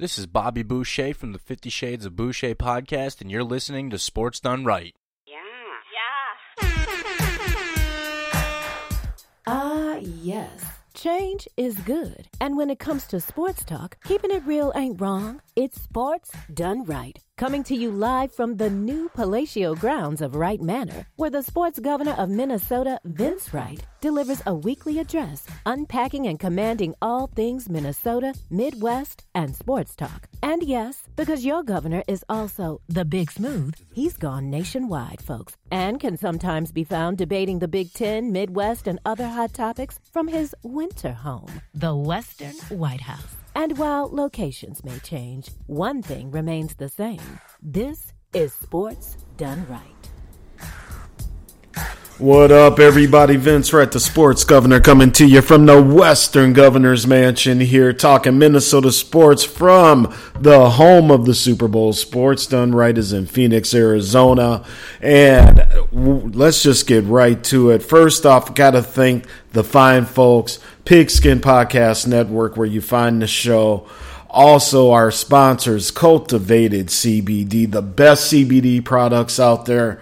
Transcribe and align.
This 0.00 0.16
is 0.16 0.26
Bobby 0.28 0.62
Boucher 0.62 1.12
from 1.12 1.32
the 1.32 1.40
Fifty 1.40 1.70
Shades 1.70 2.04
of 2.06 2.14
Boucher 2.14 2.54
podcast, 2.54 3.20
and 3.20 3.32
you're 3.32 3.42
listening 3.42 3.90
to 3.90 3.98
Sports 3.98 4.38
Done 4.38 4.64
Right. 4.64 4.94
Yeah. 5.26 5.34
Yeah. 6.62 6.78
Ah, 9.48 9.96
yes. 9.96 10.64
Change 10.94 11.48
is 11.56 11.74
good. 11.80 12.28
And 12.40 12.56
when 12.56 12.70
it 12.70 12.78
comes 12.78 13.08
to 13.08 13.18
sports 13.18 13.64
talk, 13.64 13.96
keeping 14.04 14.30
it 14.30 14.46
real 14.46 14.72
ain't 14.76 15.00
wrong. 15.00 15.42
It's 15.56 15.82
sports 15.82 16.30
done 16.54 16.84
right. 16.84 17.18
Coming 17.38 17.62
to 17.66 17.76
you 17.76 17.92
live 17.92 18.32
from 18.32 18.56
the 18.56 18.68
new 18.68 19.08
palatial 19.10 19.76
grounds 19.76 20.22
of 20.22 20.34
Wright 20.34 20.60
Manor, 20.60 21.06
where 21.14 21.30
the 21.30 21.44
sports 21.44 21.78
governor 21.78 22.14
of 22.18 22.28
Minnesota, 22.28 22.98
Vince 23.04 23.54
Wright, 23.54 23.80
delivers 24.00 24.42
a 24.44 24.52
weekly 24.52 24.98
address 24.98 25.46
unpacking 25.64 26.26
and 26.26 26.40
commanding 26.40 26.96
all 27.00 27.28
things 27.28 27.68
Minnesota, 27.68 28.34
Midwest, 28.50 29.22
and 29.36 29.54
sports 29.54 29.94
talk. 29.94 30.26
And 30.42 30.64
yes, 30.64 31.04
because 31.14 31.44
your 31.44 31.62
governor 31.62 32.02
is 32.08 32.24
also 32.28 32.80
the 32.88 33.04
Big 33.04 33.30
Smooth, 33.30 33.76
he's 33.94 34.16
gone 34.16 34.50
nationwide, 34.50 35.22
folks, 35.22 35.56
and 35.70 36.00
can 36.00 36.16
sometimes 36.16 36.72
be 36.72 36.82
found 36.82 37.18
debating 37.18 37.60
the 37.60 37.68
Big 37.68 37.92
Ten, 37.92 38.32
Midwest, 38.32 38.88
and 38.88 38.98
other 39.04 39.28
hot 39.28 39.54
topics 39.54 40.00
from 40.12 40.26
his 40.26 40.56
winter 40.64 41.12
home, 41.12 41.62
the 41.72 41.94
Western 41.94 42.56
White 42.76 43.02
House. 43.02 43.36
And 43.58 43.76
while 43.76 44.08
locations 44.08 44.84
may 44.84 45.00
change, 45.00 45.50
one 45.66 46.00
thing 46.00 46.30
remains 46.30 46.76
the 46.76 46.88
same. 46.88 47.40
This 47.60 48.12
is 48.32 48.52
sports 48.52 49.16
done 49.36 49.66
right. 49.68 50.17
What 52.18 52.50
up, 52.50 52.80
everybody? 52.80 53.36
Vince 53.36 53.72
Wright, 53.72 53.92
the 53.92 54.00
sports 54.00 54.42
governor, 54.42 54.80
coming 54.80 55.12
to 55.12 55.24
you 55.24 55.40
from 55.40 55.66
the 55.66 55.80
Western 55.80 56.52
Governor's 56.52 57.06
Mansion 57.06 57.60
here, 57.60 57.92
talking 57.92 58.40
Minnesota 58.40 58.90
sports 58.90 59.44
from 59.44 60.12
the 60.36 60.70
home 60.70 61.12
of 61.12 61.26
the 61.26 61.34
Super 61.34 61.68
Bowl. 61.68 61.92
Sports 61.92 62.48
Done 62.48 62.74
Right 62.74 62.98
is 62.98 63.12
in 63.12 63.26
Phoenix, 63.26 63.72
Arizona. 63.72 64.64
And 65.00 65.64
let's 65.92 66.60
just 66.60 66.88
get 66.88 67.04
right 67.04 67.40
to 67.44 67.70
it. 67.70 67.84
First 67.84 68.26
off, 68.26 68.52
got 68.52 68.72
to 68.72 68.82
thank 68.82 69.24
the 69.52 69.62
fine 69.62 70.04
folks, 70.04 70.58
Pigskin 70.84 71.38
Podcast 71.38 72.08
Network, 72.08 72.56
where 72.56 72.66
you 72.66 72.80
find 72.80 73.22
the 73.22 73.28
show. 73.28 73.88
Also, 74.28 74.90
our 74.90 75.12
sponsors, 75.12 75.92
Cultivated 75.92 76.88
CBD, 76.88 77.70
the 77.70 77.80
best 77.80 78.32
CBD 78.32 78.84
products 78.84 79.38
out 79.38 79.66
there. 79.66 80.00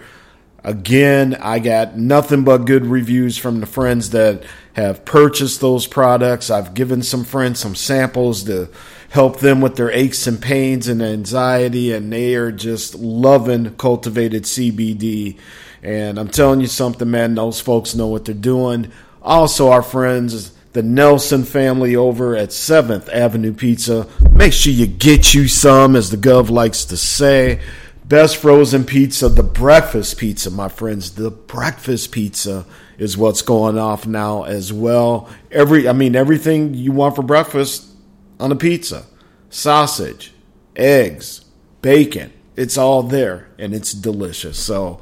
Again, 0.67 1.33
I 1.35 1.59
got 1.59 1.97
nothing 1.97 2.43
but 2.43 2.65
good 2.65 2.85
reviews 2.85 3.37
from 3.37 3.61
the 3.61 3.65
friends 3.65 4.09
that 4.09 4.43
have 4.73 5.05
purchased 5.05 5.61
those 5.61 5.87
products. 5.87 6.49
I've 6.49 6.73
given 6.73 7.03
some 7.03 7.23
friends 7.23 7.61
some 7.61 7.73
samples 7.73 8.43
to 8.43 8.67
help 9.09 9.39
them 9.39 9.61
with 9.61 9.77
their 9.77 9.89
aches 9.89 10.27
and 10.27 10.41
pains 10.41 10.89
and 10.89 11.01
anxiety, 11.01 11.93
and 11.93 12.11
they 12.11 12.35
are 12.35 12.51
just 12.51 12.95
loving 12.95 13.75
cultivated 13.77 14.43
CBD. 14.43 15.37
And 15.81 16.19
I'm 16.19 16.27
telling 16.27 16.59
you 16.59 16.67
something, 16.67 17.09
man, 17.09 17.35
those 17.35 17.61
folks 17.61 17.95
know 17.95 18.07
what 18.07 18.25
they're 18.25 18.35
doing. 18.35 18.91
Also, 19.21 19.69
our 19.69 19.81
friends, 19.81 20.51
the 20.73 20.83
Nelson 20.83 21.45
family 21.45 21.95
over 21.95 22.35
at 22.35 22.49
7th 22.49 23.07
Avenue 23.07 23.53
Pizza. 23.53 24.05
Make 24.33 24.51
sure 24.51 24.73
you 24.73 24.85
get 24.85 25.33
you 25.33 25.47
some, 25.47 25.95
as 25.95 26.11
the 26.11 26.17
Gov 26.17 26.49
likes 26.49 26.83
to 26.83 26.97
say. 26.97 27.61
Best 28.07 28.37
frozen 28.37 28.85
pizza, 28.85 29.27
the 29.27 29.43
breakfast 29.43 30.17
pizza, 30.17 30.49
my 30.49 30.69
friends. 30.69 31.15
The 31.15 31.29
breakfast 31.29 32.11
pizza 32.13 32.65
is 32.97 33.17
what's 33.17 33.41
going 33.41 33.77
off 33.77 34.07
now 34.07 34.43
as 34.43 34.71
well. 34.71 35.29
Every, 35.51 35.89
I 35.89 35.93
mean, 35.93 36.15
everything 36.15 36.73
you 36.73 36.93
want 36.93 37.17
for 37.17 37.21
breakfast 37.21 37.85
on 38.39 38.51
a 38.51 38.55
pizza 38.55 39.05
sausage, 39.49 40.33
eggs, 40.75 41.45
bacon. 41.81 42.31
It's 42.55 42.77
all 42.77 43.03
there 43.03 43.49
and 43.59 43.73
it's 43.73 43.91
delicious. 43.91 44.57
So, 44.57 44.99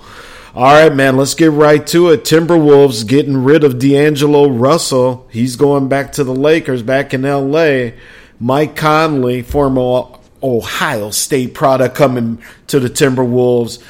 all 0.53 0.63
right, 0.63 0.93
man, 0.93 1.15
let's 1.15 1.35
get 1.35 1.51
right 1.51 1.85
to 1.87 2.09
it. 2.09 2.23
Timberwolves 2.23 3.07
getting 3.07 3.43
rid 3.43 3.63
of 3.63 3.79
D'Angelo 3.79 4.49
Russell. 4.49 5.27
He's 5.29 5.55
going 5.55 5.89
back 5.89 6.13
to 6.13 6.23
the 6.23 6.33
Lakers 6.33 6.81
back 6.81 7.13
in 7.13 7.21
LA. 7.21 7.91
Mike 8.39 8.75
Conley, 8.75 9.41
former 9.41 10.14
Ohio 10.45 11.09
State 11.09 11.53
product, 11.53 11.95
coming 11.95 12.41
to 12.67 12.79
the 12.79 12.89
Timberwolves. 12.89 13.81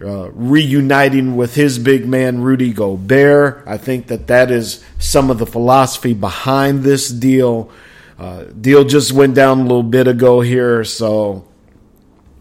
Uh, 0.00 0.30
reuniting 0.30 1.36
with 1.36 1.54
his 1.56 1.78
big 1.78 2.06
man 2.06 2.40
Rudy 2.40 2.72
Gobert. 2.72 3.64
I 3.66 3.76
think 3.76 4.06
that 4.06 4.28
that 4.28 4.50
is 4.50 4.82
some 4.98 5.30
of 5.30 5.38
the 5.38 5.44
philosophy 5.44 6.14
behind 6.14 6.84
this 6.84 7.10
deal. 7.10 7.70
Uh, 8.18 8.44
deal 8.44 8.84
just 8.84 9.12
went 9.12 9.34
down 9.34 9.58
a 9.58 9.62
little 9.62 9.82
bit 9.82 10.06
ago 10.06 10.40
here, 10.40 10.84
so 10.84 11.44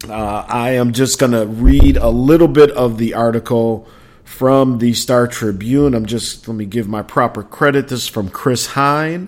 uh, 0.07 0.46
I 0.47 0.72
am 0.72 0.94
just 0.94 1.19
going 1.19 1.34
to 1.34 1.47
read 1.47 1.97
a 1.97 2.09
little 2.09 2.47
bit 2.47 2.72
of 2.72 2.97
the 2.97 3.16
article 3.16 3.88
from 4.24 4.78
the 4.78 4.94
Star 4.94 5.28
Tribune. 5.28 5.96
I'm 5.96 6.06
just 6.06 6.47
let 6.47 6.56
me 6.56 6.66
give 6.66 6.88
my 6.88 7.01
proper 7.01 7.44
credit. 7.44 7.90
This 7.90 8.03
is 8.03 8.07
from 8.07 8.30
Chris 8.30 8.68
Hine. 8.68 9.28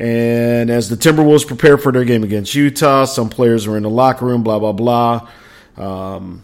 And 0.00 0.70
as 0.70 0.88
the 0.88 0.96
Timberwolves 0.96 1.46
prepare 1.46 1.76
for 1.76 1.92
their 1.92 2.06
game 2.06 2.24
against 2.24 2.54
Utah, 2.54 3.04
some 3.04 3.28
players 3.28 3.68
were 3.68 3.76
in 3.76 3.82
the 3.82 3.90
locker 3.90 4.24
room, 4.24 4.42
blah, 4.42 4.58
blah, 4.58 4.72
blah. 4.72 5.28
Um, 5.76 6.42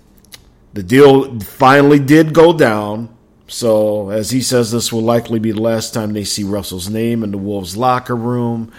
the 0.74 0.82
deal 0.82 1.40
finally 1.40 1.98
did 1.98 2.34
go 2.34 2.52
down. 2.52 3.16
So, 3.48 4.10
as 4.10 4.30
he 4.30 4.42
says, 4.42 4.72
this 4.72 4.92
will 4.92 5.00
likely 5.00 5.38
be 5.38 5.52
the 5.52 5.62
last 5.62 5.94
time 5.94 6.12
they 6.12 6.24
see 6.24 6.44
Russell's 6.44 6.90
name 6.90 7.22
in 7.22 7.30
the 7.30 7.38
Wolves' 7.38 7.78
locker 7.78 8.14
room. 8.14 8.70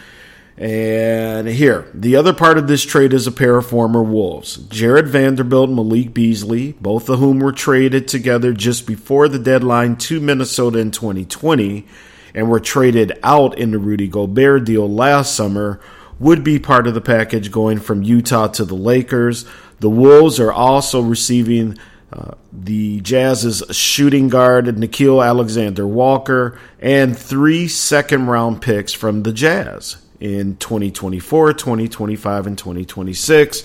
And 0.59 1.47
here, 1.47 1.89
the 1.95 2.15
other 2.15 2.33
part 2.33 2.59
of 2.59 2.67
this 2.67 2.83
trade 2.83 3.13
is 3.13 3.25
a 3.25 3.31
pair 3.31 3.57
of 3.57 3.65
former 3.65 4.03
Wolves 4.03 4.57
Jared 4.57 5.07
Vanderbilt 5.07 5.69
and 5.69 5.75
Malik 5.75 6.13
Beasley, 6.13 6.73
both 6.73 7.09
of 7.09 7.17
whom 7.17 7.39
were 7.39 7.51
traded 7.51 8.07
together 8.07 8.53
just 8.53 8.85
before 8.85 9.27
the 9.27 9.39
deadline 9.39 9.95
to 9.97 10.19
Minnesota 10.19 10.77
in 10.77 10.91
2020 10.91 11.87
and 12.33 12.49
were 12.49 12.59
traded 12.59 13.17
out 13.23 13.57
in 13.57 13.71
the 13.71 13.79
Rudy 13.79 14.07
Gobert 14.07 14.65
deal 14.65 14.89
last 14.89 15.35
summer, 15.35 15.79
would 16.19 16.43
be 16.43 16.59
part 16.59 16.87
of 16.87 16.93
the 16.93 17.01
package 17.01 17.51
going 17.51 17.79
from 17.79 18.03
Utah 18.03 18.47
to 18.47 18.65
the 18.65 18.75
Lakers. 18.75 19.45
The 19.79 19.89
Wolves 19.89 20.39
are 20.39 20.51
also 20.51 21.01
receiving 21.01 21.77
uh, 22.11 22.31
the 22.51 23.01
Jazz's 23.01 23.63
shooting 23.75 24.29
guard 24.29 24.65
Nickeil 24.65 25.25
Alexander 25.25 25.85
Walker 25.85 26.57
and 26.79 27.17
three 27.17 27.67
second 27.67 28.27
round 28.27 28.61
picks 28.61 28.93
from 28.93 29.23
the 29.23 29.33
Jazz 29.33 29.97
in 30.19 30.57
2024, 30.57 31.53
2025, 31.53 32.47
and 32.47 32.57
2026, 32.57 33.63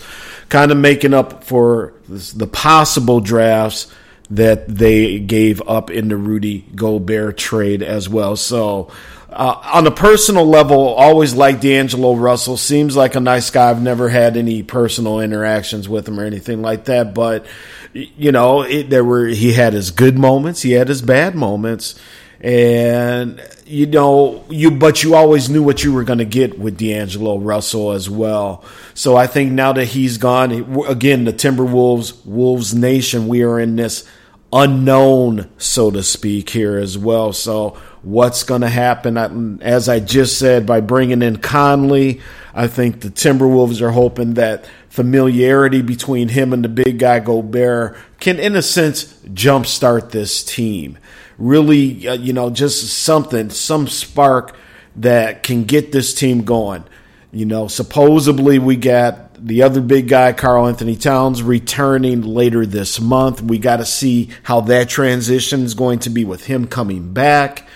kind 0.48 0.70
of 0.70 0.76
making 0.76 1.14
up 1.14 1.44
for 1.44 1.94
the 2.08 2.46
possible 2.46 3.20
drafts 3.20 3.92
that 4.30 4.66
they 4.68 5.18
gave 5.18 5.60
up 5.68 5.90
in 5.90 6.08
the 6.08 6.16
Rudy 6.16 6.64
Gobert 6.74 7.36
trade 7.36 7.82
as 7.82 8.08
well. 8.08 8.36
So, 8.36 8.90
uh, 9.30 9.60
on 9.72 9.86
a 9.86 9.90
personal 9.90 10.46
level, 10.46 10.88
always 10.94 11.34
like 11.34 11.60
D'Angelo 11.60 12.14
Russell. 12.14 12.56
Seems 12.56 12.96
like 12.96 13.14
a 13.14 13.20
nice 13.20 13.50
guy. 13.50 13.70
I've 13.70 13.80
never 13.80 14.08
had 14.08 14.36
any 14.36 14.62
personal 14.62 15.20
interactions 15.20 15.88
with 15.88 16.06
him 16.06 16.20
or 16.20 16.24
anything 16.24 16.60
like 16.60 16.84
that. 16.84 17.14
But 17.14 17.46
you 17.92 18.32
know, 18.32 18.62
it, 18.62 18.90
there 18.90 19.04
were 19.04 19.26
he 19.26 19.52
had 19.52 19.72
his 19.72 19.90
good 19.90 20.18
moments, 20.18 20.62
he 20.62 20.72
had 20.72 20.88
his 20.88 21.02
bad 21.02 21.34
moments, 21.34 21.98
and 22.42 23.40
you 23.64 23.86
know 23.86 24.44
you. 24.50 24.70
But 24.70 25.02
you 25.02 25.14
always 25.14 25.48
knew 25.48 25.62
what 25.62 25.84
you 25.84 25.92
were 25.92 26.04
going 26.04 26.18
to 26.18 26.24
get 26.24 26.58
with 26.58 26.76
D'Angelo 26.76 27.38
Russell 27.38 27.92
as 27.92 28.10
well. 28.10 28.64
So 28.94 29.16
I 29.16 29.26
think 29.26 29.52
now 29.52 29.72
that 29.72 29.86
he's 29.86 30.18
gone, 30.18 30.50
again, 30.86 31.24
the 31.24 31.32
Timberwolves, 31.32 32.26
Wolves 32.26 32.74
Nation, 32.74 33.28
we 33.28 33.42
are 33.42 33.60
in 33.60 33.76
this 33.76 34.08
unknown, 34.52 35.48
so 35.56 35.90
to 35.90 36.02
speak, 36.02 36.50
here 36.50 36.76
as 36.76 36.98
well. 36.98 37.32
So, 37.32 37.78
what's 38.02 38.42
going 38.42 38.60
to 38.60 38.68
happen? 38.68 39.62
As 39.62 39.88
I 39.88 40.00
just 40.00 40.38
said, 40.38 40.66
by 40.66 40.80
bringing 40.80 41.22
in 41.22 41.38
Conley, 41.38 42.20
I 42.54 42.66
think 42.66 43.00
the 43.00 43.08
Timberwolves 43.08 43.80
are 43.80 43.92
hoping 43.92 44.34
that 44.34 44.66
familiarity 44.88 45.80
between 45.80 46.28
him 46.28 46.52
and 46.52 46.64
the 46.64 46.68
big 46.68 46.98
guy 46.98 47.20
Gobert 47.20 47.96
can, 48.20 48.38
in 48.38 48.54
a 48.54 48.62
sense, 48.62 49.04
jumpstart 49.28 50.10
this 50.10 50.44
team. 50.44 50.98
Really, 51.42 52.06
uh, 52.06 52.14
you 52.14 52.32
know, 52.32 52.50
just 52.50 53.02
something, 53.02 53.50
some 53.50 53.88
spark 53.88 54.56
that 54.94 55.42
can 55.42 55.64
get 55.64 55.90
this 55.90 56.14
team 56.14 56.44
going. 56.44 56.84
You 57.32 57.46
know, 57.46 57.66
supposedly 57.66 58.60
we 58.60 58.76
got 58.76 59.34
the 59.44 59.62
other 59.62 59.80
big 59.80 60.06
guy, 60.06 60.34
Karl-Anthony 60.34 60.94
Towns, 60.94 61.42
returning 61.42 62.22
later 62.22 62.64
this 62.64 63.00
month. 63.00 63.42
We 63.42 63.58
got 63.58 63.78
to 63.78 63.84
see 63.84 64.30
how 64.44 64.60
that 64.60 64.88
transition 64.88 65.62
is 65.62 65.74
going 65.74 65.98
to 66.00 66.10
be 66.10 66.24
with 66.24 66.46
him 66.46 66.68
coming 66.68 67.12
back. 67.12 67.66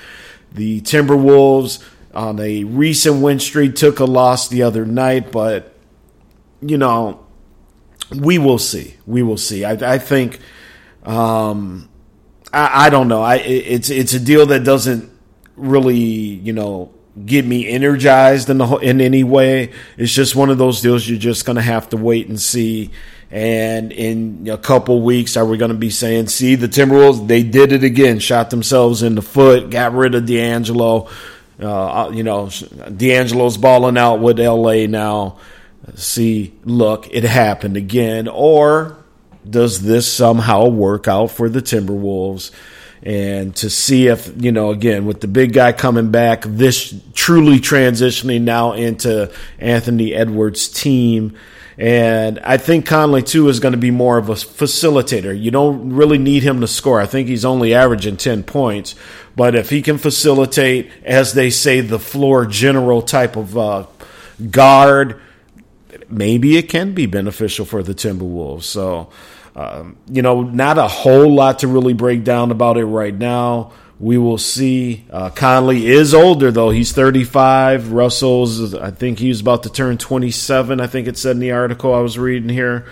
The 0.52 0.80
Timberwolves 0.82 1.84
on 2.14 2.38
a 2.38 2.62
recent 2.62 3.20
win 3.20 3.40
streak 3.40 3.74
took 3.74 3.98
a 3.98 4.04
loss 4.04 4.46
the 4.46 4.62
other 4.62 4.86
night, 4.86 5.32
but 5.32 5.74
you 6.60 6.78
know, 6.78 7.26
we 8.14 8.38
will 8.38 8.60
see. 8.60 8.94
We 9.06 9.24
will 9.24 9.38
see. 9.38 9.64
I, 9.64 9.94
I 9.94 9.98
think. 9.98 10.38
Um, 11.02 11.88
I, 12.52 12.86
I, 12.86 12.90
don't 12.90 13.08
know. 13.08 13.22
I 13.22 13.36
it's 13.36 13.90
it's 13.90 14.14
a 14.14 14.20
deal 14.20 14.46
that 14.46 14.64
doesn't 14.64 15.10
really 15.56 15.96
you 15.98 16.52
know 16.52 16.92
get 17.24 17.46
me 17.46 17.66
energized 17.68 18.50
in 18.50 18.58
the 18.58 18.76
in 18.76 19.00
any 19.00 19.24
way. 19.24 19.72
It's 19.96 20.12
just 20.12 20.36
one 20.36 20.50
of 20.50 20.58
those 20.58 20.80
deals 20.80 21.08
you're 21.08 21.18
just 21.18 21.46
to 21.46 21.60
have 21.60 21.88
to 21.90 21.96
wait 21.96 22.28
and 22.28 22.40
see. 22.40 22.90
And 23.30 23.90
in 23.92 24.48
a 24.48 24.58
couple 24.58 25.02
weeks, 25.02 25.36
are 25.36 25.44
we 25.44 25.58
going 25.58 25.72
to 25.72 25.76
be 25.76 25.90
saying, 25.90 26.28
"See, 26.28 26.54
the 26.54 26.68
Timberwolves, 26.68 27.26
they 27.26 27.42
did 27.42 27.72
it 27.72 27.82
again, 27.82 28.20
shot 28.20 28.50
themselves 28.50 29.02
in 29.02 29.16
the 29.16 29.22
foot, 29.22 29.70
got 29.70 29.92
rid 29.94 30.14
of 30.14 30.26
D'Angelo." 30.26 31.08
Uh, 31.60 32.10
you 32.12 32.22
know, 32.22 32.50
D'Angelo's 32.94 33.56
balling 33.56 33.96
out 33.96 34.20
with 34.20 34.38
LA 34.38 34.86
now. 34.86 35.38
See, 35.94 36.52
look, 36.64 37.08
it 37.10 37.24
happened 37.24 37.76
again. 37.76 38.28
Or 38.28 38.96
does 39.48 39.82
this 39.82 40.10
somehow 40.12 40.68
work 40.68 41.08
out 41.08 41.30
for 41.30 41.48
the 41.48 41.62
Timberwolves? 41.62 42.50
and 43.02 43.54
to 43.54 43.68
see 43.68 44.08
if 44.08 44.32
you 44.42 44.50
know 44.50 44.70
again 44.70 45.04
with 45.04 45.20
the 45.20 45.28
big 45.28 45.52
guy 45.52 45.70
coming 45.70 46.10
back 46.10 46.42
this 46.46 46.94
truly 47.12 47.60
transitioning 47.60 48.40
now 48.40 48.72
into 48.72 49.30
Anthony 49.58 50.14
Edwards 50.14 50.68
team 50.68 51.36
and 51.78 52.38
I 52.38 52.56
think 52.56 52.86
Conley 52.86 53.22
too 53.22 53.48
is 53.48 53.60
going 53.60 53.72
to 53.72 53.78
be 53.78 53.90
more 53.90 54.16
of 54.16 54.30
a 54.30 54.34
facilitator. 54.34 55.38
You 55.38 55.50
don't 55.50 55.92
really 55.92 56.16
need 56.16 56.42
him 56.42 56.62
to 56.62 56.66
score. 56.66 57.00
I 57.00 57.06
think 57.06 57.28
he's 57.28 57.44
only 57.44 57.74
averaging 57.74 58.16
10 58.16 58.44
points, 58.44 58.94
but 59.34 59.54
if 59.54 59.68
he 59.68 59.82
can 59.82 59.98
facilitate 59.98 60.90
as 61.04 61.34
they 61.34 61.50
say 61.50 61.82
the 61.82 61.98
floor 61.98 62.46
general 62.46 63.02
type 63.02 63.36
of 63.36 63.58
uh, 63.58 63.86
guard, 64.50 65.20
maybe 66.08 66.56
it 66.56 66.70
can 66.70 66.94
be 66.94 67.04
beneficial 67.04 67.66
for 67.66 67.82
the 67.82 67.94
Timberwolves. 67.94 68.62
So 68.62 69.10
um, 69.56 69.96
you 70.06 70.20
know, 70.20 70.42
not 70.42 70.76
a 70.76 70.86
whole 70.86 71.34
lot 71.34 71.60
to 71.60 71.68
really 71.68 71.94
break 71.94 72.22
down 72.22 72.50
about 72.50 72.76
it 72.76 72.84
right 72.84 73.14
now. 73.14 73.72
We 73.98 74.18
will 74.18 74.36
see. 74.36 75.06
Uh, 75.10 75.30
Conley 75.30 75.86
is 75.86 76.12
older 76.12 76.50
though; 76.50 76.68
he's 76.68 76.92
35. 76.92 77.92
Russell's, 77.92 78.74
I 78.74 78.90
think 78.90 79.18
he's 79.18 79.40
about 79.40 79.62
to 79.62 79.70
turn 79.70 79.96
27. 79.96 80.78
I 80.78 80.86
think 80.86 81.08
it 81.08 81.16
said 81.16 81.32
in 81.32 81.40
the 81.40 81.52
article 81.52 81.94
I 81.94 82.00
was 82.00 82.18
reading 82.18 82.50
here. 82.50 82.86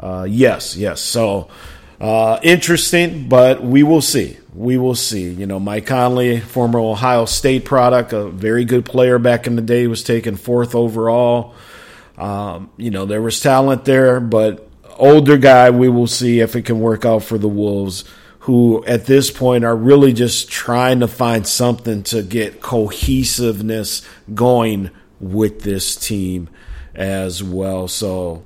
Uh, 0.00 0.26
yes, 0.28 0.76
yes. 0.76 1.00
So 1.00 1.48
uh, 2.00 2.40
interesting, 2.42 3.28
but 3.28 3.62
we 3.62 3.84
will 3.84 4.02
see. 4.02 4.36
We 4.52 4.76
will 4.76 4.96
see. 4.96 5.30
You 5.30 5.46
know, 5.46 5.60
Mike 5.60 5.86
Conley, 5.86 6.40
former 6.40 6.80
Ohio 6.80 7.26
State 7.26 7.64
product, 7.64 8.12
a 8.12 8.28
very 8.28 8.64
good 8.64 8.84
player 8.84 9.20
back 9.20 9.46
in 9.46 9.54
the 9.54 9.62
day, 9.62 9.86
was 9.86 10.02
taken 10.02 10.34
fourth 10.34 10.74
overall. 10.74 11.54
Um, 12.16 12.70
you 12.76 12.90
know, 12.90 13.06
there 13.06 13.22
was 13.22 13.40
talent 13.40 13.84
there, 13.84 14.18
but 14.18 14.67
older 14.98 15.38
guy, 15.38 15.70
we 15.70 15.88
will 15.88 16.06
see 16.06 16.40
if 16.40 16.56
it 16.56 16.62
can 16.62 16.80
work 16.80 17.04
out 17.04 17.22
for 17.22 17.38
the 17.38 17.48
Wolves, 17.48 18.04
who 18.40 18.84
at 18.84 19.06
this 19.06 19.30
point 19.30 19.64
are 19.64 19.76
really 19.76 20.12
just 20.12 20.50
trying 20.50 21.00
to 21.00 21.08
find 21.08 21.46
something 21.46 22.02
to 22.04 22.22
get 22.22 22.60
cohesiveness 22.60 24.06
going 24.34 24.90
with 25.20 25.62
this 25.62 25.96
team 25.96 26.48
as 26.94 27.42
well. 27.42 27.88
So, 27.88 28.44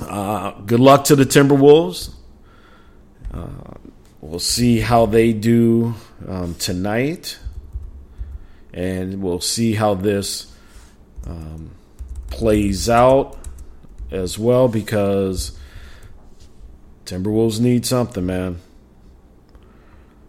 uh, 0.00 0.52
good 0.60 0.80
luck 0.80 1.04
to 1.04 1.16
the 1.16 1.24
Timberwolves. 1.24 2.14
Uh, 3.32 3.74
we'll 4.20 4.38
see 4.38 4.80
how 4.80 5.06
they 5.06 5.32
do 5.32 5.94
um, 6.26 6.54
tonight, 6.54 7.38
and 8.72 9.22
we'll 9.22 9.40
see 9.40 9.74
how 9.74 9.94
this 9.94 10.54
um, 11.26 11.70
plays 12.30 12.88
out 12.88 13.39
as 14.10 14.38
well 14.38 14.68
because 14.68 15.58
Timberwolves 17.04 17.60
need 17.60 17.86
something, 17.86 18.24
man. 18.26 18.60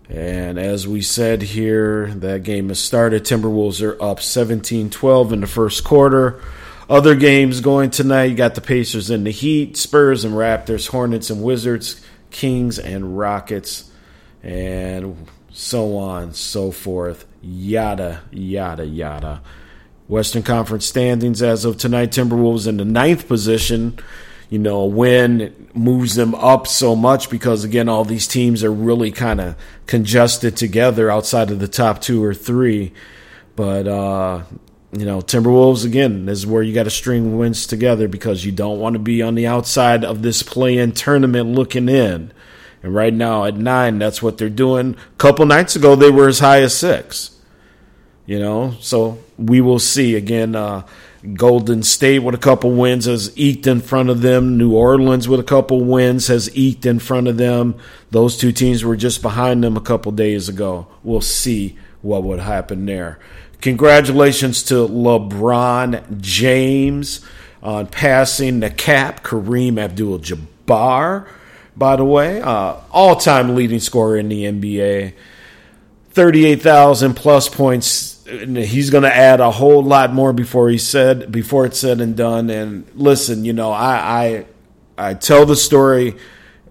And 0.10 0.60
as 0.60 0.88
we 0.88 1.02
said 1.02 1.42
here, 1.42 2.08
that 2.16 2.44
game 2.44 2.68
has 2.68 2.80
started. 2.80 3.24
Timberwolves 3.24 3.82
are 3.82 4.02
up 4.04 4.22
17 4.22 4.90
12 4.90 5.34
in 5.34 5.42
the 5.42 5.48
first 5.48 5.84
quarter. 5.84 6.42
Other 6.90 7.16
games 7.16 7.62
going 7.62 7.90
tonight, 7.90 8.26
you 8.26 8.36
got 8.36 8.56
the 8.56 8.62
Pacers 8.62 9.10
and 9.10 9.26
the 9.26 9.32
Heat, 9.32 9.78
Spurs 9.78 10.26
and 10.26 10.34
Raptors, 10.34 10.90
Hornets 10.90 11.30
and 11.30 11.42
Wizards, 11.42 12.06
Kings 12.32 12.78
and 12.78 13.18
Rockets, 13.18 13.90
and 14.44 15.28
so 15.54 15.98
on, 15.98 16.34
so 16.34 16.72
forth. 16.72 17.26
Yada, 17.42 18.24
yada, 18.32 18.86
yada. 18.86 19.42
Western 20.12 20.44
Conference 20.44 20.86
standings 20.86 21.42
as 21.42 21.64
of 21.64 21.78
tonight. 21.78 22.12
Timberwolves 22.12 22.68
in 22.68 22.76
the 22.76 22.84
ninth 22.84 23.30
position. 23.30 23.98
You 24.50 24.60
know, 24.60 24.82
a 24.82 24.86
win 24.86 25.70
moves 25.74 26.16
them 26.16 26.36
up 26.36 26.68
so 26.68 26.98
much 26.98 27.30
because, 27.30 27.64
again, 27.64 27.88
all 27.88 28.04
these 28.04 28.28
teams 28.28 28.62
are 28.66 28.74
really 28.74 29.12
kind 29.12 29.40
of 29.40 29.56
congested 29.88 30.58
together 30.58 31.10
outside 31.10 31.50
of 31.50 31.60
the 31.60 31.68
top 31.70 32.02
two 32.02 32.22
or 32.22 32.34
three. 32.34 32.92
But, 33.56 33.88
uh, 33.88 34.44
you 34.92 35.06
know, 35.06 35.22
Timberwolves, 35.22 35.86
again, 35.86 36.28
is 36.28 36.46
where 36.46 36.62
you 36.62 36.74
got 36.74 36.84
to 36.84 36.90
string 36.90 37.38
wins 37.38 37.66
together 37.66 38.10
because 38.10 38.44
you 38.44 38.52
don't 38.52 38.80
want 38.80 38.96
to 38.96 39.00
be 39.00 39.22
on 39.22 39.36
the 39.36 39.48
outside 39.48 40.04
of 40.04 40.24
this 40.24 40.44
play 40.44 40.78
in 40.78 40.92
tournament 40.92 41.56
looking 41.56 41.88
in. 41.88 42.34
And 42.84 42.94
right 42.94 43.14
now 43.14 43.46
at 43.46 43.56
nine, 43.56 43.98
that's 43.98 44.22
what 44.22 44.38
they're 44.38 44.50
doing. 44.50 44.98
A 45.14 45.16
couple 45.18 45.46
nights 45.46 45.78
ago, 45.78 45.96
they 45.96 46.12
were 46.12 46.28
as 46.28 46.40
high 46.40 46.62
as 46.62 46.78
six. 46.78 47.38
You 48.26 48.40
know, 48.40 48.76
so 48.82 49.18
we 49.42 49.62
will 49.62 49.80
see 49.80 50.16
again. 50.16 50.56
Uh, 50.56 50.86
Golden 51.34 51.84
State 51.84 52.20
with 52.20 52.34
a 52.34 52.40
couple 52.40 52.72
wins 52.72 53.06
has 53.06 53.32
eked 53.38 53.68
in 53.68 53.80
front 53.80 54.10
of 54.10 54.22
them. 54.22 54.58
New 54.58 54.74
Orleans 54.74 55.30
with 55.30 55.40
a 55.40 55.44
couple 55.44 55.84
wins 55.84 56.28
has 56.28 56.56
eked 56.58 56.86
in 56.86 56.98
front 56.98 57.28
of 57.28 57.38
them. 57.38 57.76
Those 58.10 58.38
two 58.38 58.52
teams 58.52 58.84
were 58.84 58.96
just 58.96 59.22
behind 59.22 59.64
them 59.64 59.78
a 59.78 59.82
couple 59.82 60.12
days 60.12 60.50
ago. 60.50 60.88
We'll 61.04 61.22
see 61.22 61.78
what 62.02 62.24
would 62.24 62.40
happen 62.40 62.88
there. 62.88 63.20
Congratulations 63.62 64.64
to 64.64 64.88
LeBron 64.88 66.20
James 66.22 67.22
on 67.62 67.86
passing 67.86 68.60
the 68.60 68.72
cap, 68.72 69.24
Kareem 69.24 69.80
Abdul 69.80 70.20
Jabbar, 70.20 71.28
by 71.76 71.96
the 71.96 72.06
way, 72.06 72.42
uh, 72.42 72.78
all 72.90 73.16
time 73.16 73.56
leading 73.56 73.80
scorer 73.80 74.18
in 74.18 74.30
the 74.30 74.46
NBA. 74.46 75.14
38,000 76.10 77.14
plus 77.14 77.48
points 77.48 78.11
he's 78.32 78.90
going 78.90 79.04
to 79.04 79.16
add 79.16 79.40
a 79.40 79.52
whole 79.52 79.84
lot 79.84 80.14
more 80.14 80.34
before 80.34 80.70
he 80.70 80.78
said 80.78 81.32
before 81.32 81.66
it's 81.66 81.80
said 81.80 82.02
and 82.02 82.16
done. 82.16 82.50
And 82.50 82.90
listen, 82.96 83.46
you 83.46 83.54
know, 83.54 83.72
I 83.72 84.46
I, 84.98 85.10
I 85.10 85.14
tell 85.14 85.46
the 85.46 85.56
story. 85.56 86.16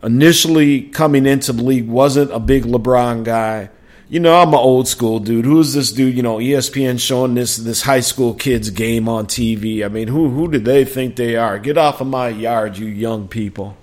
Initially, 0.03 0.83
coming 0.83 1.27
into 1.27 1.53
the 1.53 1.63
league, 1.63 1.87
wasn't 1.87 2.33
a 2.33 2.41
big 2.41 2.65
LeBron 2.65 3.23
guy. 3.23 3.69
You 4.09 4.19
know, 4.19 4.41
I'm 4.41 4.49
an 4.49 4.55
old 4.55 4.89
school 4.89 5.21
dude. 5.21 5.45
Who's 5.45 5.75
this 5.75 5.93
dude? 5.93 6.17
You 6.17 6.23
know, 6.23 6.39
ESPN 6.39 6.99
showing 6.99 7.35
this 7.35 7.57
this 7.57 7.83
high 7.83 8.01
school 8.01 8.33
kids 8.33 8.71
game 8.71 9.09
on 9.09 9.27
TV. 9.27 9.85
I 9.85 9.89
mean, 9.89 10.09
who 10.09 10.31
who 10.31 10.51
do 10.51 10.59
they 10.59 10.87
think 10.87 11.17
they 11.17 11.37
are? 11.37 11.59
Get 11.59 11.77
off 11.77 12.01
of 12.01 12.07
my 12.07 12.29
yard, 12.29 12.79
you 12.79 12.87
young 12.87 13.29
people 13.29 13.77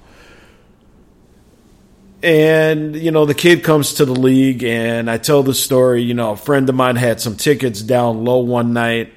and 2.24 2.96
you 2.96 3.12
know 3.12 3.26
the 3.26 3.34
kid 3.34 3.64
comes 3.64 3.94
to 3.94 4.06
the 4.06 4.14
league 4.14 4.64
and 4.64 5.08
i 5.08 5.18
tell 5.20 5.44
the 5.44 5.54
story 5.54 6.02
you 6.02 6.16
know 6.16 6.32
a 6.32 6.38
friend 6.38 6.68
of 6.68 6.74
mine 6.74 6.96
had 6.96 7.22
some 7.22 7.36
tickets 7.36 7.82
down 7.82 8.24
low 8.24 8.40
one 8.40 8.74
night. 8.74 9.14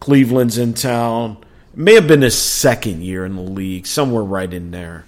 Cleveland's 0.00 0.58
in 0.58 0.74
town. 0.74 1.38
May 1.74 1.94
have 1.94 2.06
been 2.06 2.22
his 2.22 2.38
second 2.38 3.02
year 3.02 3.24
in 3.24 3.36
the 3.36 3.42
league 3.42 3.86
somewhere 3.86 4.22
right 4.22 4.52
in 4.52 4.70
there. 4.70 5.04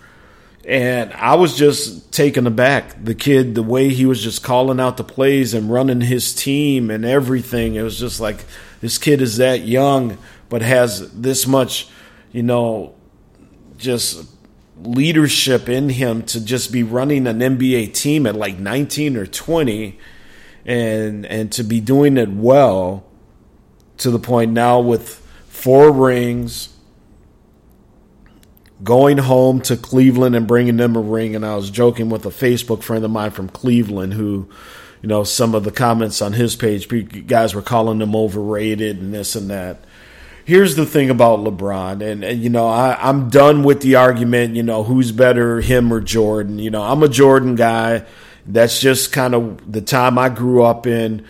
And 0.67 1.13
i 1.15 1.35
was 1.35 1.57
just 1.57 2.13
taken 2.13 2.47
aback. 2.47 3.03
The 3.03 3.15
kid 3.15 3.55
the 3.55 3.63
way 3.63 3.91
he 3.91 4.07
was 4.07 4.23
just 4.23 4.43
calling 4.43 4.81
out 4.81 4.97
the 4.97 5.05
plays 5.05 5.55
and 5.55 5.71
running 5.71 6.01
his 6.01 6.35
team 6.35 6.91
and 6.91 7.05
everything 7.05 7.75
it 7.75 7.83
was 7.83 7.99
just 7.99 8.21
like 8.21 8.45
this 8.81 8.99
kid 8.99 9.21
is 9.21 9.39
that 9.39 9.63
young 9.63 10.19
but 10.49 10.63
has 10.63 11.13
this 11.13 11.47
much 11.47 11.89
you 12.33 12.43
know 12.43 12.95
just 13.77 14.27
leadership 14.83 15.69
in 15.69 15.89
him 15.89 16.23
to 16.23 16.45
just 16.45 16.73
be 16.73 16.83
running 16.83 17.27
an 17.27 17.41
NBA 17.41 17.95
team 17.95 18.27
at 18.27 18.37
like 18.37 18.59
19 18.59 19.17
or 19.17 19.27
20 19.27 19.99
and 20.65 21.27
and 21.27 21.51
to 21.53 21.65
be 21.65 21.81
doing 21.81 22.17
it 22.17 22.29
well 22.29 23.05
to 23.97 24.11
the 24.11 24.19
point 24.19 24.53
now 24.53 24.79
with 24.81 25.15
four 25.49 25.91
rings 25.91 26.69
going 28.83 29.19
home 29.19 29.61
to 29.61 29.77
Cleveland 29.77 30.37
and 30.37 30.47
bringing 30.47 30.77
them 30.77 30.95
a 30.95 31.01
ring. 31.01 31.35
And 31.35 31.45
I 31.45 31.57
was 31.57 31.71
joking 31.71 32.11
with 32.11 32.25
a 32.27 32.31
Facebook 32.31 32.83
friend 32.83 33.05
of 33.05 33.11
mine 33.11 33.33
from 33.33 33.49
Cleveland 33.49 34.15
who 34.15 34.49
you 35.03 35.09
know 35.09 35.25
some 35.25 35.55
of 35.55 35.65
the 35.65 35.71
comments 35.71 36.21
on 36.23 36.33
his 36.33 36.57
page 36.57 36.89
guys 37.27 37.55
were 37.55 37.63
calling 37.63 38.01
him 38.01 38.15
overrated 38.15 38.99
and 38.99 39.15
this 39.15 39.37
and 39.37 39.51
that 39.51 39.85
here's 40.49 40.77
the 40.77 40.87
thing 40.87 41.11
about 41.11 41.41
LeBron, 41.41 42.01
and, 42.01 42.25
and 42.25 42.43
you 42.43 42.49
know, 42.49 42.67
I, 42.67 42.97
I'm 43.07 43.29
done 43.29 43.65
with 43.65 43.83
the 43.83 43.97
argument, 43.97 44.57
you 44.57 44.63
know, 44.63 44.83
who's 44.83 45.13
better, 45.13 45.61
him 45.61 45.93
or 45.93 46.01
Jordan. 46.01 46.59
You 46.59 46.71
know, 46.71 46.83
I'm 46.83 47.03
a 47.03 47.09
Jordan 47.09 47.55
guy. 47.55 48.07
That's 48.47 48.81
just 48.81 49.13
kind 49.13 49.35
of 49.35 49.71
the 49.71 49.83
time 49.83 50.19
I 50.19 50.31
grew 50.31 50.63
up 50.63 50.87
in. 50.87 51.27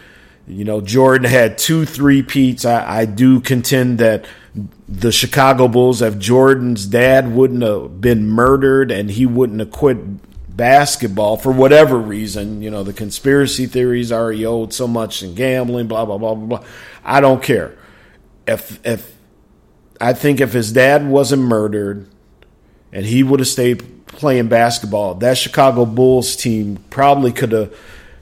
You 0.47 0.65
know, 0.65 0.81
Jordan 0.81 1.29
had 1.29 1.59
two 1.59 1.85
three 1.85 2.23
peats. 2.23 2.65
I, 2.65 3.01
I 3.01 3.05
do 3.07 3.41
contend 3.41 3.99
that 3.99 4.25
the 4.89 5.11
Chicago 5.11 5.67
Bulls, 5.67 6.01
if 6.01 6.17
Jordan's 6.19 6.87
dad 6.87 7.35
wouldn't 7.35 7.65
have 7.65 8.01
been 8.01 8.29
murdered 8.29 8.93
and 8.93 9.11
he 9.11 9.27
wouldn't 9.27 9.59
have 9.59 9.73
quit 9.73 9.99
basketball 10.57 11.37
for 11.37 11.51
whatever 11.51 11.99
reason. 11.99 12.63
You 12.63 12.71
know, 12.71 12.85
the 12.85 12.93
conspiracy 12.93 13.67
theories 13.67 14.13
are 14.13 14.31
he 14.31 14.47
owed 14.47 14.73
so 14.73 14.87
much 14.87 15.25
in 15.25 15.35
gambling, 15.35 15.89
blah 15.89 16.05
blah 16.05 16.19
blah 16.19 16.37
blah 16.37 16.59
blah. 16.59 16.69
I 17.05 17.21
don't 17.21 17.43
care. 17.43 17.78
If 18.49 18.85
if 18.85 19.15
I 20.01 20.13
think 20.13 20.41
if 20.41 20.53
his 20.53 20.73
dad 20.73 21.07
wasn't 21.07 21.43
murdered 21.43 22.09
and 22.93 23.05
he 23.05 23.23
would 23.23 23.41
have 23.41 23.49
stayed 23.49 24.07
playing 24.07 24.49
basketball, 24.49 25.15
that 25.17 25.37
Chicago 25.37 25.85
Bulls 25.85 26.35
team 26.35 26.79
probably 26.91 27.33
could 27.33 27.53
have, 27.53 27.75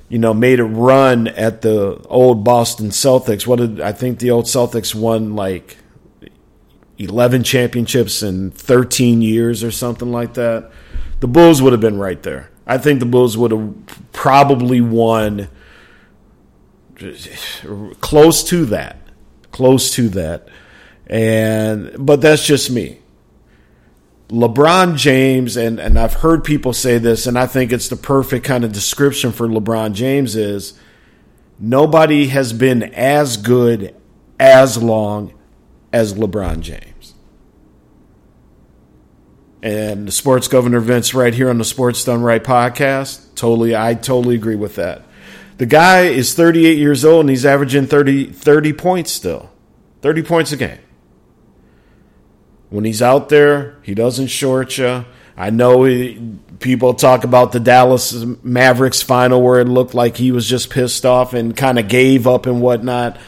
you 0.09 0.18
know, 0.18 0.35
made 0.35 0.61
a 0.61 0.64
run 0.64 1.28
at 1.28 1.62
the 1.62 2.00
old 2.09 2.45
Boston 2.45 2.88
Celtics. 2.88 3.47
What 3.47 3.59
did 3.59 3.80
I 3.80 3.92
think 3.92 4.18
the 4.18 4.30
old 4.30 4.47
Celtics 4.47 4.95
won 4.95 5.37
like 5.37 5.78
11 6.99 7.45
championships 7.45 8.23
in 8.23 8.50
13 8.50 9.23
years 9.23 9.62
or 9.62 9.71
something 9.71 10.11
like 10.11 10.35
that? 10.35 10.71
The 11.21 11.28
Bulls 11.28 11.62
would 11.62 11.73
have 11.73 11.80
been 11.80 11.99
right 11.99 12.23
there. 12.23 12.50
I 12.66 12.78
think 12.78 13.00
the 13.00 13.06
Bulls 13.06 13.38
would 13.38 13.52
have 13.52 13.75
probably 14.12 14.80
won 14.80 15.49
close 18.00 18.42
to 18.45 18.64
that. 18.66 19.05
Close 19.56 19.90
to 19.92 20.10
that. 20.10 20.48
And 21.06 21.96
but 21.98 22.20
that's 22.20 22.44
just 22.44 22.70
me. 22.70 22.98
LeBron 24.28 24.98
James, 24.98 25.56
and, 25.56 25.80
and 25.80 25.98
I've 25.98 26.12
heard 26.12 26.44
people 26.44 26.75
say 26.75 26.98
this, 26.98 27.26
and 27.26 27.38
I 27.38 27.46
think 27.46 27.72
it's 27.72 27.88
the 27.88 27.96
perfect 27.96 28.44
kind 28.44 28.64
of 28.64 28.72
description 28.72 29.32
for 29.32 29.48
LeBron 29.48 29.94
James 29.94 30.36
is 30.36 30.78
nobody 31.58 32.26
has 32.26 32.52
been 32.52 32.82
as 32.82 33.38
good 33.38 33.96
as 34.38 34.76
long 34.76 35.32
as 35.90 36.12
LeBron 36.12 36.60
James. 36.60 37.14
And 39.62 40.06
the 40.06 40.12
sports 40.12 40.48
governor 40.48 40.80
Vince 40.80 41.14
right 41.14 41.32
here 41.32 41.48
on 41.48 41.56
the 41.56 41.64
Sports 41.64 42.04
Done 42.04 42.20
Right 42.20 42.44
podcast, 42.44 43.34
totally, 43.36 43.75
I 43.75 43.94
totally 43.94 44.34
agree 44.34 44.54
with 44.54 44.75
that. 44.75 45.06
The 45.58 45.66
guy 45.66 46.02
is 46.02 46.34
38 46.34 46.76
years 46.76 47.04
old 47.04 47.20
and 47.20 47.30
he's 47.30 47.46
averaging 47.46 47.86
30, 47.86 48.32
30 48.32 48.72
points 48.75 49.12
still. 49.12 49.50
30 50.02 50.22
points 50.22 50.52
a 50.52 50.56
game. 50.56 50.78
When 52.68 52.84
he's 52.84 53.00
out 53.00 53.28
there, 53.28 53.78
he 53.82 53.94
doesn't 53.94 54.26
short 54.26 54.76
you. 54.76 55.04
I 55.36 55.50
know 55.50 55.84
he, 55.84 56.38
people 56.60 56.94
talk 56.94 57.25
about 57.25 57.52
the 57.52 57.60
Dallas 57.60 58.12
Mavericks 58.42 59.02
final 59.02 59.42
where 59.42 59.60
it 59.60 59.68
looked 59.68 59.94
like 59.94 60.16
he 60.16 60.32
was 60.32 60.48
just 60.48 60.70
pissed 60.70 61.06
off 61.06 61.32
and 61.34 61.56
kind 61.56 61.78
of 61.78 61.88
gave 61.88 62.26
up 62.26 62.46
and 62.46 62.60
whatnot. 62.60 63.18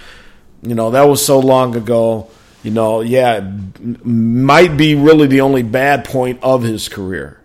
You 0.62 0.74
know, 0.74 0.90
that 0.90 1.02
was 1.02 1.24
so 1.24 1.38
long 1.38 1.76
ago. 1.76 2.30
You 2.62 2.72
know, 2.72 3.00
yeah, 3.00 3.52
might 4.02 4.76
be 4.76 4.94
really 4.94 5.28
the 5.28 5.42
only 5.42 5.62
bad 5.62 6.04
point 6.04 6.40
of 6.42 6.62
his 6.62 6.88
career. 6.88 7.40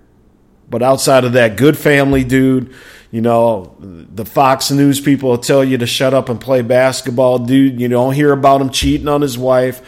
But 0.70 0.82
outside 0.82 1.24
of 1.24 1.34
that, 1.34 1.56
good 1.56 1.78
family 1.78 2.24
dude. 2.24 2.74
You 3.14 3.22
know, 3.22 3.76
the 3.80 4.26
Fox 4.26 4.72
News 4.72 5.00
people 5.00 5.30
will 5.30 5.38
tell 5.38 5.64
you 5.64 5.78
to 5.78 5.86
shut 5.86 6.14
up 6.14 6.30
and 6.30 6.42
play 6.42 6.64
basketball, 6.64 7.40
dude. 7.40 7.80
You 7.80 7.88
don't 7.88 8.14
hear 8.14 8.34
about 8.34 8.60
him 8.60 8.72
cheating 8.72 9.08
on 9.08 9.22
his 9.22 9.38
wife. 9.38 9.82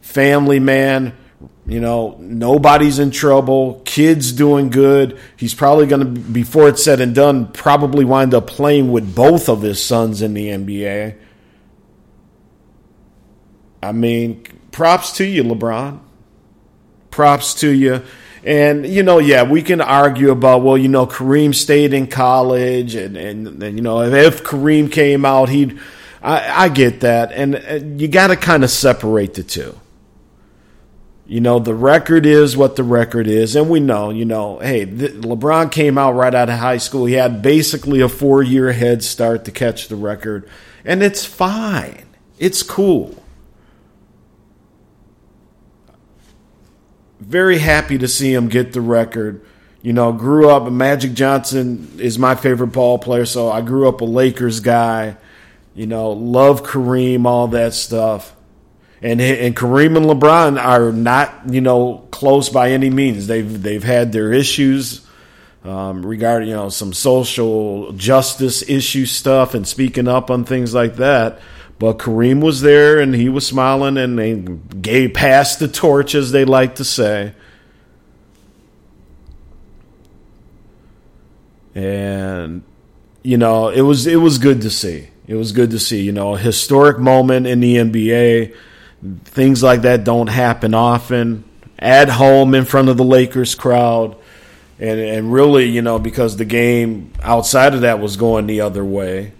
Family 0.00 0.58
man 0.58 1.14
you 1.66 1.80
know, 1.80 2.16
nobody's 2.20 2.98
in 2.98 3.10
trouble. 3.10 3.80
Kids 3.84 4.32
doing 4.32 4.68
good. 4.68 5.18
He's 5.36 5.54
probably 5.54 5.86
going 5.86 6.14
to, 6.14 6.20
before 6.20 6.68
it's 6.68 6.84
said 6.84 7.00
and 7.00 7.14
done, 7.14 7.52
probably 7.52 8.04
wind 8.04 8.34
up 8.34 8.46
playing 8.46 8.92
with 8.92 9.14
both 9.14 9.48
of 9.48 9.62
his 9.62 9.82
sons 9.82 10.20
in 10.20 10.34
the 10.34 10.48
NBA. 10.48 11.16
I 13.82 13.92
mean, 13.92 14.44
props 14.72 15.12
to 15.12 15.24
you, 15.24 15.42
LeBron. 15.42 16.00
Props 17.10 17.54
to 17.54 17.70
you. 17.70 18.02
And, 18.44 18.86
you 18.86 19.02
know, 19.02 19.18
yeah, 19.18 19.42
we 19.42 19.62
can 19.62 19.80
argue 19.80 20.30
about, 20.30 20.62
well, 20.62 20.76
you 20.76 20.88
know, 20.88 21.06
Kareem 21.06 21.54
stayed 21.54 21.94
in 21.94 22.06
college, 22.06 22.94
and, 22.94 23.16
and, 23.16 23.62
and 23.62 23.76
you 23.76 23.82
know, 23.82 24.02
if 24.02 24.44
Kareem 24.44 24.92
came 24.92 25.24
out, 25.24 25.48
he'd. 25.48 25.78
I, 26.22 26.64
I 26.64 26.68
get 26.70 27.00
that. 27.00 27.32
And, 27.32 27.54
and 27.54 28.00
you 28.00 28.08
got 28.08 28.28
to 28.28 28.36
kind 28.36 28.64
of 28.64 28.70
separate 28.70 29.34
the 29.34 29.42
two 29.42 29.78
you 31.26 31.40
know, 31.40 31.58
the 31.58 31.74
record 31.74 32.26
is 32.26 32.56
what 32.56 32.76
the 32.76 32.82
record 32.82 33.26
is. 33.26 33.56
And 33.56 33.70
we 33.70 33.80
know, 33.80 34.10
you 34.10 34.24
know, 34.24 34.58
hey, 34.58 34.84
the, 34.84 35.08
LeBron 35.08 35.72
came 35.72 35.96
out 35.96 36.12
right 36.12 36.34
out 36.34 36.50
of 36.50 36.58
high 36.58 36.76
school. 36.76 37.06
He 37.06 37.14
had 37.14 37.40
basically 37.40 38.00
a 38.00 38.08
four 38.08 38.42
year 38.42 38.72
head 38.72 39.02
start 39.02 39.44
to 39.46 39.50
catch 39.50 39.88
the 39.88 39.96
record. 39.96 40.48
And 40.84 41.02
it's 41.02 41.24
fine, 41.24 42.04
it's 42.38 42.62
cool. 42.62 43.22
Very 47.24 47.58
happy 47.58 47.98
to 47.98 48.08
see 48.08 48.32
him 48.32 48.48
get 48.48 48.72
the 48.72 48.80
record. 48.80 49.44
You 49.82 49.92
know, 49.92 50.12
grew 50.12 50.48
up, 50.48 50.70
Magic 50.70 51.14
Johnson 51.14 51.96
is 51.98 52.18
my 52.18 52.34
favorite 52.34 52.68
ball 52.68 52.98
player, 52.98 53.26
so 53.26 53.50
I 53.50 53.60
grew 53.60 53.88
up 53.88 54.00
a 54.00 54.04
Lakers 54.04 54.60
guy. 54.60 55.16
You 55.74 55.86
know, 55.86 56.10
love 56.10 56.62
Kareem, 56.62 57.26
all 57.26 57.48
that 57.48 57.74
stuff 57.74 58.34
and 59.04 59.20
and 59.20 59.54
Kareem 59.54 59.98
and 59.98 60.06
LeBron 60.06 60.58
are 60.60 60.90
not 60.90 61.42
you 61.50 61.60
know 61.60 62.08
close 62.10 62.48
by 62.48 62.70
any 62.70 62.88
means. 62.88 63.26
They've 63.26 63.62
they've 63.62 63.84
had 63.84 64.12
their 64.12 64.32
issues 64.32 65.06
um, 65.62 66.04
regarding 66.04 66.48
you 66.48 66.54
know 66.54 66.70
some 66.70 66.94
social 66.94 67.92
justice 67.92 68.66
issue 68.68 69.04
stuff 69.04 69.52
and 69.52 69.68
speaking 69.68 70.08
up 70.08 70.30
on 70.30 70.44
things 70.44 70.72
like 70.72 70.96
that. 70.96 71.38
But 71.78 71.98
Kareem 71.98 72.40
was 72.40 72.60
there 72.60 73.00
and 73.00 73.14
he 73.14 73.28
was 73.28 73.46
smiling 73.46 73.96
and 73.96 74.18
they 74.18 74.34
gave 74.80 75.14
passed 75.14 75.58
the 75.58 75.68
torch, 75.68 76.14
as 76.14 76.32
they 76.32 76.44
like 76.44 76.76
to 76.76 76.84
say. 76.84 77.34
And 81.74 82.62
you 83.22 83.36
know 83.36 83.68
it 83.68 83.80
was 83.80 84.06
it 84.06 84.16
was 84.16 84.38
good 84.38 84.62
to 84.62 84.70
see. 84.70 85.08
It 85.26 85.34
was 85.34 85.52
good 85.52 85.70
to 85.70 85.78
see. 85.78 86.02
You 86.02 86.12
know, 86.12 86.34
a 86.34 86.38
historic 86.38 86.98
moment 86.98 87.46
in 87.46 87.60
the 87.60 87.76
NBA 87.76 88.54
Things 89.24 89.62
like 89.62 89.82
that 89.82 90.04
don't 90.04 90.28
happen 90.28 90.72
often. 90.72 91.44
At 91.78 92.08
home 92.08 92.54
in 92.54 92.64
front 92.64 92.88
of 92.88 92.96
the 92.96 93.04
Lakers 93.04 93.54
crowd. 93.54 94.16
And, 94.78 94.98
and 94.98 95.32
really, 95.32 95.66
you 95.66 95.82
know, 95.82 95.98
because 95.98 96.36
the 96.36 96.44
game 96.44 97.12
outside 97.22 97.74
of 97.74 97.82
that 97.82 98.00
was 98.00 98.16
going 98.16 98.46
the 98.46 98.62
other 98.62 98.84
way. 98.84 99.32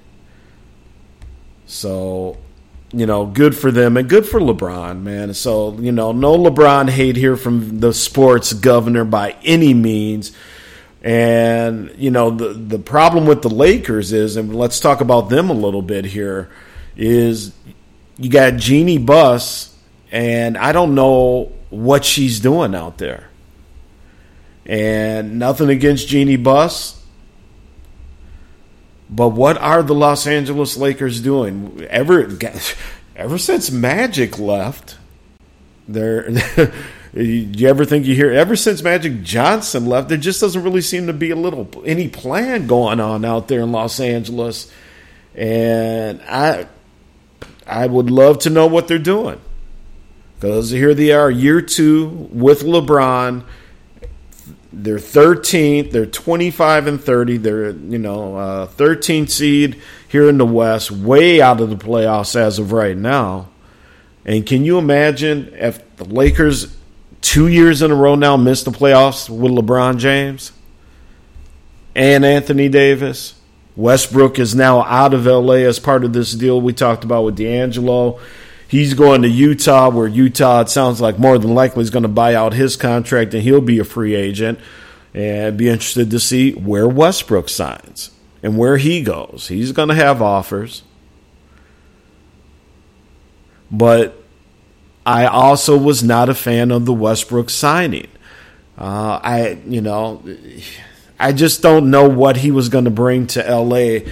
So, 1.66 2.36
you 2.92 3.06
know, 3.06 3.26
good 3.26 3.56
for 3.56 3.70
them 3.70 3.96
and 3.96 4.08
good 4.08 4.26
for 4.26 4.40
LeBron, 4.40 5.02
man. 5.02 5.34
So, 5.34 5.74
you 5.74 5.92
know, 5.92 6.12
no 6.12 6.36
LeBron 6.36 6.90
hate 6.90 7.16
here 7.16 7.36
from 7.36 7.80
the 7.80 7.92
sports 7.92 8.52
governor 8.52 9.04
by 9.04 9.36
any 9.42 9.74
means. 9.74 10.32
And, 11.02 11.92
you 11.98 12.10
know, 12.10 12.30
the 12.30 12.54
the 12.54 12.78
problem 12.78 13.26
with 13.26 13.42
the 13.42 13.50
Lakers 13.50 14.12
is, 14.12 14.36
and 14.36 14.54
let's 14.54 14.80
talk 14.80 15.00
about 15.00 15.28
them 15.28 15.50
a 15.50 15.54
little 15.54 15.82
bit 15.82 16.06
here, 16.06 16.50
is 16.96 17.52
you 18.16 18.30
got 18.30 18.56
Jeanie 18.56 18.98
Buss, 18.98 19.76
and 20.10 20.56
I 20.56 20.72
don't 20.72 20.94
know 20.94 21.52
what 21.70 22.04
she's 22.04 22.40
doing 22.40 22.74
out 22.74 22.98
there. 22.98 23.28
And 24.64 25.38
nothing 25.38 25.68
against 25.68 26.08
Jeanie 26.08 26.36
Buss. 26.36 27.03
But 29.14 29.28
what 29.28 29.58
are 29.58 29.84
the 29.84 29.94
Los 29.94 30.26
Angeles 30.26 30.76
Lakers 30.76 31.20
doing? 31.20 31.86
Ever 31.88 32.36
ever 33.14 33.38
since 33.38 33.70
Magic 33.70 34.40
left, 34.40 34.96
there 35.86 36.28
you 37.12 37.68
ever 37.68 37.84
think 37.84 38.06
you 38.06 38.16
hear 38.16 38.32
ever 38.32 38.56
since 38.56 38.82
Magic 38.82 39.22
Johnson 39.22 39.86
left, 39.86 40.08
there 40.08 40.18
just 40.18 40.40
doesn't 40.40 40.64
really 40.64 40.80
seem 40.80 41.06
to 41.06 41.12
be 41.12 41.30
a 41.30 41.36
little 41.36 41.70
any 41.86 42.08
plan 42.08 42.66
going 42.66 42.98
on 42.98 43.24
out 43.24 43.46
there 43.46 43.60
in 43.60 43.70
Los 43.70 44.00
Angeles. 44.00 44.68
And 45.36 46.20
I 46.22 46.66
I 47.68 47.86
would 47.86 48.10
love 48.10 48.40
to 48.40 48.50
know 48.50 48.66
what 48.66 48.88
they're 48.88 48.98
doing. 48.98 49.40
Because 50.40 50.70
here 50.70 50.92
they 50.92 51.12
are, 51.12 51.30
year 51.30 51.60
two 51.60 52.28
with 52.32 52.62
LeBron. 52.62 53.44
They're 54.82 54.96
13th. 54.96 55.92
They're 55.92 56.06
25 56.06 56.86
and 56.86 57.02
30. 57.02 57.36
They're, 57.38 57.70
you 57.70 57.98
know, 57.98 58.36
uh, 58.36 58.66
13th 58.66 59.30
seed 59.30 59.80
here 60.08 60.28
in 60.28 60.38
the 60.38 60.46
West, 60.46 60.90
way 60.90 61.40
out 61.40 61.60
of 61.60 61.70
the 61.70 61.76
playoffs 61.76 62.34
as 62.34 62.58
of 62.58 62.72
right 62.72 62.96
now. 62.96 63.48
And 64.24 64.44
can 64.44 64.64
you 64.64 64.78
imagine 64.78 65.54
if 65.54 65.96
the 65.96 66.04
Lakers 66.04 66.76
two 67.20 67.46
years 67.46 67.82
in 67.82 67.90
a 67.90 67.94
row 67.94 68.14
now 68.14 68.36
missed 68.36 68.64
the 68.64 68.70
playoffs 68.70 69.28
with 69.28 69.52
LeBron 69.52 69.98
James 69.98 70.52
and 71.94 72.24
Anthony 72.24 72.68
Davis? 72.68 73.34
Westbrook 73.76 74.38
is 74.38 74.54
now 74.54 74.82
out 74.84 75.14
of 75.14 75.26
LA 75.26 75.54
as 75.54 75.78
part 75.78 76.04
of 76.04 76.12
this 76.12 76.32
deal 76.32 76.60
we 76.60 76.72
talked 76.72 77.04
about 77.04 77.24
with 77.24 77.36
D'Angelo. 77.36 78.20
He's 78.74 78.94
going 78.94 79.22
to 79.22 79.28
Utah, 79.28 79.88
where 79.88 80.08
Utah, 80.08 80.62
it 80.62 80.68
sounds 80.68 81.00
like 81.00 81.16
more 81.16 81.38
than 81.38 81.54
likely, 81.54 81.82
is 81.82 81.90
going 81.90 82.02
to 82.02 82.08
buy 82.08 82.34
out 82.34 82.54
his 82.54 82.74
contract 82.74 83.32
and 83.32 83.40
he'll 83.40 83.60
be 83.60 83.78
a 83.78 83.84
free 83.84 84.16
agent. 84.16 84.58
And 85.14 85.56
be 85.56 85.68
interested 85.68 86.10
to 86.10 86.18
see 86.18 86.54
where 86.54 86.88
Westbrook 86.88 87.48
signs 87.48 88.10
and 88.42 88.58
where 88.58 88.76
he 88.78 89.00
goes. 89.00 89.46
He's 89.46 89.70
going 89.70 89.90
to 89.90 89.94
have 89.94 90.20
offers. 90.20 90.82
But 93.70 94.20
I 95.06 95.26
also 95.26 95.78
was 95.78 96.02
not 96.02 96.28
a 96.28 96.34
fan 96.34 96.72
of 96.72 96.84
the 96.84 96.92
Westbrook 96.92 97.50
signing. 97.50 98.08
Uh, 98.76 99.20
I, 99.22 99.58
you 99.68 99.82
know, 99.82 100.20
I 101.20 101.32
just 101.32 101.62
don't 101.62 101.92
know 101.92 102.08
what 102.08 102.38
he 102.38 102.50
was 102.50 102.68
going 102.70 102.86
to 102.86 102.90
bring 102.90 103.28
to 103.28 103.40
LA 103.40 104.10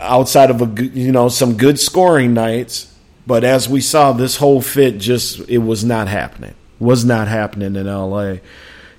outside 0.00 0.48
of 0.48 0.62
a 0.62 0.82
you 0.82 1.12
know 1.12 1.28
some 1.28 1.58
good 1.58 1.78
scoring 1.78 2.32
nights. 2.32 2.93
But 3.26 3.44
as 3.44 3.68
we 3.68 3.80
saw, 3.80 4.12
this 4.12 4.36
whole 4.36 4.60
fit 4.60 4.98
just 4.98 5.48
it 5.48 5.58
was 5.58 5.84
not 5.84 6.08
happening. 6.08 6.54
Was 6.78 7.04
not 7.04 7.28
happening 7.28 7.76
in 7.76 7.86
LA, 7.86 8.36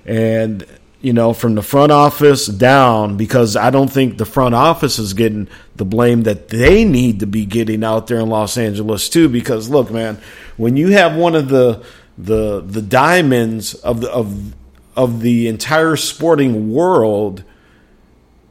and 0.04 0.66
you 1.00 1.12
know 1.12 1.32
from 1.32 1.54
the 1.54 1.62
front 1.62 1.92
office 1.92 2.46
down 2.46 3.16
because 3.16 3.54
I 3.54 3.70
don't 3.70 3.92
think 3.92 4.18
the 4.18 4.24
front 4.24 4.54
office 4.54 4.98
is 4.98 5.12
getting 5.12 5.46
the 5.76 5.84
blame 5.84 6.22
that 6.22 6.48
they 6.48 6.84
need 6.84 7.20
to 7.20 7.26
be 7.26 7.44
getting 7.44 7.84
out 7.84 8.06
there 8.06 8.18
in 8.18 8.28
Los 8.28 8.56
Angeles 8.56 9.08
too. 9.08 9.28
Because 9.28 9.68
look, 9.68 9.90
man, 9.90 10.18
when 10.56 10.76
you 10.76 10.88
have 10.88 11.14
one 11.14 11.34
of 11.36 11.48
the 11.48 11.84
the 12.18 12.62
the 12.62 12.82
diamonds 12.82 13.74
of 13.74 14.00
the 14.00 14.10
of 14.10 14.54
of 14.96 15.20
the 15.20 15.46
entire 15.46 15.96
sporting 15.96 16.72
world 16.72 17.44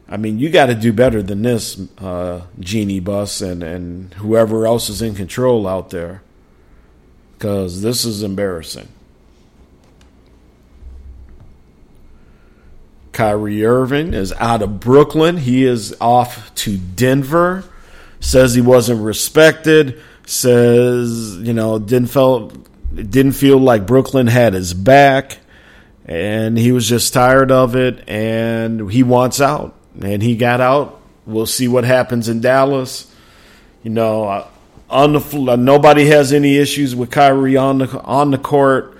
I 0.07 0.17
mean, 0.17 0.37
you 0.37 0.49
got 0.49 0.67
to 0.67 0.75
do 0.75 0.93
better 0.93 1.23
than 1.23 1.41
this, 1.41 1.79
uh, 1.97 2.41
Jeanie 2.59 2.99
Buss 2.99 3.41
and, 3.41 3.63
and 3.63 4.13
whoever 4.15 4.67
else 4.67 4.89
is 4.89 5.01
in 5.01 5.15
control 5.15 5.67
out 5.67 5.89
there. 5.89 6.21
Because 7.33 7.81
this 7.81 8.05
is 8.05 8.21
embarrassing. 8.21 8.87
Kyrie 13.11 13.65
Irving 13.65 14.13
is 14.13 14.33
out 14.33 14.61
of 14.61 14.79
Brooklyn. 14.79 15.37
He 15.37 15.65
is 15.65 15.95
off 15.99 16.53
to 16.55 16.77
Denver. 16.77 17.63
Says 18.19 18.53
he 18.53 18.61
wasn't 18.61 19.01
respected. 19.01 20.01
Says, 20.25 21.37
you 21.37 21.53
know, 21.53 21.79
didn't 21.79 22.09
felt 22.09 22.53
didn't 22.93 23.33
feel 23.33 23.57
like 23.57 23.87
Brooklyn 23.87 24.27
had 24.27 24.53
his 24.53 24.73
back 24.73 25.39
and 26.05 26.57
he 26.57 26.71
was 26.71 26.87
just 26.87 27.13
tired 27.13 27.51
of 27.51 27.75
it 27.75 28.07
and 28.07 28.89
he 28.89 29.03
wants 29.03 29.41
out 29.41 29.75
and 30.01 30.21
he 30.21 30.35
got 30.35 30.61
out. 30.61 31.01
We'll 31.25 31.45
see 31.45 31.67
what 31.67 31.83
happens 31.83 32.29
in 32.29 32.41
Dallas. 32.41 33.11
You 33.83 33.91
know, 33.91 34.47
on 34.89 35.13
the 35.13 35.51
uh, 35.51 35.55
nobody 35.55 36.07
has 36.07 36.33
any 36.33 36.57
issues 36.57 36.95
with 36.95 37.11
Kyrie 37.11 37.57
on 37.57 37.79
the 37.79 38.01
on 38.01 38.31
the 38.31 38.37
court. 38.37 38.97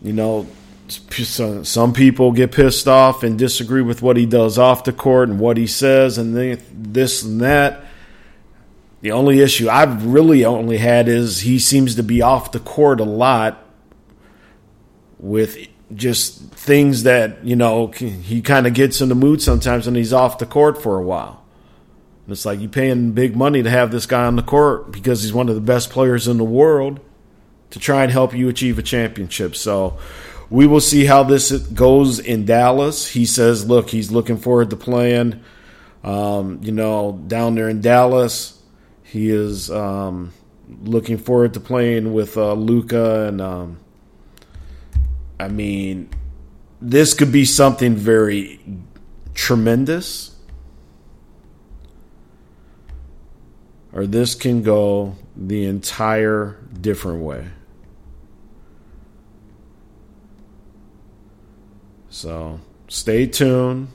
You 0.00 0.12
know, 0.12 0.46
some 0.88 1.92
people 1.92 2.32
get 2.32 2.52
pissed 2.52 2.88
off 2.88 3.22
and 3.22 3.38
disagree 3.38 3.82
with 3.82 4.02
what 4.02 4.16
he 4.16 4.26
does 4.26 4.58
off 4.58 4.84
the 4.84 4.92
court 4.92 5.28
and 5.28 5.38
what 5.38 5.56
he 5.56 5.66
says 5.66 6.18
and 6.18 6.36
this 6.72 7.22
and 7.22 7.40
that. 7.40 7.84
The 9.00 9.12
only 9.12 9.40
issue 9.40 9.68
I've 9.68 10.06
really 10.06 10.44
only 10.44 10.78
had 10.78 11.08
is 11.08 11.40
he 11.40 11.58
seems 11.58 11.96
to 11.96 12.02
be 12.02 12.22
off 12.22 12.52
the 12.52 12.60
court 12.60 13.00
a 13.00 13.04
lot 13.04 13.64
with 15.18 15.66
just 15.94 16.40
things 16.52 17.02
that 17.02 17.44
you 17.44 17.56
know 17.56 17.88
he 17.88 18.40
kind 18.42 18.66
of 18.66 18.74
gets 18.74 19.00
in 19.00 19.08
the 19.08 19.14
mood 19.14 19.42
sometimes 19.42 19.86
when 19.86 19.94
he's 19.94 20.12
off 20.12 20.38
the 20.38 20.46
court 20.46 20.82
for 20.82 20.98
a 20.98 21.02
while. 21.02 21.42
And 22.24 22.32
it's 22.32 22.46
like 22.46 22.60
you 22.60 22.68
paying 22.68 23.12
big 23.12 23.36
money 23.36 23.62
to 23.62 23.70
have 23.70 23.90
this 23.90 24.06
guy 24.06 24.24
on 24.26 24.36
the 24.36 24.42
court 24.42 24.92
because 24.92 25.22
he's 25.22 25.32
one 25.32 25.48
of 25.48 25.54
the 25.54 25.60
best 25.60 25.90
players 25.90 26.28
in 26.28 26.38
the 26.38 26.44
world 26.44 27.00
to 27.70 27.78
try 27.78 28.02
and 28.02 28.12
help 28.12 28.34
you 28.34 28.48
achieve 28.48 28.78
a 28.78 28.82
championship. 28.82 29.56
So 29.56 29.98
we 30.48 30.66
will 30.66 30.80
see 30.80 31.04
how 31.04 31.24
this 31.24 31.50
goes 31.50 32.18
in 32.20 32.44
Dallas. 32.44 33.08
He 33.08 33.26
says, 33.26 33.66
look, 33.66 33.90
he's 33.90 34.12
looking 34.12 34.36
forward 34.36 34.70
to 34.70 34.76
playing. 34.76 35.40
Um, 36.04 36.60
you 36.62 36.72
know, 36.72 37.20
down 37.26 37.54
there 37.54 37.68
in 37.68 37.80
Dallas, 37.80 38.60
he 39.02 39.30
is 39.30 39.70
um, 39.70 40.32
looking 40.84 41.18
forward 41.18 41.54
to 41.54 41.60
playing 41.60 42.12
with 42.12 42.36
uh, 42.36 42.52
Luka 42.52 43.26
and. 43.26 43.40
Um, 43.40 43.81
I 45.42 45.48
mean, 45.48 46.08
this 46.80 47.14
could 47.14 47.32
be 47.32 47.44
something 47.44 47.96
very 47.96 48.60
tremendous, 49.34 50.36
or 53.92 54.06
this 54.06 54.36
can 54.36 54.62
go 54.62 55.16
the 55.36 55.64
entire 55.64 56.58
different 56.80 57.24
way. 57.24 57.48
So 62.08 62.60
stay 62.86 63.26
tuned. 63.26 63.88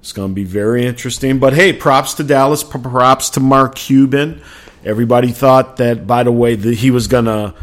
It's 0.00 0.10
going 0.10 0.30
to 0.30 0.34
be 0.34 0.42
very 0.42 0.84
interesting. 0.84 1.38
But 1.38 1.52
hey, 1.52 1.72
props 1.72 2.14
to 2.14 2.24
Dallas, 2.24 2.64
props 2.64 3.30
to 3.30 3.40
Mark 3.40 3.76
Cuban. 3.76 4.42
Everybody 4.84 5.30
thought 5.30 5.76
that, 5.76 6.08
by 6.08 6.24
the 6.24 6.32
way, 6.32 6.56
that 6.56 6.74
he 6.74 6.90
was 6.90 7.06
going 7.06 7.26
to 7.26 7.54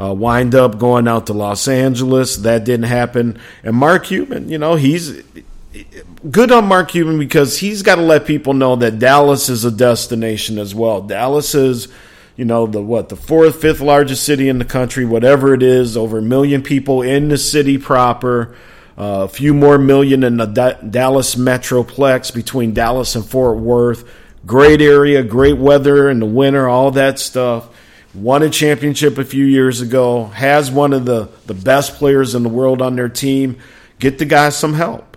uh, 0.00 0.12
wind 0.12 0.54
up 0.54 0.78
going 0.78 1.06
out 1.06 1.26
to 1.26 1.32
Los 1.32 1.68
Angeles. 1.68 2.36
That 2.36 2.64
didn't 2.64 2.86
happen. 2.86 3.38
And 3.62 3.76
Mark 3.76 4.04
Cuban, 4.06 4.48
you 4.48 4.58
know, 4.58 4.74
he's 4.74 5.22
good 6.30 6.50
on 6.50 6.66
Mark 6.66 6.90
Cuban 6.90 7.18
because 7.18 7.58
he's 7.58 7.82
got 7.82 7.96
to 7.96 8.02
let 8.02 8.26
people 8.26 8.54
know 8.54 8.76
that 8.76 8.98
Dallas 8.98 9.48
is 9.48 9.64
a 9.64 9.70
destination 9.70 10.58
as 10.58 10.74
well. 10.74 11.02
Dallas 11.02 11.54
is, 11.54 11.88
you 12.36 12.44
know, 12.44 12.66
the 12.66 12.82
what 12.82 13.08
the 13.08 13.16
fourth, 13.16 13.60
fifth 13.60 13.80
largest 13.80 14.24
city 14.24 14.48
in 14.48 14.58
the 14.58 14.64
country, 14.64 15.04
whatever 15.04 15.54
it 15.54 15.62
is, 15.62 15.96
over 15.96 16.18
a 16.18 16.22
million 16.22 16.62
people 16.62 17.02
in 17.02 17.28
the 17.28 17.38
city 17.38 17.78
proper. 17.78 18.56
Uh, 18.96 19.24
a 19.24 19.28
few 19.28 19.52
more 19.52 19.76
million 19.76 20.22
in 20.22 20.36
the 20.36 20.46
D- 20.46 20.88
Dallas 20.88 21.34
Metroplex 21.34 22.32
between 22.32 22.74
Dallas 22.74 23.16
and 23.16 23.26
Fort 23.26 23.58
Worth. 23.58 24.08
Great 24.46 24.80
area, 24.80 25.24
great 25.24 25.56
weather 25.56 26.08
in 26.08 26.20
the 26.20 26.26
winter, 26.26 26.68
all 26.68 26.92
that 26.92 27.18
stuff 27.18 27.73
won 28.14 28.42
a 28.42 28.50
championship 28.50 29.18
a 29.18 29.24
few 29.24 29.44
years 29.44 29.80
ago, 29.80 30.26
has 30.26 30.70
one 30.70 30.92
of 30.92 31.04
the, 31.04 31.28
the 31.46 31.54
best 31.54 31.94
players 31.94 32.34
in 32.34 32.42
the 32.42 32.48
world 32.48 32.80
on 32.80 32.96
their 32.96 33.08
team. 33.08 33.58
Get 33.98 34.18
the 34.18 34.24
guy 34.24 34.50
some 34.50 34.74
help. 34.74 35.16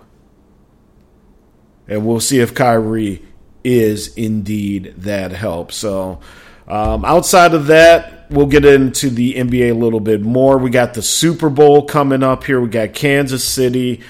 And 1.86 2.06
we'll 2.06 2.20
see 2.20 2.40
if 2.40 2.54
Kyrie 2.54 3.24
is 3.64 4.14
indeed 4.16 4.94
that 4.98 5.32
help. 5.32 5.72
So, 5.72 6.20
um, 6.66 7.04
outside 7.04 7.54
of 7.54 7.68
that, 7.68 8.30
we'll 8.30 8.46
get 8.46 8.64
into 8.64 9.08
the 9.08 9.34
NBA 9.34 9.70
a 9.70 9.74
little 9.74 10.00
bit 10.00 10.20
more. 10.20 10.58
We 10.58 10.70
got 10.70 10.94
the 10.94 11.02
Super 11.02 11.48
Bowl 11.48 11.86
coming 11.86 12.22
up 12.22 12.44
here. 12.44 12.60
We 12.60 12.68
got 12.68 12.92
Kansas 12.92 13.42
City, 13.42 14.02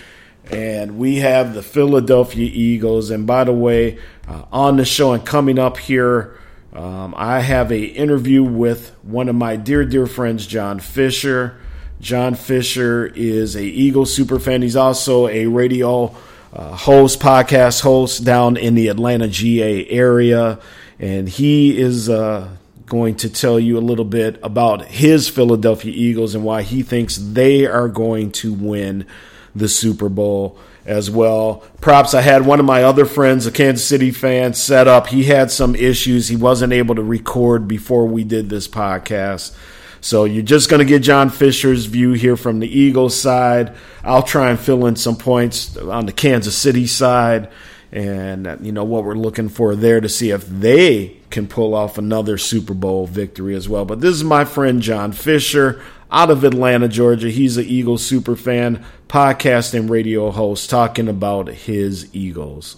and 0.51 0.99
we 0.99 1.17
have 1.17 1.55
the 1.55 1.63
Philadelphia 1.63 2.51
Eagles. 2.53 3.11
And 3.11 3.29
by 3.29 3.45
the 3.45 3.53
way, 3.53 3.99
uh, 4.27 4.45
on 4.51 4.77
the 4.77 4.85
show 4.85 5.13
and 5.13 5.25
coming 5.25 5.59
up 5.59 5.79
here 5.79 6.37
um, 6.73 7.15
I 7.17 7.41
have 7.41 7.73
a 7.73 7.81
interview 7.81 8.43
with 8.43 8.95
one 9.03 9.29
of 9.29 9.35
my 9.35 9.57
dear, 9.57 9.85
dear 9.85 10.07
friends, 10.07 10.47
John 10.47 10.81
Fisher. 10.81 11.59
John 12.01 12.35
Fisher 12.35 13.07
is 13.07 13.57
a 13.57 13.65
Eagle 13.65 14.07
super 14.07 14.39
fan. 14.39 14.63
He's 14.63 14.77
also 14.77 15.29
a 15.29 15.47
radio 15.47 16.15
uh, 16.53 16.77
host, 16.77 17.21
podcast 17.21 17.81
host 17.81 18.25
down 18.25 18.57
in 18.57 18.75
the 18.75 18.89
Atlanta 18.89 19.29
GA 19.29 19.89
area, 19.89 20.61
and 20.99 21.29
he 21.29 21.79
is 21.79 22.09
uh, 22.09 22.49
going 22.87 23.17
to 23.17 23.31
tell 23.31 23.59
you 23.59 23.79
a 23.79 23.81
little 23.81 24.05
bit 24.05 24.39
about 24.43 24.85
his 24.85 25.29
Philadelphia 25.29 25.93
Eagles 25.95 26.35
and 26.35 26.45
why 26.45 26.63
he 26.63 26.83
thinks 26.83 27.17
they 27.17 27.67
are 27.67 27.89
going 27.89 28.31
to 28.33 28.53
win 28.53 29.07
the 29.55 29.69
Super 29.69 30.09
Bowl 30.09 30.59
as 30.89 31.11
well. 31.11 31.63
Props, 31.81 32.15
I 32.15 32.23
had 32.23 32.47
one 32.47 32.59
of 32.59 32.67
my 32.67 32.83
other 32.83 33.05
friends, 33.05 33.47
a 33.47 33.53
Kansas 33.53 33.87
City 33.87 34.11
fan, 34.11 34.55
set 34.55 34.89
up. 34.89 35.09
He 35.09 35.25
had 35.25 35.51
some 35.51 35.75
issues. 35.75 36.29
He 36.29 36.37
wasn't 36.37 36.73
able 36.73 36.95
to 36.95 37.03
record 37.03 37.69
before 37.69 38.07
we 38.07 38.25
did 38.25 38.49
this 38.49 38.67
podcast. 38.67 39.55
So 40.01 40.25
you're 40.25 40.43
just 40.43 40.71
going 40.71 40.79
to 40.79 40.87
get 40.87 41.01
John 41.01 41.29
Fisher's 41.29 41.85
view 41.85 42.13
here 42.13 42.37
from 42.37 42.61
the 42.61 42.69
Eagles 42.69 43.21
side. 43.21 43.75
I'll 44.03 44.23
try 44.23 44.49
and 44.51 44.59
fill 44.59 44.87
in 44.87 44.97
some 44.97 45.17
points 45.17 45.77
on 45.77 46.07
the 46.07 46.13
Kansas 46.13 46.57
City 46.57 46.87
side 46.87 47.51
and 47.91 48.47
uh, 48.47 48.57
you 48.61 48.73
know 48.73 48.85
what 48.85 49.05
we're 49.05 49.15
looking 49.15 49.49
for 49.49 49.75
there 49.75 50.01
to 50.01 50.09
see 50.09 50.31
if 50.31 50.47
they 50.47 51.17
can 51.31 51.47
pull 51.47 51.75
off 51.75 51.99
another 51.99 52.37
Super 52.39 52.75
Bowl 52.75 53.07
victory 53.07 53.55
as 53.55 53.69
well. 53.69 53.85
But 53.85 54.01
this 54.01 54.15
is 54.15 54.25
my 54.25 54.45
friend 54.45 54.83
John 54.83 55.13
Fisher 55.13 55.83
out 56.11 56.31
of 56.31 56.45
Atlanta, 56.45 56.89
Georgia. 56.89 57.29
He's 57.29 57.57
an 57.57 57.65
Eagles 57.65 58.05
super 58.05 58.37
fan, 58.37 58.85
podcast 59.09 59.75
and 59.75 59.91
radio 59.91 60.31
host, 60.31 60.71
talking 60.71 61.09
about 61.09 61.49
his 61.49 62.15
Eagles. 62.15 62.77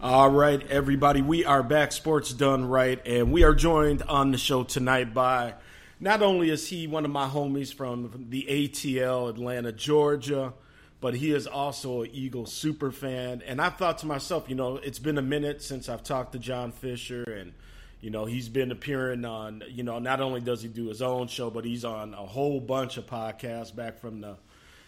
All 0.00 0.30
right, 0.30 0.64
everybody, 0.70 1.22
we 1.22 1.44
are 1.44 1.62
back. 1.62 1.90
Sports 1.90 2.32
done 2.32 2.66
right, 2.66 3.00
and 3.04 3.32
we 3.32 3.42
are 3.42 3.54
joined 3.54 4.02
on 4.02 4.30
the 4.30 4.38
show 4.38 4.62
tonight 4.62 5.12
by. 5.12 5.54
Not 5.98 6.22
only 6.22 6.50
is 6.50 6.68
he 6.68 6.86
one 6.86 7.06
of 7.06 7.10
my 7.10 7.26
homies 7.26 7.72
from 7.72 8.26
the 8.28 8.46
ATL, 8.48 9.30
Atlanta, 9.30 9.72
Georgia, 9.72 10.52
but 11.00 11.14
he 11.14 11.32
is 11.32 11.46
also 11.46 12.02
an 12.02 12.10
Eagles 12.12 12.52
super 12.52 12.92
fan. 12.92 13.42
And 13.46 13.62
I 13.62 13.70
thought 13.70 13.98
to 13.98 14.06
myself, 14.06 14.44
you 14.48 14.54
know, 14.54 14.76
it's 14.76 14.98
been 14.98 15.16
a 15.16 15.22
minute 15.22 15.62
since 15.62 15.88
I've 15.88 16.02
talked 16.02 16.32
to 16.32 16.38
John 16.38 16.70
Fisher 16.70 17.24
and– 17.24 17.52
you 18.00 18.10
know, 18.10 18.24
he's 18.24 18.48
been 18.48 18.70
appearing 18.70 19.24
on, 19.24 19.64
you 19.68 19.82
know, 19.82 19.98
not 19.98 20.20
only 20.20 20.40
does 20.40 20.62
he 20.62 20.68
do 20.68 20.86
his 20.88 21.02
own 21.02 21.28
show, 21.28 21.50
but 21.50 21.64
he's 21.64 21.84
on 21.84 22.14
a 22.14 22.26
whole 22.26 22.60
bunch 22.60 22.96
of 22.98 23.06
podcasts 23.06 23.74
back 23.74 23.98
from 23.98 24.20
the, 24.20 24.36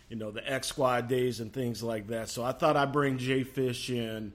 you 0.09 0.17
know, 0.17 0.31
the 0.31 0.51
X 0.51 0.69
Squad 0.69 1.09
days 1.09 1.41
and 1.41 1.53
things 1.53 1.83
like 1.83 2.09
that. 2.09 2.29
So 2.29 2.45
I 2.45 2.53
thought 2.53 2.77
I'd 2.77 2.93
bring 2.93 3.19
Jay 3.19 3.45
Fish 3.45 3.91
in, 3.91 4.33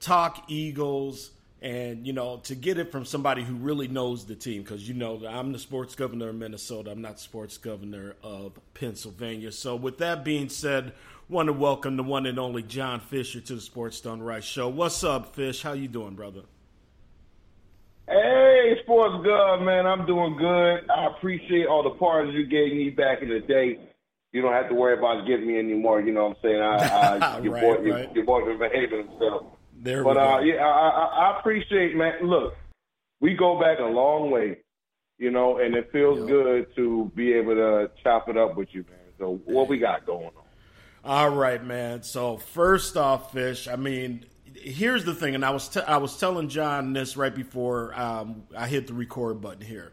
talk 0.00 0.44
Eagles, 0.48 1.30
And, 1.62 2.06
you 2.06 2.12
know, 2.12 2.36
to 2.44 2.54
get 2.54 2.76
it 2.76 2.92
from 2.92 3.06
somebody 3.06 3.42
who 3.42 3.54
really 3.54 3.88
knows 3.88 4.26
the 4.26 4.34
team, 4.34 4.62
because, 4.62 4.86
you 4.86 4.94
know, 4.94 5.22
I'm 5.26 5.52
the 5.52 5.58
sports 5.58 5.94
governor 5.94 6.28
of 6.28 6.34
Minnesota. 6.34 6.90
I'm 6.90 7.00
not 7.00 7.18
sports 7.18 7.56
governor 7.56 8.14
of 8.22 8.52
Pennsylvania. 8.74 9.50
So, 9.50 9.74
with 9.74 9.98
that 9.98 10.22
being 10.22 10.50
said, 10.50 10.92
want 11.30 11.46
to 11.46 11.54
welcome 11.54 11.96
the 11.96 12.02
one 12.02 12.26
and 12.26 12.38
only 12.38 12.62
John 12.62 13.00
Fisher 13.00 13.40
to 13.40 13.54
the 13.54 13.60
Sports 13.62 14.00
Done 14.02 14.22
Right 14.22 14.44
show. 14.44 14.68
What's 14.68 15.02
up, 15.02 15.34
Fish? 15.34 15.62
How 15.62 15.72
you 15.72 15.88
doing, 15.88 16.14
brother? 16.14 16.42
Hey, 18.08 18.76
Sports 18.84 19.26
Gov, 19.26 19.64
man, 19.64 19.86
I'm 19.86 20.06
doing 20.06 20.36
good. 20.36 20.88
I 20.90 21.06
appreciate 21.16 21.66
all 21.66 21.82
the 21.82 21.98
parts 21.98 22.30
you 22.32 22.46
gave 22.46 22.72
me 22.72 22.90
back 22.90 23.20
in 23.22 23.28
the 23.28 23.40
day. 23.40 23.80
You 24.32 24.42
don't 24.42 24.52
have 24.52 24.68
to 24.68 24.74
worry 24.74 24.96
about 24.96 25.26
giving 25.26 25.46
me 25.46 25.58
anymore. 25.58 26.00
You 26.00 26.12
know 26.12 26.28
what 26.28 26.36
I'm 26.36 26.42
saying? 26.42 26.60
I, 26.60 27.16
I, 27.18 27.38
your, 27.40 27.52
right, 27.54 27.62
boy, 27.62 27.74
right. 27.74 27.84
your, 27.84 28.14
your 28.14 28.24
boy 28.24 28.44
been 28.44 28.58
behaving 28.58 29.08
himself. 29.08 29.46
There 29.78 30.04
But 30.04 30.16
we 30.16 30.22
uh, 30.22 30.38
yeah, 30.40 30.64
I, 30.64 30.88
I, 30.88 31.04
I 31.32 31.38
appreciate, 31.40 31.96
man. 31.96 32.14
Look, 32.22 32.54
we 33.20 33.34
go 33.34 33.58
back 33.60 33.78
a 33.80 33.84
long 33.84 34.30
way, 34.30 34.58
you 35.18 35.30
know, 35.30 35.58
and 35.58 35.74
it 35.74 35.90
feels 35.90 36.18
Yep. 36.20 36.28
good 36.28 36.76
to 36.76 37.10
be 37.14 37.32
able 37.32 37.54
to 37.54 37.90
chop 38.04 38.28
it 38.28 38.36
up 38.36 38.56
with 38.56 38.68
you, 38.72 38.84
man. 38.88 38.98
So 39.18 39.40
what 39.46 39.68
we 39.68 39.78
got 39.78 40.06
going 40.06 40.26
on? 40.26 40.32
All 41.04 41.30
right, 41.30 41.62
man. 41.64 42.02
So 42.02 42.36
first 42.36 42.96
off, 42.96 43.32
Fish. 43.32 43.68
I 43.68 43.76
mean, 43.76 44.26
here's 44.62 45.04
the 45.04 45.14
thing, 45.14 45.34
and 45.34 45.44
I 45.44 45.50
was 45.50 45.76
I 45.76 45.98
was 45.98 46.18
telling 46.18 46.48
John 46.48 46.92
this 46.92 47.16
right 47.16 47.34
before 47.34 47.98
um, 47.98 48.44
I 48.56 48.68
hit 48.68 48.86
the 48.86 48.94
record 48.94 49.40
button 49.40 49.64
here. 49.64 49.92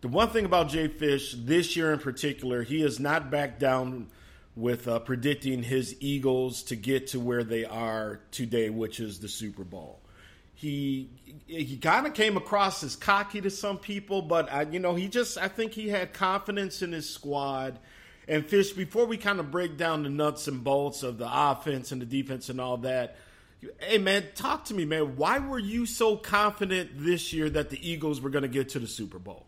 The 0.00 0.08
one 0.08 0.28
thing 0.28 0.44
about 0.44 0.68
Jay 0.68 0.88
Fish 0.88 1.34
this 1.36 1.76
year 1.76 1.92
in 1.92 1.98
particular, 1.98 2.62
he 2.62 2.82
has 2.82 3.00
not 3.00 3.30
backed 3.30 3.58
down 3.58 4.08
with 4.54 4.88
uh, 4.88 4.98
predicting 4.98 5.62
his 5.62 5.96
Eagles 6.00 6.62
to 6.64 6.76
get 6.76 7.08
to 7.08 7.20
where 7.20 7.44
they 7.44 7.64
are 7.64 8.20
today, 8.30 8.70
which 8.70 9.00
is 9.00 9.20
the 9.20 9.28
Super 9.28 9.64
Bowl. 9.64 10.00
He 10.54 11.10
he 11.46 11.76
kind 11.76 12.06
of 12.06 12.14
came 12.14 12.36
across 12.36 12.82
as 12.82 12.96
cocky 12.96 13.40
to 13.42 13.50
some 13.50 13.78
people, 13.78 14.22
but 14.22 14.50
I, 14.52 14.62
you 14.62 14.78
know 14.78 14.94
he 14.94 15.08
just 15.08 15.36
I 15.38 15.48
think 15.48 15.72
he 15.72 15.88
had 15.88 16.12
confidence 16.12 16.82
in 16.82 16.92
his 16.92 17.08
squad. 17.08 17.78
And 18.28 18.44
Fish, 18.44 18.72
before 18.72 19.06
we 19.06 19.18
kind 19.18 19.38
of 19.38 19.52
break 19.52 19.76
down 19.76 20.02
the 20.02 20.08
nuts 20.08 20.48
and 20.48 20.64
bolts 20.64 21.04
of 21.04 21.16
the 21.16 21.28
offense 21.30 21.92
and 21.92 22.02
the 22.02 22.06
defense 22.06 22.48
and 22.48 22.60
all 22.60 22.78
that, 22.78 23.16
hey 23.80 23.98
man, 23.98 24.24
talk 24.34 24.64
to 24.66 24.74
me, 24.74 24.84
man. 24.84 25.16
Why 25.16 25.38
were 25.38 25.58
you 25.58 25.86
so 25.86 26.16
confident 26.16 26.90
this 26.94 27.32
year 27.32 27.50
that 27.50 27.70
the 27.70 27.88
Eagles 27.88 28.20
were 28.20 28.30
going 28.30 28.42
to 28.42 28.48
get 28.48 28.70
to 28.70 28.78
the 28.78 28.86
Super 28.86 29.18
Bowl? 29.18 29.46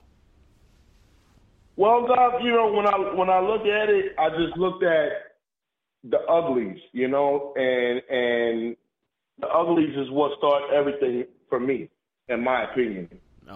Well, 1.76 2.07
Doc, 2.07 2.35
you 2.42 2.50
know, 2.50 2.72
when 2.72 2.87
I 2.87 2.96
when 3.14 3.31
I 3.31 3.40
look 3.40 3.62
at 3.62 3.88
it, 3.88 4.14
I 4.18 4.31
just 4.31 4.57
looked 4.57 4.83
at 4.83 5.11
the 6.04 6.18
uglies, 6.28 6.78
you 6.92 7.09
know, 7.09 7.52
and 7.57 8.02
and 8.11 8.76
the 9.40 9.46
uglies 9.46 9.96
is 9.96 10.11
what 10.11 10.37
started 10.38 10.74
everything 10.74 11.24
for 11.48 11.61
me, 11.61 11.88
in 12.28 12.42
my 12.42 12.64
opinion. 12.70 13.09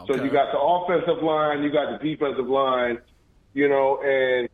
So 0.06 0.14
you 0.16 0.30
got 0.30 0.52
the 0.52 0.58
offensive 0.58 1.22
line, 1.22 1.62
you 1.62 1.70
got 1.70 2.00
the 2.00 2.08
defensive 2.08 2.48
line, 2.48 2.98
you 3.52 3.68
know, 3.68 4.00
and 4.02 4.48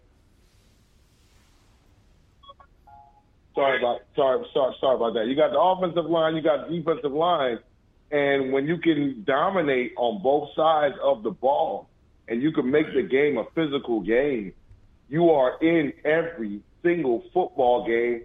sorry 3.59 3.79
about 3.79 4.01
sorry 4.17 4.47
sorry 4.55 4.75
sorry 4.81 4.97
about 4.97 5.15
that. 5.15 5.27
You 5.27 5.37
got 5.37 5.51
the 5.53 5.61
offensive 5.61 6.11
line, 6.11 6.37
you 6.37 6.43
got 6.43 6.69
the 6.69 6.77
defensive 6.77 7.13
line, 7.13 7.59
and 8.11 8.53
when 8.53 8.67
you 8.67 8.79
can 8.79 9.25
dominate 9.27 9.93
on 9.97 10.23
both 10.23 10.51
sides 10.57 10.95
of 11.03 11.23
the 11.23 11.31
ball, 11.31 11.89
and 12.29 12.43
you 12.43 12.53
can 12.53 12.71
make 12.71 12.87
the 12.95 13.03
game 13.03 13.39
a 13.39 13.45
physical 13.55 14.01
game, 14.01 14.53
you 15.09 15.31
are 15.31 15.59
in 15.63 15.93
every 16.05 16.61
single 16.83 17.23
football 17.35 17.87
game 17.87 18.23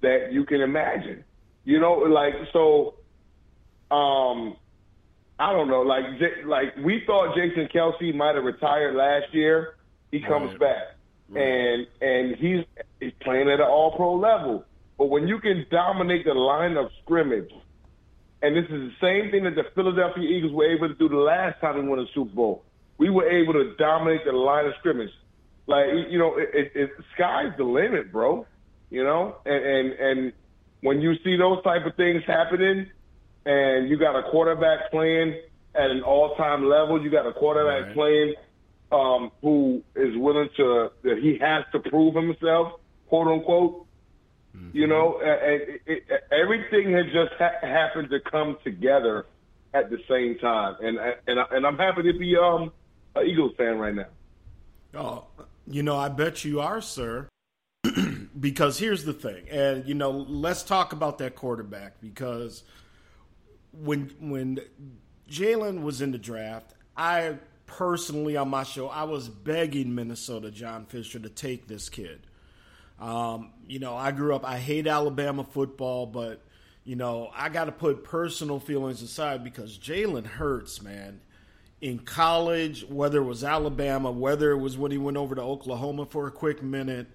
that 0.00 0.32
you 0.32 0.44
can 0.44 0.60
imagine. 0.60 1.24
You 1.64 1.78
know, 1.80 1.92
like 1.94 2.34
so. 2.52 2.94
Um, 3.90 4.56
I 5.38 5.52
don't 5.52 5.68
know. 5.68 5.82
Like, 5.82 6.04
J- 6.18 6.44
like 6.46 6.76
we 6.84 7.02
thought 7.06 7.34
Jason 7.34 7.68
Kelce 7.74 8.14
might 8.14 8.34
have 8.36 8.44
retired 8.44 8.94
last 8.94 9.32
year. 9.34 9.74
He 10.10 10.20
comes 10.20 10.50
Right. 10.50 10.60
back, 10.60 10.82
and 11.36 11.86
and 12.00 12.36
he's 12.36 12.64
he's 13.00 13.12
playing 13.20 13.48
at 13.48 13.60
an 13.60 13.66
All 13.66 13.96
Pro 13.96 14.14
level. 14.14 14.64
But 14.98 15.06
when 15.06 15.26
you 15.28 15.40
can 15.40 15.66
dominate 15.70 16.24
the 16.24 16.34
line 16.34 16.76
of 16.76 16.90
scrimmage, 17.02 17.50
and 18.42 18.56
this 18.56 18.64
is 18.64 18.70
the 18.70 18.92
same 19.00 19.30
thing 19.30 19.44
that 19.44 19.54
the 19.54 19.64
Philadelphia 19.74 20.24
Eagles 20.24 20.52
were 20.52 20.70
able 20.70 20.88
to 20.88 20.94
do 20.94 21.08
the 21.08 21.16
last 21.16 21.60
time 21.60 21.76
we 21.76 21.88
won 21.88 22.00
a 22.00 22.06
Super 22.14 22.34
Bowl. 22.34 22.64
We 22.98 23.08
were 23.10 23.28
able 23.28 23.52
to 23.54 23.74
dominate 23.76 24.24
the 24.24 24.32
line 24.32 24.66
of 24.66 24.72
scrimmage. 24.80 25.10
Like 25.66 25.86
you 26.10 26.18
know, 26.18 26.36
it, 26.38 26.50
it, 26.52 26.72
it 26.74 26.90
sky's 27.14 27.52
the 27.56 27.64
limit, 27.64 28.12
bro. 28.12 28.46
You 28.90 29.04
know, 29.04 29.36
and 29.46 29.64
and 29.64 29.92
and 29.92 30.32
when 30.82 31.00
you 31.00 31.14
see 31.24 31.36
those 31.36 31.62
type 31.62 31.86
of 31.86 31.94
things 31.96 32.22
happening, 32.26 32.90
and 33.46 33.88
you 33.88 33.96
got 33.96 34.16
a 34.18 34.28
quarterback 34.30 34.90
playing 34.90 35.40
at 35.74 35.90
an 35.90 36.02
all-time 36.02 36.68
level, 36.68 37.02
you 37.02 37.10
got 37.10 37.26
a 37.26 37.32
quarterback 37.32 37.86
Right. 37.86 37.94
playing 37.94 38.34
um, 38.90 39.30
who 39.40 39.82
is 39.96 40.16
willing 40.16 40.48
to 40.56 40.90
that 41.02 41.18
he 41.18 41.38
has 41.38 41.64
to 41.72 41.78
prove 41.78 42.14
himself, 42.14 42.80
quote 43.08 43.28
unquote. 43.28 43.86
You 44.72 44.86
know, 44.86 45.18
and 45.20 45.62
it, 45.62 45.80
it, 45.86 46.02
everything 46.30 46.92
has 46.92 47.06
just 47.06 47.32
ha- 47.38 47.60
happened 47.62 48.10
to 48.10 48.20
come 48.20 48.58
together 48.62 49.26
at 49.74 49.90
the 49.90 49.98
same 50.08 50.38
time, 50.38 50.76
and 50.80 50.98
and 51.26 51.38
and 51.50 51.66
I'm 51.66 51.78
happy 51.78 52.02
to 52.02 52.18
be 52.18 52.36
um 52.36 52.72
an 53.14 53.26
Eagles 53.26 53.52
fan 53.56 53.78
right 53.78 53.94
now. 53.94 54.06
Oh, 54.94 55.24
you 55.66 55.82
know, 55.82 55.96
I 55.96 56.08
bet 56.08 56.44
you 56.44 56.60
are, 56.60 56.80
sir. 56.80 57.28
because 58.40 58.78
here's 58.78 59.04
the 59.04 59.12
thing, 59.12 59.48
and 59.50 59.86
you 59.86 59.94
know, 59.94 60.10
let's 60.10 60.62
talk 60.62 60.92
about 60.92 61.18
that 61.18 61.34
quarterback 61.34 62.00
because 62.00 62.62
when 63.72 64.12
when 64.20 64.60
Jalen 65.30 65.82
was 65.82 66.02
in 66.02 66.12
the 66.12 66.18
draft, 66.18 66.74
I 66.96 67.36
personally 67.66 68.36
on 68.36 68.50
my 68.50 68.64
show 68.64 68.88
I 68.88 69.04
was 69.04 69.28
begging 69.28 69.94
Minnesota 69.94 70.50
John 70.50 70.84
Fisher 70.84 71.18
to 71.18 71.30
take 71.30 71.68
this 71.68 71.88
kid. 71.88 72.26
Um, 73.02 73.50
you 73.66 73.80
know, 73.80 73.96
I 73.96 74.12
grew 74.12 74.32
up. 74.32 74.44
I 74.44 74.58
hate 74.58 74.86
Alabama 74.86 75.42
football, 75.42 76.06
but 76.06 76.40
you 76.84 76.94
know, 76.94 77.30
I 77.34 77.48
got 77.48 77.64
to 77.64 77.72
put 77.72 78.04
personal 78.04 78.60
feelings 78.60 79.02
aside 79.02 79.42
because 79.42 79.76
Jalen 79.76 80.24
Hurts, 80.24 80.80
man, 80.80 81.20
in 81.80 81.98
college, 81.98 82.84
whether 82.88 83.18
it 83.18 83.24
was 83.24 83.42
Alabama, 83.42 84.12
whether 84.12 84.52
it 84.52 84.58
was 84.58 84.78
when 84.78 84.92
he 84.92 84.98
went 84.98 85.16
over 85.16 85.34
to 85.34 85.42
Oklahoma 85.42 86.06
for 86.06 86.28
a 86.28 86.30
quick 86.30 86.62
minute, 86.62 87.08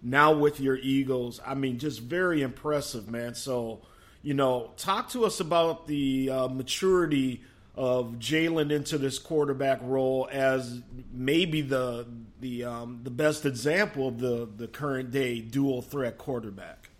now 0.00 0.34
with 0.34 0.60
your 0.60 0.76
Eagles, 0.76 1.40
I 1.44 1.54
mean, 1.54 1.80
just 1.80 2.00
very 2.00 2.42
impressive, 2.42 3.08
man. 3.10 3.34
So, 3.34 3.80
you 4.22 4.34
know, 4.34 4.70
talk 4.76 5.10
to 5.10 5.24
us 5.24 5.40
about 5.40 5.88
the 5.88 6.30
uh, 6.30 6.48
maturity 6.48 7.42
of 7.78 8.16
Jalen 8.18 8.72
into 8.72 8.98
this 8.98 9.20
quarterback 9.20 9.78
role 9.82 10.28
as 10.32 10.82
maybe 11.12 11.60
the 11.60 12.08
the 12.40 12.64
um, 12.64 13.00
the 13.04 13.10
best 13.10 13.46
example 13.46 14.08
of 14.08 14.18
the 14.18 14.48
the 14.56 14.66
current 14.66 15.12
day 15.12 15.38
dual 15.40 15.80
threat 15.80 16.18
quarterback. 16.18 16.90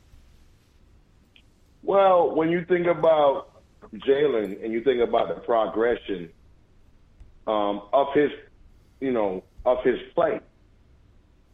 Well, 1.83 2.33
when 2.37 2.51
you 2.51 2.65
think 2.65 2.87
about 2.87 3.61
Jalen 3.93 4.63
and 4.65 4.73
you 4.73 4.85
think 4.85 5.01
about 5.01 5.35
the 5.35 5.41
progression 5.41 6.31
um, 7.49 7.83
of 7.93 8.07
his, 8.15 8.31
you 9.01 9.11
know, 9.11 9.43
of 9.67 9.79
his 9.83 9.99
play, 10.15 10.39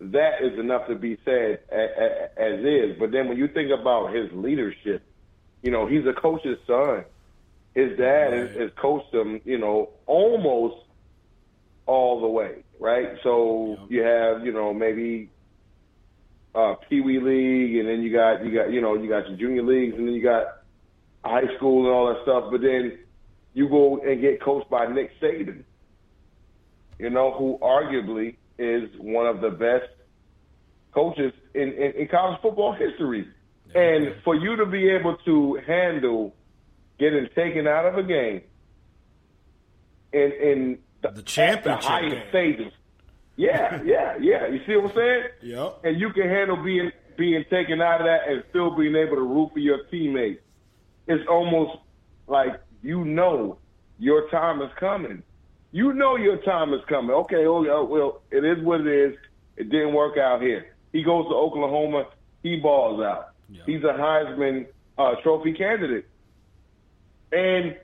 that 0.01 0.43
is 0.43 0.59
enough 0.59 0.87
to 0.89 0.97
be 0.97 1.17
said 1.25 1.61
a- 1.73 1.77
a- 1.77 2.43
as 2.43 2.61
is. 2.61 2.99
But 2.99 3.11
then 3.11 3.29
when 3.29 3.39
you 3.39 3.49
think 3.49 3.71
about 3.71 4.15
his 4.15 4.31
leadership, 4.33 5.03
you 5.63 5.71
know, 5.71 5.87
he's 5.87 6.05
a 6.07 6.13
coach's 6.13 6.59
son. 6.67 7.07
His 7.75 7.97
dad 7.99 8.33
has, 8.33 8.51
Right. 8.51 8.61
has 8.61 8.71
coached 8.81 9.13
him, 9.13 9.41
you 9.45 9.59
know, 9.59 9.91
almost 10.07 10.77
all 11.87 12.21
the 12.21 12.29
way, 12.29 12.65
right? 12.81 13.19
So 13.23 13.77
Yep. 13.81 13.91
you 13.91 14.03
have, 14.03 14.47
you 14.47 14.53
know, 14.53 14.73
maybe 14.73 15.31
uh, 16.55 16.75
Pee 16.89 17.01
Wee 17.01 17.19
League, 17.21 17.77
and 17.77 17.89
then 17.89 18.01
you 18.03 18.13
got 18.13 18.45
you 18.45 18.55
got 18.55 18.71
you 18.71 18.81
know 18.81 18.95
you 18.95 19.09
got 19.09 19.29
your 19.29 19.37
junior 19.37 19.63
leagues, 19.63 19.97
and 19.97 20.07
then 20.07 20.15
you 20.15 20.23
got 20.23 20.47
high 21.25 21.53
school 21.57 21.85
and 21.87 21.93
all 21.93 22.07
that 22.07 22.23
stuff. 22.23 22.45
But 22.51 22.61
then 22.61 22.99
you 23.55 23.69
go 23.69 23.99
and 23.99 24.21
get 24.21 24.41
coached 24.41 24.71
by 24.71 24.87
Nick 24.87 25.11
Saban, 25.21 25.65
you 26.99 27.11
know, 27.11 27.33
who 27.33 27.59
arguably 27.61 28.37
is 28.59 28.89
one 29.01 29.27
of 29.27 29.41
the 29.41 29.51
best 29.51 29.91
coaches 30.93 31.33
in, 31.55 31.73
in, 31.73 31.93
in 32.03 32.09
college 32.09 32.39
football 32.41 32.73
history. 32.73 33.27
And 33.75 34.15
for 34.23 34.37
you 34.37 34.55
to 34.57 34.67
be 34.67 34.89
able 34.91 35.17
to 35.25 35.59
handle 35.67 36.37
getting 37.13 37.29
taken 37.35 37.67
out 37.67 37.85
of 37.87 37.99
a 37.99 38.03
game 38.03 38.41
in 40.13 40.33
in 40.33 40.79
the, 41.03 41.11
The 41.11 41.23
championship 41.23 41.83
the 41.83 41.87
highest 41.89 42.15
game. 42.15 42.29
stages. 42.31 42.73
Yeah, 43.37 43.83
yeah, 43.85 44.17
yeah. 44.21 44.47
You 44.47 44.61
see 44.67 44.77
what 44.77 44.91
I'm 44.91 44.97
saying? 44.97 45.23
Yep. 45.43 45.81
and 45.85 46.01
you 46.01 46.11
can 46.11 46.29
handle 46.29 46.57
being 46.63 46.91
being 47.17 47.45
taken 47.51 47.81
out 47.81 48.01
of 48.01 48.07
that 48.07 48.29
and 48.29 48.43
still 48.51 48.77
being 48.77 48.97
able 48.97 49.17
to 49.17 49.23
root 49.23 49.51
for 49.53 49.59
your 49.61 49.85
teammates. 49.91 50.41
It's 51.07 51.27
almost 51.29 51.79
like 52.27 52.61
you 52.83 53.05
know 53.05 53.59
your 53.99 54.29
time 54.31 54.63
is 54.63 54.71
coming. 54.81 55.23
You 55.73 55.93
know 55.93 56.17
your 56.17 56.39
time 56.39 56.73
is 56.73 56.81
coming. 56.89 57.11
Okay, 57.11 57.45
oh 57.47 57.85
well, 57.85 58.23
it 58.31 58.45
is 58.45 58.65
what 58.65 58.81
it 58.81 58.87
is. 58.87 59.17
It 59.57 59.71
didn't 59.71 59.93
work 59.95 60.17
out 60.19 60.41
here. 60.43 60.75
He 60.93 61.03
goes 61.03 61.27
to 61.29 61.35
Oklahoma. 61.35 62.07
He 62.43 62.57
balls 62.57 63.01
out. 63.01 63.31
Yeah. 63.51 63.63
He's 63.67 63.83
a 63.83 63.93
Heisman 63.93 64.67
uh, 64.99 65.15
Trophy 65.23 65.53
candidate. 65.53 66.07
And 67.35 67.77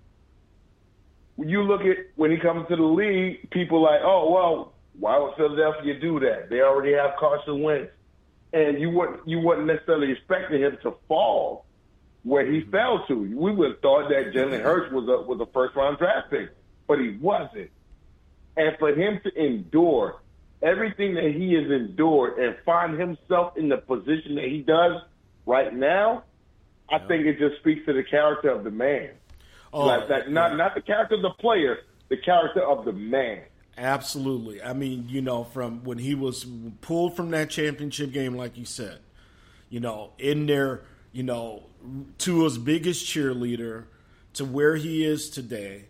you 1.38 1.62
look 1.62 1.80
at 1.82 1.96
when 2.16 2.30
he 2.30 2.38
comes 2.38 2.68
to 2.68 2.76
the 2.76 2.82
league, 2.82 3.50
people 3.50 3.82
like, 3.82 4.00
oh 4.02 4.30
well, 4.30 4.74
why 4.98 5.18
would 5.18 5.34
Philadelphia 5.36 5.98
do 5.98 6.20
that? 6.20 6.50
They 6.50 6.60
already 6.60 6.92
have 6.92 7.12
Carson 7.18 7.62
Wentz, 7.62 7.90
and 8.52 8.80
you 8.80 8.90
wouldn't 8.90 9.26
you 9.26 9.40
wouldn't 9.40 9.66
necessarily 9.66 10.12
expecting 10.12 10.60
him 10.60 10.78
to 10.82 10.94
fall 11.08 11.64
where 12.22 12.50
he 12.50 12.60
mm-hmm. 12.60 12.70
fell 12.70 13.04
to. 13.08 13.14
We 13.14 13.52
would 13.52 13.70
have 13.72 13.80
thought 13.80 14.08
that 14.10 14.32
Jalen 14.34 14.62
Hurts 14.62 14.92
was 14.92 15.08
a 15.08 15.22
was 15.26 15.40
a 15.40 15.50
first 15.52 15.74
round 15.74 15.98
draft 15.98 16.30
pick, 16.30 16.50
but 16.86 17.00
he 17.00 17.16
wasn't. 17.20 17.70
And 18.56 18.76
for 18.78 18.90
him 18.90 19.20
to 19.24 19.42
endure 19.42 20.20
everything 20.62 21.14
that 21.14 21.32
he 21.34 21.54
has 21.54 21.70
endured 21.70 22.38
and 22.38 22.56
find 22.64 23.00
himself 23.00 23.56
in 23.56 23.68
the 23.68 23.78
position 23.78 24.34
that 24.34 24.44
he 24.44 24.60
does 24.60 25.00
right 25.46 25.74
now, 25.74 26.24
I 26.90 26.98
think 26.98 27.26
it 27.26 27.38
just 27.38 27.60
speaks 27.60 27.86
to 27.86 27.92
the 27.92 28.02
character 28.02 28.50
of 28.50 28.64
the 28.64 28.70
man. 28.70 29.10
Oh, 29.72 29.86
like 29.86 30.08
that, 30.08 30.30
not 30.30 30.56
not 30.56 30.74
the 30.74 30.80
character 30.80 31.14
of 31.14 31.22
the 31.22 31.30
player, 31.30 31.78
the 32.08 32.16
character 32.16 32.62
of 32.62 32.84
the 32.84 32.92
man. 32.92 33.42
Absolutely. 33.78 34.62
I 34.62 34.72
mean, 34.72 35.06
you 35.08 35.22
know, 35.22 35.44
from 35.44 35.84
when 35.84 35.98
he 35.98 36.14
was 36.14 36.44
pulled 36.80 37.16
from 37.16 37.30
that 37.30 37.50
championship 37.50 38.12
game, 38.12 38.36
like 38.36 38.58
you 38.58 38.64
said, 38.64 38.98
you 39.70 39.80
know, 39.80 40.10
in 40.18 40.46
there, 40.46 40.82
you 41.12 41.22
know, 41.22 41.62
Tua's 42.18 42.58
biggest 42.58 43.06
cheerleader 43.06 43.84
to 44.34 44.44
where 44.44 44.76
he 44.76 45.04
is 45.04 45.30
today. 45.30 45.86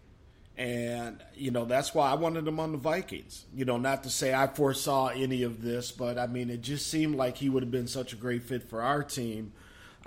And, 0.57 1.23
you 1.35 1.51
know, 1.51 1.65
that's 1.65 1.95
why 1.95 2.11
I 2.11 2.15
wanted 2.15 2.47
him 2.47 2.61
on 2.61 2.73
the 2.73 2.79
Vikings. 2.79 3.47
You 3.55 3.65
know, 3.65 3.79
not 3.79 4.03
to 4.05 4.11
say 4.11 4.35
I 4.35 4.47
foresaw 4.47 5.09
any 5.09 5.43
of 5.43 5.63
this, 5.63 5.91
but 5.91 6.19
I 6.19 6.27
mean, 6.27 6.51
it 6.51 6.61
just 6.61 6.89
seemed 6.89 7.17
like 7.17 7.39
he 7.39 7.49
would 7.49 7.63
have 7.63 7.73
been 7.73 7.89
such 7.89 8.13
a 8.13 8.17
great 8.17 8.43
fit 8.43 8.69
for 8.69 8.83
our 8.83 9.03
team. 9.03 9.53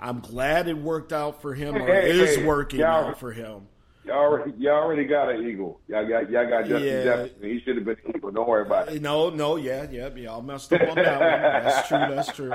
I'm 0.00 0.20
glad 0.20 0.68
it 0.68 0.76
worked 0.76 1.12
out 1.12 1.40
for 1.40 1.54
him 1.54 1.76
or 1.76 1.86
hey, 1.86 2.10
is 2.10 2.36
hey, 2.36 2.44
working 2.44 2.82
out 2.82 3.18
for 3.18 3.32
him. 3.32 3.68
Y'all 4.04 4.16
already, 4.16 4.52
y'all 4.58 4.74
already 4.74 5.04
got 5.04 5.30
an 5.30 5.46
eagle. 5.48 5.80
Y'all 5.88 6.06
got, 6.06 6.30
y'all 6.30 6.46
got 6.46 6.66
Justin 6.66 6.88
yeah. 6.88 7.04
Jefferson. 7.04 7.36
He 7.42 7.60
should 7.60 7.76
have 7.76 7.86
been 7.86 7.96
eagle. 8.14 8.30
Don't 8.32 8.46
worry 8.46 8.66
about 8.66 8.92
it. 8.92 9.00
No, 9.00 9.30
no, 9.30 9.56
yeah, 9.56 9.86
yeah, 9.90 10.08
y'all 10.14 10.42
messed 10.42 10.72
up 10.74 10.82
on 10.82 10.96
that 10.96 11.20
one. 11.20 11.64
That's 11.64 11.88
true. 11.88 11.98
That's 11.98 12.32
true. 12.32 12.52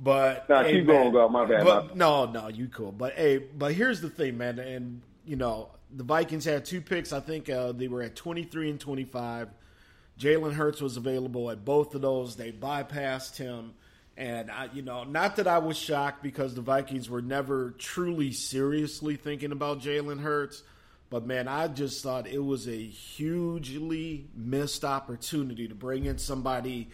But 0.00 0.48
nah, 0.48 0.62
hey, 0.62 0.72
keep 0.74 0.86
man, 0.86 0.96
going, 0.96 1.12
go. 1.12 1.28
My 1.28 1.44
bad. 1.44 1.64
But, 1.64 1.82
my 1.82 1.88
bad. 1.88 1.96
No, 1.96 2.26
no, 2.26 2.48
you 2.48 2.68
cool. 2.68 2.92
But 2.92 3.14
hey, 3.14 3.38
but 3.38 3.72
here's 3.72 4.00
the 4.00 4.10
thing, 4.10 4.38
man. 4.38 4.60
And 4.60 5.02
you 5.24 5.34
know, 5.34 5.70
the 5.90 6.04
Vikings 6.04 6.44
had 6.44 6.64
two 6.64 6.80
picks. 6.80 7.12
I 7.12 7.18
think 7.18 7.50
uh, 7.50 7.72
they 7.72 7.88
were 7.88 8.02
at 8.02 8.14
23 8.14 8.70
and 8.70 8.80
25. 8.80 9.48
Jalen 10.20 10.52
Hurts 10.54 10.80
was 10.80 10.96
available 10.96 11.50
at 11.50 11.64
both 11.64 11.96
of 11.96 12.00
those. 12.00 12.36
They 12.36 12.52
bypassed 12.52 13.36
him. 13.36 13.74
And 14.16 14.50
I, 14.50 14.70
you 14.72 14.82
know, 14.82 15.04
not 15.04 15.36
that 15.36 15.46
I 15.46 15.58
was 15.58 15.76
shocked 15.76 16.22
because 16.22 16.54
the 16.54 16.62
Vikings 16.62 17.10
were 17.10 17.20
never 17.20 17.72
truly 17.72 18.32
seriously 18.32 19.16
thinking 19.16 19.52
about 19.52 19.80
Jalen 19.80 20.20
Hurts. 20.20 20.62
But 21.10 21.26
man, 21.26 21.48
I 21.48 21.68
just 21.68 22.02
thought 22.02 22.26
it 22.26 22.42
was 22.42 22.66
a 22.66 22.76
hugely 22.76 24.26
missed 24.34 24.84
opportunity 24.84 25.68
to 25.68 25.74
bring 25.74 26.06
in 26.06 26.18
somebody, 26.18 26.88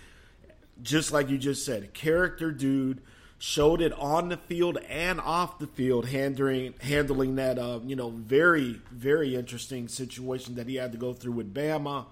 just 0.83 1.13
like 1.13 1.31
you 1.31 1.39
just 1.39 1.65
said, 1.65 1.95
character 1.95 2.51
dude, 2.51 3.01
showed 3.39 3.81
it 3.81 3.93
on 3.95 4.29
the 4.29 4.37
field 4.37 4.79
and 4.89 5.21
off 5.21 5.59
the 5.59 5.67
field, 5.67 6.07
handling 6.07 6.75
handling 6.81 7.37
that 7.37 7.59
uh, 7.59 7.81
you 7.85 7.97
know 7.97 8.11
very 8.11 8.81
very 8.91 9.35
interesting 9.35 9.89
situation 9.89 10.57
that 10.57 10.69
he 10.69 10.75
had 10.77 10.93
to 10.93 10.99
go 10.99 11.13
through 11.13 11.33
with 11.33 11.55
Bama, 11.55 12.05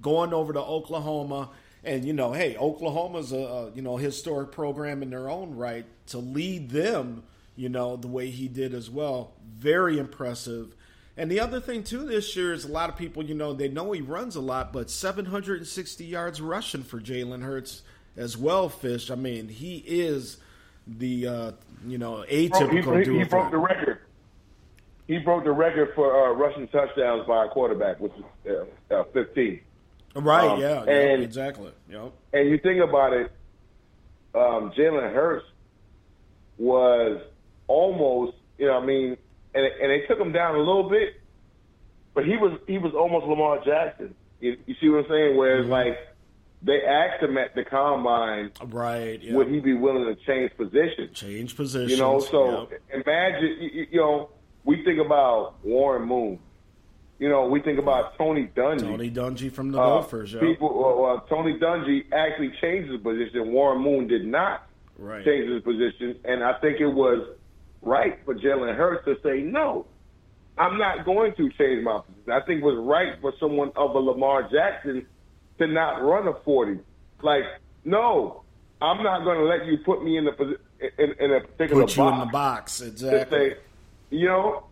going 0.00 0.32
over 0.32 0.52
to 0.52 0.60
Oklahoma, 0.60 1.50
and 1.84 2.04
you 2.04 2.12
know, 2.12 2.32
hey, 2.32 2.56
Oklahoma's 2.56 3.32
a, 3.32 3.36
a 3.36 3.70
you 3.72 3.82
know 3.82 3.96
historic 3.96 4.52
program 4.52 5.02
in 5.02 5.10
their 5.10 5.28
own 5.28 5.56
right 5.56 5.84
to 6.08 6.18
lead 6.18 6.70
them, 6.70 7.22
you 7.56 7.68
know, 7.68 7.96
the 7.96 8.08
way 8.08 8.30
he 8.30 8.48
did 8.48 8.74
as 8.74 8.90
well, 8.90 9.32
very 9.58 9.98
impressive 9.98 10.74
and 11.16 11.30
the 11.30 11.40
other 11.40 11.60
thing 11.60 11.84
too 11.84 12.06
this 12.06 12.34
year 12.36 12.52
is 12.52 12.64
a 12.64 12.72
lot 12.72 12.88
of 12.88 12.96
people, 12.96 13.22
you 13.22 13.34
know, 13.34 13.52
they 13.52 13.68
know 13.68 13.92
he 13.92 14.00
runs 14.00 14.34
a 14.34 14.40
lot, 14.40 14.72
but 14.72 14.90
760 14.90 16.04
yards 16.04 16.40
rushing 16.40 16.82
for 16.82 17.00
Jalen 17.00 17.42
Hurts 17.42 17.82
as 18.16 18.36
well. 18.36 18.68
Fish, 18.68 19.10
I 19.10 19.14
mean, 19.14 19.48
he 19.48 19.84
is 19.86 20.38
the 20.86 21.26
uh, 21.26 21.52
you 21.86 21.98
know 21.98 22.24
atypical. 22.30 23.04
He, 23.04 23.12
he, 23.12 23.18
he 23.18 23.24
broke 23.24 23.50
the 23.50 23.58
record. 23.58 23.98
He 25.06 25.18
broke 25.18 25.44
the 25.44 25.52
record 25.52 25.90
for 25.94 26.28
uh, 26.28 26.32
rushing 26.32 26.66
touchdowns 26.68 27.26
by 27.26 27.44
a 27.44 27.48
quarterback, 27.48 28.00
which 28.00 28.12
is 28.46 28.54
uh, 28.90 28.94
uh, 28.94 29.04
15. 29.12 29.60
Right. 30.14 30.48
Um, 30.48 30.60
yeah. 30.60 30.80
And 30.80 31.20
yeah, 31.20 31.26
exactly. 31.26 31.72
Yep. 31.88 32.12
And 32.32 32.50
you 32.50 32.58
think 32.58 32.82
about 32.82 33.12
it, 33.12 33.32
um, 34.34 34.72
Jalen 34.76 35.12
Hurts 35.12 35.46
was 36.58 37.22
almost, 37.66 38.36
you 38.58 38.66
know, 38.66 38.78
I 38.78 38.84
mean, 38.84 39.16
and 39.54 39.64
and 39.64 39.90
they 39.90 40.06
took 40.06 40.18
him 40.18 40.32
down 40.32 40.54
a 40.54 40.58
little 40.58 40.88
bit, 40.88 41.20
but 42.14 42.24
he 42.24 42.36
was 42.36 42.58
he 42.66 42.78
was 42.78 42.94
almost 42.94 43.26
Lamar 43.26 43.62
Jackson. 43.64 44.14
You, 44.40 44.56
you 44.66 44.74
see 44.80 44.88
what 44.88 45.04
I'm 45.04 45.10
saying? 45.10 45.36
Whereas 45.36 45.62
mm-hmm. 45.62 45.72
like 45.72 45.98
they 46.62 46.82
asked 46.84 47.22
him 47.22 47.36
at 47.38 47.54
the 47.54 47.64
combine, 47.64 48.52
right? 48.66 49.20
Yep. 49.22 49.34
Would 49.34 49.48
he 49.48 49.60
be 49.60 49.74
willing 49.74 50.04
to 50.04 50.14
change 50.24 50.56
position? 50.56 51.10
Change 51.12 51.56
position. 51.56 51.90
You 51.90 51.96
know, 51.96 52.20
so 52.20 52.68
yep. 52.70 52.80
imagine 53.06 53.58
you, 53.60 53.86
you 53.90 54.00
know 54.00 54.30
we 54.64 54.84
think 54.84 55.00
about 55.00 55.64
Warren 55.64 56.06
Moon. 56.06 56.38
You 57.22 57.28
know, 57.28 57.46
we 57.46 57.60
think 57.60 57.78
about 57.78 58.18
Tony 58.18 58.50
Dungy. 58.56 58.80
Tony 58.80 59.08
Dungy 59.08 59.52
from 59.52 59.70
the 59.70 59.80
uh, 59.80 60.00
Gophers. 60.00 60.34
People, 60.34 61.00
well, 61.00 61.24
Tony 61.28 61.56
Dungy 61.56 62.02
actually 62.12 62.50
changed 62.60 62.90
his 62.90 63.00
position. 63.00 63.52
Warren 63.52 63.80
Moon 63.80 64.08
did 64.08 64.26
not 64.26 64.66
right. 64.98 65.24
change 65.24 65.48
his 65.48 65.62
position, 65.62 66.16
and 66.24 66.42
I 66.42 66.54
think 66.54 66.80
it 66.80 66.88
was 66.88 67.36
right 67.80 68.18
for 68.24 68.34
Jalen 68.34 68.74
Hurts 68.74 69.04
to 69.04 69.14
say, 69.22 69.40
no, 69.40 69.86
I'm 70.58 70.78
not 70.78 71.04
going 71.04 71.32
to 71.36 71.48
change 71.50 71.84
my 71.84 72.00
position. 72.00 72.32
I 72.32 72.40
think 72.40 72.60
it 72.60 72.64
was 72.64 72.84
right 72.84 73.12
for 73.20 73.32
someone 73.38 73.70
of 73.76 73.94
a 73.94 74.00
Lamar 74.00 74.50
Jackson 74.50 75.06
to 75.58 75.66
not 75.68 76.02
run 76.02 76.26
a 76.26 76.34
40. 76.44 76.80
Like, 77.22 77.44
no, 77.84 78.42
I'm 78.80 79.00
not 79.04 79.22
going 79.22 79.38
to 79.38 79.44
let 79.44 79.64
you 79.66 79.78
put 79.84 80.02
me 80.02 80.18
in 80.18 80.24
the 80.24 80.58
in, 80.98 81.14
in 81.20 81.32
a 81.34 81.40
particular 81.42 81.84
put 81.84 81.96
you 81.96 82.02
box. 82.02 82.14
in 82.14 82.18
the 82.18 82.32
box, 82.32 82.80
exactly. 82.80 83.50
Say, 83.50 83.56
you 84.10 84.26
know, 84.26 84.64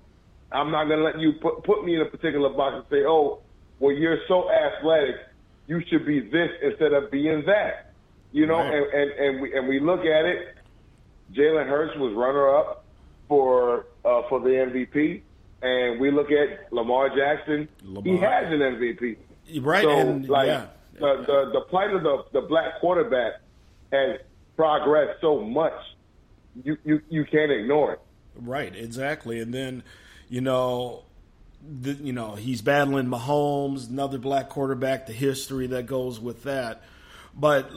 I'm 0.53 0.71
not 0.71 0.87
going 0.87 0.99
to 0.99 1.05
let 1.05 1.21
you 1.21 1.33
put 1.35 1.63
put 1.65 1.85
me 1.85 1.95
in 1.95 2.01
a 2.03 2.07
particular 2.07 2.49
box 2.51 2.77
and 2.77 2.85
say, 2.91 3.05
oh, 3.07 3.41
well, 3.79 3.95
you're 3.95 4.19
so 4.29 4.51
athletic, 4.51 5.17
you 5.67 5.83
should 5.89 6.05
be 6.07 6.21
this 6.21 6.51
instead 6.63 6.93
of 6.93 7.11
being 7.11 7.45
that. 7.47 7.93
You 8.33 8.47
know, 8.47 8.59
right. 8.59 8.75
and, 8.75 8.93
and 8.93 9.11
and 9.13 9.41
we 9.43 9.57
and 9.57 9.69
we 9.69 9.81
look 9.81 10.01
at 10.01 10.25
it. 10.25 10.57
Jalen 11.33 11.69
Hurts 11.69 11.97
was 11.99 12.13
runner 12.15 12.55
up 12.57 12.85
for 13.29 13.87
uh, 14.05 14.23
for 14.29 14.41
the 14.41 14.51
MVP, 14.51 15.23
and 15.63 16.01
we 16.01 16.11
look 16.11 16.31
at 16.31 16.73
Lamar 16.73 17.09
Jackson. 17.17 17.69
Lamar. 17.85 18.03
He 18.03 18.19
has 18.19 18.53
an 18.53 18.61
MVP, 18.61 19.17
right? 19.63 19.83
So, 19.83 19.91
and, 19.91 20.29
like 20.29 20.47
yeah. 20.47 20.67
the, 20.95 21.25
the 21.27 21.51
the 21.53 21.61
plight 21.69 21.91
of 21.91 22.03
the 22.03 22.25
the 22.33 22.41
black 22.43 22.81
quarterback 22.81 23.35
has 23.93 24.19
progressed 24.57 25.21
so 25.21 25.41
much, 25.41 25.73
you 26.63 26.77
you 26.85 27.01
you 27.09 27.25
can't 27.25 27.51
ignore 27.51 27.95
it. 27.95 28.01
Right, 28.37 28.75
exactly, 28.75 29.41
and 29.41 29.53
then 29.53 29.83
you 30.31 30.41
know. 30.41 31.05
The, 31.63 31.93
you 31.93 32.15
know 32.15 32.37
he's 32.37 32.63
battling 32.63 33.09
Mahomes, 33.09 33.91
another 33.91 34.17
black 34.17 34.49
quarterback. 34.49 35.07
The 35.07 35.13
history 35.13 35.67
that 35.67 35.85
goes 35.85 36.19
with 36.19 36.45
that, 36.45 36.81
but 37.35 37.71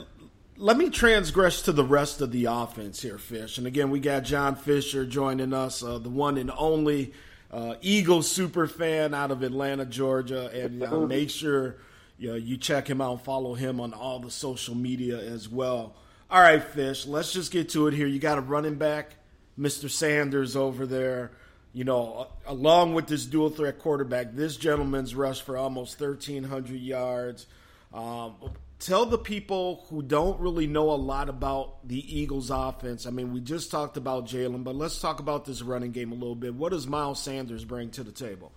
let 0.56 0.76
me 0.76 0.90
transgress 0.90 1.62
to 1.62 1.72
the 1.72 1.84
rest 1.84 2.20
of 2.20 2.30
the 2.30 2.46
offense 2.46 3.02
here, 3.02 3.18
Fish. 3.18 3.58
And 3.58 3.66
again, 3.66 3.90
we 3.90 4.00
got 4.00 4.22
John 4.22 4.54
Fisher 4.54 5.04
joining 5.04 5.52
us, 5.52 5.82
uh, 5.82 5.98
the 5.98 6.08
one 6.08 6.38
and 6.38 6.50
only 6.56 7.12
uh, 7.50 7.74
Eagle 7.80 8.22
super 8.22 8.66
fan 8.66 9.14
out 9.14 9.30
of 9.30 9.42
Atlanta, 9.42 9.84
Georgia. 9.84 10.48
And 10.52 10.82
uh, 10.82 11.00
make 11.06 11.30
sure 11.30 11.76
you, 12.18 12.30
know, 12.30 12.34
you 12.36 12.56
check 12.56 12.88
him 12.88 13.00
out, 13.00 13.24
follow 13.24 13.54
him 13.54 13.80
on 13.80 13.92
all 13.92 14.20
the 14.20 14.30
social 14.30 14.74
media 14.74 15.18
as 15.18 15.48
well. 15.48 15.96
All 16.30 16.40
right, 16.40 16.62
Fish, 16.62 17.06
let's 17.06 17.32
just 17.32 17.50
get 17.50 17.70
to 17.70 17.86
it 17.88 17.94
here. 17.94 18.06
You 18.06 18.18
got 18.18 18.38
a 18.38 18.40
running 18.40 18.76
back, 18.76 19.16
Mr. 19.58 19.90
Sanders 19.90 20.56
over 20.56 20.86
there. 20.86 21.32
You 21.74 21.82
know, 21.82 22.28
along 22.46 22.94
with 22.94 23.08
this 23.08 23.26
dual 23.26 23.50
threat 23.50 23.80
quarterback, 23.80 24.34
this 24.34 24.56
gentleman's 24.56 25.14
rushed 25.14 25.42
for 25.42 25.58
almost 25.58 26.00
1,300 26.00 26.80
yards. 26.80 27.46
Um, 27.92 28.36
tell 28.78 29.06
the 29.06 29.18
people 29.18 29.84
who 29.90 30.00
don't 30.00 30.38
really 30.40 30.68
know 30.68 30.90
a 30.90 30.94
lot 30.94 31.28
about 31.28 31.86
the 31.86 31.98
Eagles 32.16 32.50
offense. 32.50 33.06
I 33.06 33.10
mean, 33.10 33.32
we 33.32 33.40
just 33.40 33.72
talked 33.72 33.96
about 33.96 34.26
Jalen, 34.26 34.62
but 34.62 34.76
let's 34.76 35.00
talk 35.00 35.18
about 35.18 35.46
this 35.46 35.62
running 35.62 35.90
game 35.90 36.12
a 36.12 36.14
little 36.14 36.36
bit. 36.36 36.54
What 36.54 36.70
does 36.70 36.86
Miles 36.86 37.20
Sanders 37.20 37.64
bring 37.64 37.90
to 37.90 38.04
the 38.04 38.12
table? 38.12 38.52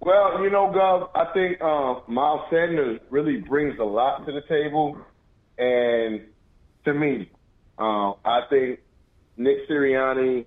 Well, 0.00 0.42
you 0.42 0.50
know, 0.50 0.72
Gov, 0.74 1.10
I 1.14 1.32
think 1.32 1.60
uh, 1.60 2.00
Miles 2.10 2.42
Sanders 2.50 3.00
really 3.10 3.36
brings 3.36 3.78
a 3.78 3.84
lot 3.84 4.26
to 4.26 4.32
the 4.32 4.42
table. 4.48 4.98
And 5.58 6.22
to 6.84 6.92
me, 6.92 7.30
uh, 7.78 8.12
I 8.24 8.42
think 8.50 8.80
Nick 9.36 9.68
Sirianni, 9.68 10.44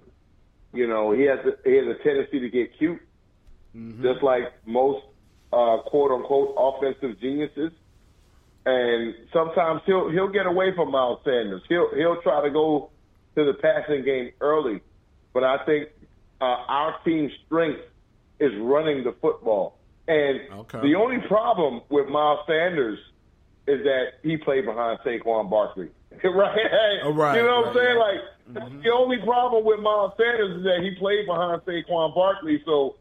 you 0.74 0.88
know, 0.88 1.12
he 1.12 1.24
has 1.24 1.40
a, 1.40 1.70
he 1.70 1.76
has 1.78 1.86
a 1.88 2.04
tendency 2.04 2.40
to 2.40 2.50
get 2.50 2.78
cute, 2.78 3.00
mm-hmm. 3.76 4.02
just 4.02 4.24
like 4.24 4.44
most 4.66 5.06
uh, 5.54 5.78
quote 5.86 6.12
unquote 6.12 6.56
offensive 6.58 7.20
geniuses. 7.20 7.72
And 8.66 9.16
sometimes 9.34 9.82
he'll 9.86 10.10
he'll 10.12 10.32
get 10.32 10.46
away 10.46 10.76
from 10.76 10.92
Miles 10.92 11.20
Sanders. 11.24 11.62
He'll 11.70 11.90
he'll 11.96 12.22
try 12.22 12.44
to 12.44 12.52
go 12.52 12.92
to 13.36 13.46
the 13.46 13.54
passing 13.54 14.04
game 14.04 14.32
early. 14.42 14.82
But 15.34 15.44
I 15.44 15.64
think 15.66 15.90
uh, 16.42 16.44
our 16.44 16.96
team's 17.06 17.32
strength 17.46 17.82
is 18.40 18.52
running 18.60 19.04
the 19.04 19.14
football. 19.22 19.78
And 20.08 20.40
Okay. 20.52 20.82
the 20.82 20.96
only 20.96 21.20
problem 21.28 21.82
with 21.90 22.08
Miles 22.10 22.40
Sanders 22.48 23.00
is 23.68 23.84
that 23.84 24.14
he 24.24 24.38
played 24.38 24.66
behind 24.66 25.00
Saquon 25.06 25.50
Barkley. 25.50 25.90
right? 26.24 27.00
Oh, 27.04 27.14
right, 27.14 27.36
You 27.38 27.44
know 27.44 27.62
what 27.62 27.68
I'm 27.70 27.76
saying? 27.76 27.98
yeah. 27.98 28.04
Like, 28.04 28.20
that's 28.48 28.84
the 28.84 28.92
only 28.92 29.18
problem 29.24 29.64
with 29.64 29.80
Miles 29.80 30.14
Sanders 30.18 30.58
is 30.58 30.64
that 30.64 30.80
he 30.82 30.96
played 31.00 31.26
behind 31.28 31.62
Saquon 31.62 32.16
Barkley, 32.16 32.62
so 32.66 32.96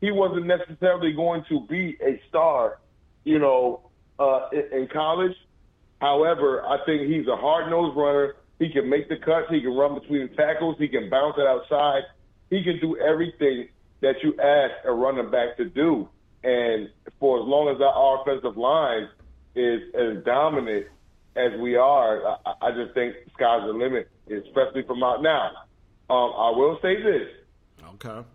he 0.00 0.10
wasn't 0.10 0.46
necessarily 0.46 1.12
going 1.12 1.44
to 1.48 1.66
be 1.68 1.96
a 2.00 2.20
star, 2.28 2.78
you 3.24 3.38
know, 3.38 3.90
uh, 4.18 4.48
in, 4.52 4.80
in 4.80 4.88
college. 4.88 5.36
However, 6.00 6.64
I 6.64 6.78
think 6.86 7.10
he's 7.10 7.26
a 7.28 7.36
hard-nosed 7.36 7.96
runner. 7.96 8.36
He 8.58 8.70
can 8.70 8.88
make 8.88 9.08
the 9.08 9.16
cuts. 9.16 9.46
He 9.50 9.60
can 9.60 9.76
run 9.76 9.98
between 9.98 10.28
the 10.28 10.36
tackles. 10.36 10.76
He 10.78 10.88
can 10.88 11.10
bounce 11.10 11.36
it 11.38 11.46
outside. 11.46 12.02
He 12.50 12.62
can 12.62 12.78
do 12.80 12.96
everything 12.98 13.68
that 14.00 14.16
you 14.22 14.34
ask 14.40 14.72
a 14.84 14.92
running 14.92 15.30
back 15.30 15.56
to 15.56 15.64
do. 15.66 16.08
And 16.42 16.88
for 17.18 17.40
as 17.40 17.46
long 17.46 17.68
as 17.74 17.80
our 17.80 18.20
offensive 18.20 18.56
line 18.56 19.08
is 19.54 19.80
as 19.94 20.24
dominant 20.24 20.86
as 21.36 21.58
we 21.60 21.76
are, 21.76 22.26
I, 22.46 22.54
I 22.62 22.70
just 22.72 22.94
think 22.94 23.14
sky's 23.34 23.62
the 23.66 23.72
limit, 23.72 24.08
especially 24.26 24.82
from 24.86 25.02
out 25.02 25.22
now. 25.22 25.50
Um, 26.10 26.32
I 26.36 26.50
will 26.50 26.78
say 26.82 26.96
this: 27.02 27.28
Okay. 27.94 28.26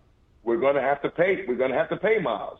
we're 0.42 0.60
going 0.60 0.74
to 0.74 0.82
have 0.82 1.00
to 1.02 1.10
pay. 1.10 1.44
We're 1.46 1.56
going 1.56 1.70
to 1.70 1.76
have 1.78 1.88
to 1.90 1.96
pay 1.96 2.18
Miles. 2.20 2.58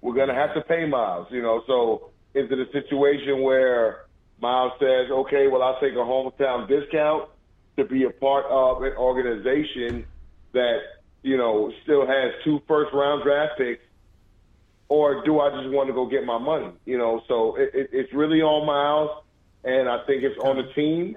We're 0.00 0.14
going 0.14 0.28
to 0.28 0.34
have 0.34 0.54
to 0.54 0.60
pay 0.62 0.86
Miles. 0.86 1.28
You 1.30 1.42
know, 1.42 1.62
so 1.66 2.10
is 2.34 2.50
it 2.50 2.58
a 2.58 2.70
situation 2.72 3.42
where 3.42 4.06
Miles 4.40 4.72
says, 4.80 5.10
"Okay, 5.10 5.48
well, 5.48 5.62
I'll 5.62 5.80
take 5.80 5.92
a 5.92 5.96
hometown 5.96 6.68
discount 6.68 7.28
to 7.76 7.84
be 7.84 8.04
a 8.04 8.10
part 8.10 8.44
of 8.46 8.82
an 8.82 8.92
organization 8.96 10.04
that 10.52 10.78
you 11.22 11.36
know 11.36 11.70
still 11.84 12.06
has 12.06 12.32
two 12.44 12.60
first 12.66 12.92
round 12.94 13.22
draft 13.24 13.58
picks," 13.58 13.82
or 14.88 15.24
do 15.24 15.40
I 15.40 15.50
just 15.50 15.68
want 15.74 15.88
to 15.88 15.92
go 15.92 16.06
get 16.08 16.24
my 16.24 16.38
money? 16.38 16.70
You 16.86 16.98
know, 16.98 17.20
so 17.28 17.56
it, 17.56 17.70
it, 17.74 17.90
it's 17.92 18.12
really 18.14 18.40
on 18.40 18.66
Miles, 18.66 19.24
and 19.64 19.88
I 19.88 20.04
think 20.06 20.22
it's 20.22 20.38
on 20.38 20.56
the 20.56 20.72
team. 20.74 21.16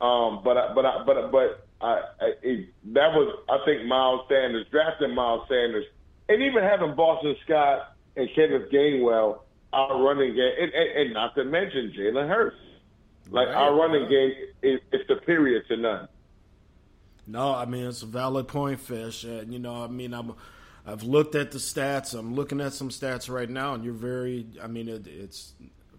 Um, 0.00 0.40
but 0.42 0.56
I, 0.56 0.74
but 0.74 0.84
I, 0.84 1.04
but 1.04 1.30
but 1.30 1.66
I, 1.80 2.02
I 2.20 2.32
it, 2.42 2.68
that 2.92 3.12
was 3.12 3.38
I 3.48 3.64
think 3.64 3.86
Miles 3.86 4.22
Sanders 4.28 4.66
drafting 4.70 5.14
Miles 5.14 5.46
Sanders, 5.48 5.86
and 6.28 6.42
even 6.42 6.62
having 6.62 6.94
Boston 6.94 7.36
Scott 7.44 7.94
and 8.16 8.28
Kenneth 8.34 8.70
Gainwell, 8.70 9.40
our 9.72 10.02
running 10.02 10.34
game, 10.34 10.52
and, 10.60 10.72
and, 10.72 10.90
and 11.00 11.14
not 11.14 11.34
to 11.36 11.44
mention 11.44 11.92
Jalen 11.96 12.28
Hurts, 12.28 12.56
like 13.30 13.48
Right, 13.48 13.54
our 13.54 13.74
running 13.74 14.08
game 14.08 14.32
is, 14.62 14.80
is 14.92 15.06
superior 15.06 15.62
to 15.62 15.76
none. 15.76 16.08
No, 17.26 17.54
I 17.54 17.64
mean 17.64 17.86
it's 17.86 18.02
a 18.02 18.06
valid 18.06 18.48
point, 18.48 18.80
Fish. 18.80 19.24
And 19.24 19.52
you 19.52 19.58
know, 19.58 19.84
I 19.84 19.86
mean, 19.86 20.12
I'm, 20.12 20.34
I've 20.86 21.04
looked 21.04 21.34
at 21.34 21.52
the 21.52 21.58
stats. 21.58 22.18
I'm 22.18 22.34
looking 22.34 22.60
at 22.60 22.72
some 22.72 22.88
stats 22.88 23.30
right 23.30 23.48
now, 23.48 23.74
and 23.74 23.84
you're 23.84 23.92
very. 23.92 24.46
I 24.62 24.66
mean, 24.66 24.88
it, 24.88 25.06
it's 25.06 25.54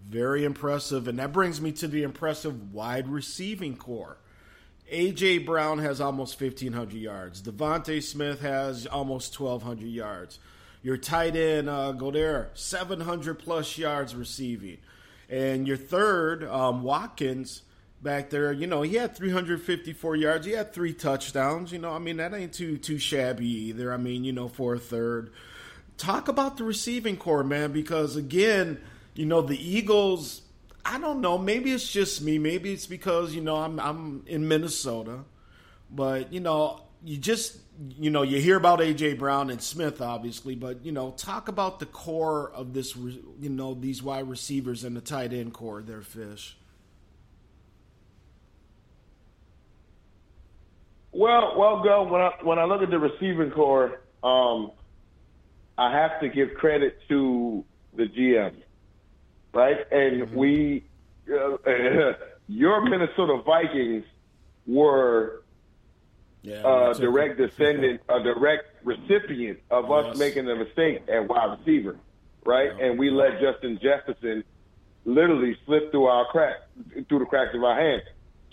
very 0.07 0.43
impressive, 0.43 1.07
and 1.07 1.19
that 1.19 1.31
brings 1.31 1.61
me 1.61 1.71
to 1.73 1.87
the 1.87 2.03
impressive 2.03 2.73
wide 2.73 3.07
receiving 3.07 3.77
core. 3.77 4.17
AJ 4.91 5.45
Brown 5.45 5.79
has 5.79 6.01
almost 6.01 6.39
1,500 6.39 6.93
yards. 6.93 7.41
DeVonta 7.41 8.03
Smith 8.03 8.41
has 8.41 8.85
almost 8.85 9.39
1,200 9.39 9.87
yards. 9.87 10.39
Your 10.81 10.97
tight 10.97 11.35
end, 11.35 11.69
uh, 11.69 11.93
Goedert, 11.93 12.57
700 12.57 13.39
plus 13.39 13.77
yards 13.77 14.13
receiving. 14.13 14.79
And 15.29 15.67
your 15.67 15.77
third, 15.77 16.43
um, 16.43 16.83
Watkins, 16.83 17.63
back 18.03 18.29
there, 18.29 18.51
you 18.51 18.67
know, 18.67 18.81
he 18.81 18.95
had 18.95 19.15
354 19.15 20.15
yards. 20.17 20.45
He 20.45 20.51
had 20.51 20.73
three 20.73 20.93
touchdowns. 20.93 21.71
You 21.71 21.79
know, 21.79 21.91
I 21.91 21.99
mean, 21.99 22.17
that 22.17 22.33
ain't 22.33 22.53
too 22.53 22.77
too 22.77 22.99
shabby 22.99 23.47
either. 23.47 23.93
I 23.93 23.97
mean, 23.97 24.23
you 24.23 24.33
know, 24.33 24.49
for 24.49 24.75
a 24.75 24.79
third. 24.79 25.31
Talk 25.97 26.27
about 26.27 26.57
the 26.57 26.63
receiving 26.63 27.17
core, 27.17 27.43
man, 27.43 27.71
because 27.71 28.15
again, 28.15 28.81
you 29.15 29.26
know, 29.26 29.41
the 29.41 29.58
Eagles. 29.58 30.41
I 30.86 30.99
don't 30.99 31.21
know. 31.21 31.38
Maybe 31.38 31.71
it's 31.71 31.89
just 31.89 32.21
me. 32.21 32.38
Maybe 32.38 32.73
it's 32.73 32.88
because 32.88 33.34
you 33.34 33.41
know 33.41 33.56
I'm 33.56 33.80
I'm 33.80 34.23
in 34.28 34.47
Minnesota, 34.47 35.19
but 35.89 36.34
you 36.34 36.39
know 36.39 36.82
you 37.04 37.17
just 37.17 37.58
you 37.97 38.10
know 38.10 38.21
you 38.21 38.39
hear 38.39 38.58
about 38.58 38.80
AJ 38.80 39.17
Brown 39.17 39.49
and 39.49 39.62
Smith 39.62 40.02
obviously, 40.02 40.56
but 40.56 40.86
you 40.86 40.91
know 40.91 41.12
talk 41.12 41.47
about 41.47 41.80
the 41.80 41.86
core 41.86 42.52
of 42.52 42.73
this 42.73 42.95
you 42.95 43.49
know 43.49 43.73
these 43.73 44.04
wide 44.04 44.30
receivers 44.30 44.84
and 44.84 44.95
the 44.95 45.02
tight 45.02 45.34
end 45.34 45.54
core. 45.54 45.82
Their 45.82 46.02
fish. 46.02 46.58
Well, 51.13 51.54
well, 51.58 51.84
go 51.84 52.04
when 52.04 52.21
I 52.21 52.32
when 52.41 52.60
I 52.60 52.65
look 52.65 52.82
at 52.82 52.89
the 52.89 52.99
receiving 52.99 53.52
core, 53.52 54.02
um, 54.23 54.71
I 55.78 55.91
have 55.91 56.19
to 56.21 56.30
give 56.30 56.56
credit 56.56 56.97
to 57.10 57.63
the 57.95 58.06
GM, 58.06 58.56
right? 59.53 59.91
And 59.91 60.33
we, 60.33 60.83
uh, 61.31 61.57
your 62.47 62.81
Minnesota 62.81 63.41
Vikings 63.45 64.05
were 64.67 65.43
Yeah, 66.41 66.65
uh, 66.65 66.93
direct 66.93 67.37
descendant, 67.37 68.01
a 68.09 68.21
direct 68.21 68.65
recipient 68.83 69.59
of 69.69 69.89
us 69.91 70.17
making 70.17 70.49
a 70.49 70.55
mistake 70.55 71.03
at 71.07 71.27
wide 71.27 71.57
receiver, 71.59 71.97
right? 72.45 72.71
Yeah. 72.77 72.85
And 72.85 72.99
we 72.99 73.09
let 73.09 73.39
Justin 73.39 73.79
Jefferson 73.81 74.43
literally 75.05 75.57
slip 75.65 75.91
through 75.91 76.05
our 76.05 76.25
crack, 76.27 76.55
through 77.07 77.19
the 77.19 77.25
cracks 77.25 77.55
of 77.55 77.63
our 77.63 77.79
hands. 77.79 78.03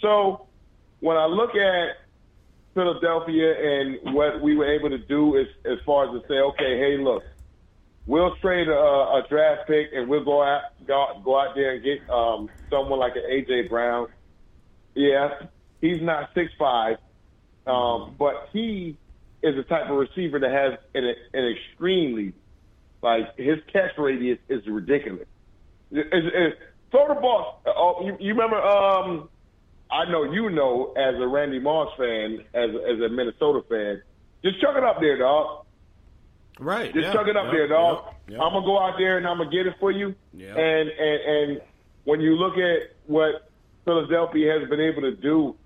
So 0.00 0.46
when 1.00 1.16
I 1.16 1.26
look 1.26 1.54
at 1.56 1.96
Philadelphia 2.74 3.80
and 3.80 4.14
what 4.14 4.40
we 4.40 4.54
were 4.56 4.66
able 4.72 4.90
to 4.90 4.98
do 4.98 5.36
is, 5.36 5.46
as 5.64 5.78
far 5.84 6.04
as 6.04 6.22
to 6.22 6.28
say, 6.28 6.34
okay, 6.38 6.78
hey, 6.78 6.96
look, 6.98 7.22
we'll 8.10 8.34
trade 8.36 8.68
a, 8.68 8.72
a 8.72 9.22
draft 9.28 9.68
pick 9.68 9.90
and 9.94 10.08
we'll 10.08 10.24
go 10.24 10.42
out 10.42 10.62
go, 10.86 11.22
go 11.24 11.38
out 11.38 11.54
there 11.54 11.74
and 11.74 11.84
get 11.84 12.10
um, 12.10 12.50
someone 12.68 12.98
like 12.98 13.14
an 13.14 13.22
AJ 13.30 13.70
Brown. 13.70 14.08
Yeah, 14.94 15.28
he's 15.80 16.02
not 16.02 16.30
six 16.34 16.50
five, 16.58 16.96
um, 17.66 18.16
but 18.18 18.48
he 18.52 18.98
is 19.42 19.54
the 19.54 19.62
type 19.62 19.88
of 19.88 19.96
receiver 19.96 20.40
that 20.40 20.50
has 20.50 20.78
an, 20.94 21.14
an 21.32 21.56
extremely 21.56 22.34
like 23.00 23.36
his 23.38 23.58
catch 23.72 23.96
radius 23.96 24.38
is 24.48 24.66
ridiculous. 24.66 25.26
It, 25.92 26.06
it, 26.12 26.58
throw 26.90 27.08
the 27.08 27.14
ball. 27.14 27.62
Oh, 27.66 28.04
you, 28.04 28.16
you 28.20 28.34
remember? 28.34 28.60
Um, 28.60 29.28
I 29.90 30.10
know 30.10 30.24
you 30.24 30.50
know 30.50 30.92
as 30.96 31.14
a 31.14 31.26
Randy 31.26 31.60
Moss 31.60 31.88
fan, 31.96 32.44
as 32.54 32.70
as 32.70 33.00
a 33.00 33.08
Minnesota 33.08 33.62
fan. 33.68 34.02
Just 34.42 34.60
chuck 34.60 34.74
it 34.76 34.82
up 34.82 35.00
there, 35.00 35.18
dog. 35.18 35.64
Right. 36.60 36.92
Just 36.92 37.06
yeah, 37.06 37.12
chuck 37.14 37.26
it 37.26 37.36
up 37.36 37.50
there, 37.50 37.66
dog. 37.68 38.14
I'm 38.28 38.36
gonna 38.52 38.66
go 38.66 38.78
out 38.78 38.94
there 38.98 39.16
and 39.16 39.26
I'm 39.26 39.38
gonna 39.38 39.50
get 39.50 39.66
it 39.66 39.74
for 39.80 39.90
you. 39.90 40.14
And 40.54 40.88
and 40.90 41.20
and 41.22 41.60
when 42.04 42.20
you 42.20 42.36
look 42.36 42.58
at 42.58 42.94
what 43.06 43.50
Philadelphia 43.86 44.58
has 44.58 44.68
been 44.68 44.80
able 44.80 45.00
to 45.02 45.16
do, 45.16 45.56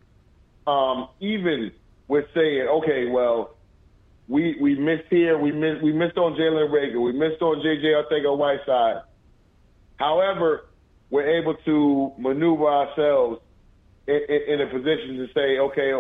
um, 0.70 1.08
even 1.18 1.72
with 2.06 2.26
saying, 2.32 2.68
okay, 2.68 3.06
well, 3.10 3.56
we 4.28 4.56
we 4.60 4.76
missed 4.76 5.08
here, 5.10 5.36
we 5.36 5.50
missed 5.50 5.82
we 5.82 5.92
missed 5.92 6.16
on 6.16 6.34
Jalen 6.34 6.70
Reagor, 6.70 7.02
we 7.04 7.12
missed 7.12 7.42
on 7.42 7.56
JJ 7.60 8.04
Arcega-Whiteside. 8.04 9.02
However, 9.96 10.66
we're 11.10 11.40
able 11.40 11.54
to 11.64 12.12
maneuver 12.18 12.68
ourselves 12.68 13.40
in, 14.06 14.20
in, 14.28 14.42
in 14.54 14.60
a 14.60 14.66
position 14.70 15.16
to 15.18 15.26
say, 15.34 15.58
okay, 15.58 15.92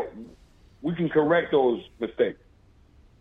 we 0.82 0.94
can 0.94 1.08
correct 1.08 1.50
those 1.50 1.82
mistakes. 1.98 2.38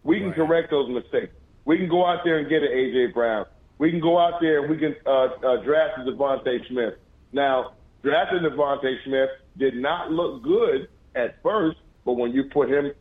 We 0.03 0.19
can 0.19 0.27
Right. 0.29 0.35
correct 0.35 0.69
those 0.71 0.89
mistakes. 0.89 1.33
We 1.65 1.77
can 1.77 1.87
go 1.89 2.05
out 2.05 2.23
there 2.23 2.37
and 2.39 2.49
get 2.49 2.63
an 2.63 2.69
AJ 2.69 3.13
Brown. 3.13 3.45
We 3.77 3.89
can 3.91 3.99
go 3.99 4.19
out 4.19 4.39
there 4.41 4.61
and 4.61 4.69
we 4.69 4.77
can 4.77 4.95
uh, 5.05 5.09
uh, 5.43 5.63
draft 5.63 5.99
a 5.99 6.01
DeVonta 6.11 6.67
Smith. 6.67 6.95
Now, 7.31 7.73
drafting 8.03 8.39
DeVonta 8.39 8.95
Smith 9.05 9.29
did 9.57 9.75
not 9.75 10.11
look 10.11 10.43
good 10.43 10.87
at 11.15 11.41
first, 11.41 11.77
but 12.05 12.13
when 12.13 12.31
you 12.31 12.45
put 12.45 12.69
him 12.69 12.91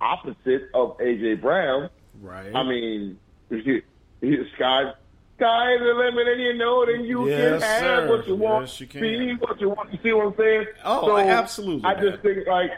opposite 0.00 0.68
of 0.74 0.96
AJ 0.98 1.40
Brown, 1.40 1.90
right. 2.20 2.54
I 2.54 2.62
mean, 2.62 3.18
he, 3.50 3.82
he, 4.20 4.36
sky 4.54 4.92
sky 5.36 5.74
is 5.74 5.80
the 5.80 5.94
limit, 5.94 6.28
and 6.28 6.40
you 6.40 6.54
know, 6.54 6.86
then 6.86 7.04
you 7.04 7.28
Yes, 7.28 7.60
can 7.60 7.60
have 7.62 7.80
sir. 8.04 8.08
what 8.16 8.26
you 8.28 8.36
want. 8.36 8.62
Yes, 8.66 8.80
you 8.80 8.86
can. 8.86 9.00
See 9.02 9.32
what 9.38 9.60
you 9.60 9.68
want. 9.70 9.92
You 9.92 9.98
see 10.02 10.12
what 10.12 10.26
I'm 10.28 10.36
saying? 10.36 10.66
Oh, 10.84 11.16
absolutely, 11.18 11.84
I 11.84 11.94
man. 11.94 12.10
just 12.10 12.22
think 12.22 12.46
like, 12.46 12.70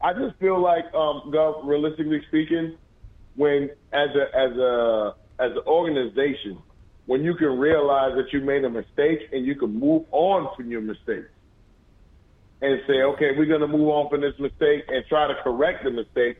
I 0.00 0.12
just 0.14 0.36
feel 0.38 0.60
like, 0.60 0.84
um, 0.94 1.30
Gov, 1.32 1.64
realistically 1.64 2.22
speaking, 2.28 2.76
when 3.38 3.70
as 3.92 4.10
a 4.16 4.24
as 4.36 4.52
a 4.58 5.14
as 5.38 5.52
an 5.52 5.62
organization, 5.66 6.58
when 7.06 7.22
you 7.22 7.34
can 7.36 7.56
realize 7.58 8.12
that 8.16 8.32
you 8.32 8.40
made 8.40 8.64
a 8.64 8.70
mistake 8.70 9.20
and 9.32 9.46
you 9.46 9.54
can 9.54 9.78
move 9.78 10.04
on 10.10 10.48
from 10.56 10.70
your 10.70 10.80
mistake 10.82 11.26
and 12.60 12.80
say, 12.88 13.02
okay, 13.02 13.30
we're 13.36 13.46
going 13.46 13.60
to 13.60 13.68
move 13.68 13.88
on 13.88 14.10
from 14.10 14.20
this 14.22 14.34
mistake 14.40 14.82
and 14.88 15.04
try 15.08 15.28
to 15.28 15.34
correct 15.44 15.84
the 15.84 15.90
mistake, 15.92 16.38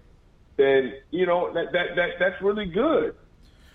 then 0.56 0.92
you 1.12 1.24
know 1.24 1.54
that 1.54 1.66
that, 1.72 1.94
that 1.96 2.08
that's 2.18 2.42
really 2.42 2.66
good, 2.66 3.14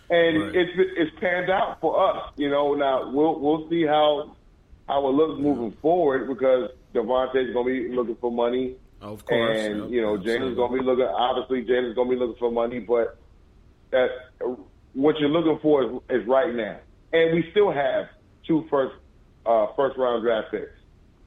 and 0.10 0.44
Right. 0.44 0.56
it's 0.56 0.72
it's 0.98 1.12
panned 1.22 1.50
out 1.50 1.78
for 1.80 1.94
us. 2.10 2.24
You 2.36 2.50
know, 2.50 2.74
now 2.74 3.10
we'll 3.10 3.40
we'll 3.40 3.70
see 3.70 3.86
how 3.86 4.36
how 4.90 5.08
it 5.08 5.14
looks 5.14 5.42
moving 5.42 5.78
forward 5.82 6.28
because 6.28 6.70
DeVonta's 6.94 7.54
going 7.54 7.66
to 7.66 7.90
be 7.90 7.96
looking 7.96 8.18
for 8.20 8.32
money. 8.32 8.76
Of 9.04 9.26
course. 9.26 9.58
And 9.58 9.82
yep, 9.82 9.90
you 9.90 10.02
know, 10.02 10.18
Jalen's 10.18 10.56
gonna 10.56 10.78
be 10.78 10.84
looking. 10.84 11.06
Obviously, 11.06 11.64
Jalen's 11.66 11.96
gonna 11.96 12.10
be 12.10 12.16
looking 12.16 12.38
for 12.40 12.52
money, 12.52 12.80
but 12.80 13.18
that 13.92 14.10
what 14.94 15.20
you're 15.20 15.30
looking 15.30 15.60
for 15.62 15.84
is, 15.84 16.22
is 16.22 16.28
right 16.28 16.54
now. 16.54 16.80
And 17.12 17.36
we 17.36 17.48
still 17.52 17.72
have 17.72 18.08
two 18.48 18.66
first 18.70 18.96
uh, 19.46 19.68
first 19.76 19.98
round 19.98 20.24
draft 20.24 20.52
picks. 20.52 20.72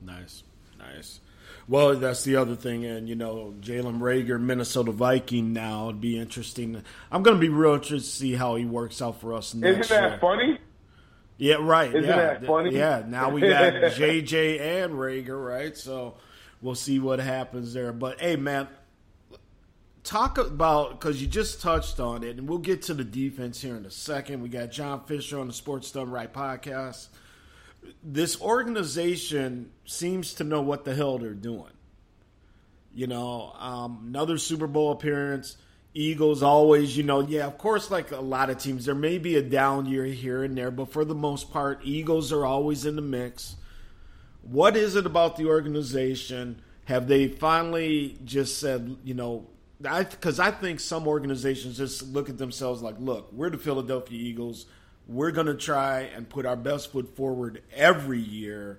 Nice, 0.00 0.42
nice. 0.78 1.20
Well, 1.68 1.96
that's 1.96 2.22
the 2.22 2.36
other 2.36 2.54
thing, 2.54 2.84
and 2.84 3.08
you 3.08 3.16
know, 3.16 3.54
Jalen 3.60 3.98
Reagor, 3.98 4.40
Minnesota 4.40 4.92
Viking. 4.92 5.52
Now 5.52 5.88
it'd 5.88 6.00
be 6.00 6.18
interesting. 6.18 6.82
I'm 7.10 7.22
going 7.22 7.36
to 7.36 7.40
be 7.40 7.48
real 7.48 7.74
interested 7.74 8.08
to 8.08 8.16
see 8.16 8.34
how 8.34 8.54
he 8.54 8.64
works 8.64 9.02
out 9.02 9.20
for 9.20 9.34
us 9.34 9.52
next 9.52 9.86
Isn't 9.86 10.00
that 10.00 10.10
year. 10.10 10.18
funny? 10.20 10.58
Yeah, 11.38 11.56
right. 11.60 11.90
Isn't 11.90 12.04
yeah, 12.04 12.16
that 12.16 12.46
funny? 12.46 12.74
Yeah. 12.74 13.02
Now 13.06 13.30
we 13.30 13.40
got 13.40 13.72
JJ 13.72 14.60
and 14.60 14.94
Reagor, 14.94 15.44
right? 15.44 15.76
So 15.76 16.14
we'll 16.66 16.74
see 16.74 16.98
what 16.98 17.20
happens 17.20 17.72
there. 17.72 17.92
But 17.92 18.20
hey, 18.20 18.34
man, 18.34 18.66
talk 20.02 20.36
about 20.36 20.90
because 20.90 21.22
you 21.22 21.28
just 21.28 21.62
touched 21.62 22.00
on 22.00 22.24
it, 22.24 22.36
and 22.36 22.48
we'll 22.48 22.58
get 22.58 22.82
to 22.82 22.94
the 22.94 23.04
defense 23.04 23.62
here 23.62 23.76
in 23.76 23.86
a 23.86 23.90
second. 23.90 24.42
We 24.42 24.48
got 24.48 24.72
John 24.72 25.04
Fisher 25.04 25.38
on 25.38 25.46
the 25.46 25.52
Sports 25.52 25.92
Done 25.92 26.10
Right 26.10 26.30
podcast. 26.30 27.06
This 28.02 28.40
organization 28.40 29.70
seems 29.84 30.34
to 30.34 30.44
know 30.44 30.60
what 30.60 30.84
the 30.84 30.94
hell 30.94 31.18
they're 31.18 31.34
doing. 31.34 31.72
You 32.92 33.06
know, 33.06 33.52
um, 33.58 34.06
another 34.08 34.36
Super 34.36 34.66
Bowl 34.66 34.90
appearance. 34.90 35.56
Eagles 35.94 36.42
always, 36.42 36.94
you 36.96 37.04
know, 37.04 37.20
yeah, 37.20 37.46
of 37.46 37.56
course, 37.56 37.90
like 37.90 38.10
a 38.10 38.20
lot 38.20 38.50
of 38.50 38.58
teams, 38.58 38.84
there 38.84 38.94
may 38.94 39.16
be 39.16 39.36
a 39.36 39.42
down 39.42 39.86
year 39.86 40.04
here 40.04 40.44
and 40.44 40.58
there, 40.58 40.70
but 40.70 40.92
for 40.92 41.06
the 41.06 41.14
most 41.14 41.50
part, 41.50 41.80
Eagles 41.84 42.32
are 42.32 42.44
always 42.44 42.84
in 42.84 42.96
the 42.96 43.02
mix. 43.02 43.56
What 44.50 44.76
is 44.76 44.96
it 44.96 45.06
about 45.06 45.36
the 45.36 45.46
organization? 45.46 46.62
Have 46.84 47.08
they 47.08 47.28
finally 47.28 48.18
just 48.24 48.58
said, 48.58 48.96
you 49.04 49.14
know, 49.14 49.46
because 49.80 50.38
I, 50.38 50.48
I 50.48 50.50
think 50.52 50.80
some 50.80 51.06
organizations 51.06 51.76
just 51.76 52.02
look 52.02 52.28
at 52.28 52.38
themselves 52.38 52.80
like, 52.80 52.94
look, 52.98 53.32
we're 53.32 53.50
the 53.50 53.58
Philadelphia 53.58 54.18
Eagles. 54.18 54.66
We're 55.08 55.32
going 55.32 55.48
to 55.48 55.54
try 55.54 56.00
and 56.02 56.28
put 56.28 56.46
our 56.46 56.56
best 56.56 56.92
foot 56.92 57.16
forward 57.16 57.62
every 57.74 58.20
year 58.20 58.78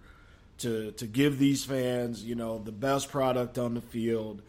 to 0.59 0.91
to 0.93 1.05
give 1.05 1.37
these 1.37 1.63
fans, 1.63 2.23
you 2.23 2.35
know, 2.35 2.57
the 2.57 2.71
best 2.71 3.09
product 3.09 3.57
on 3.57 3.73
the 3.73 3.81
field. 3.81 4.41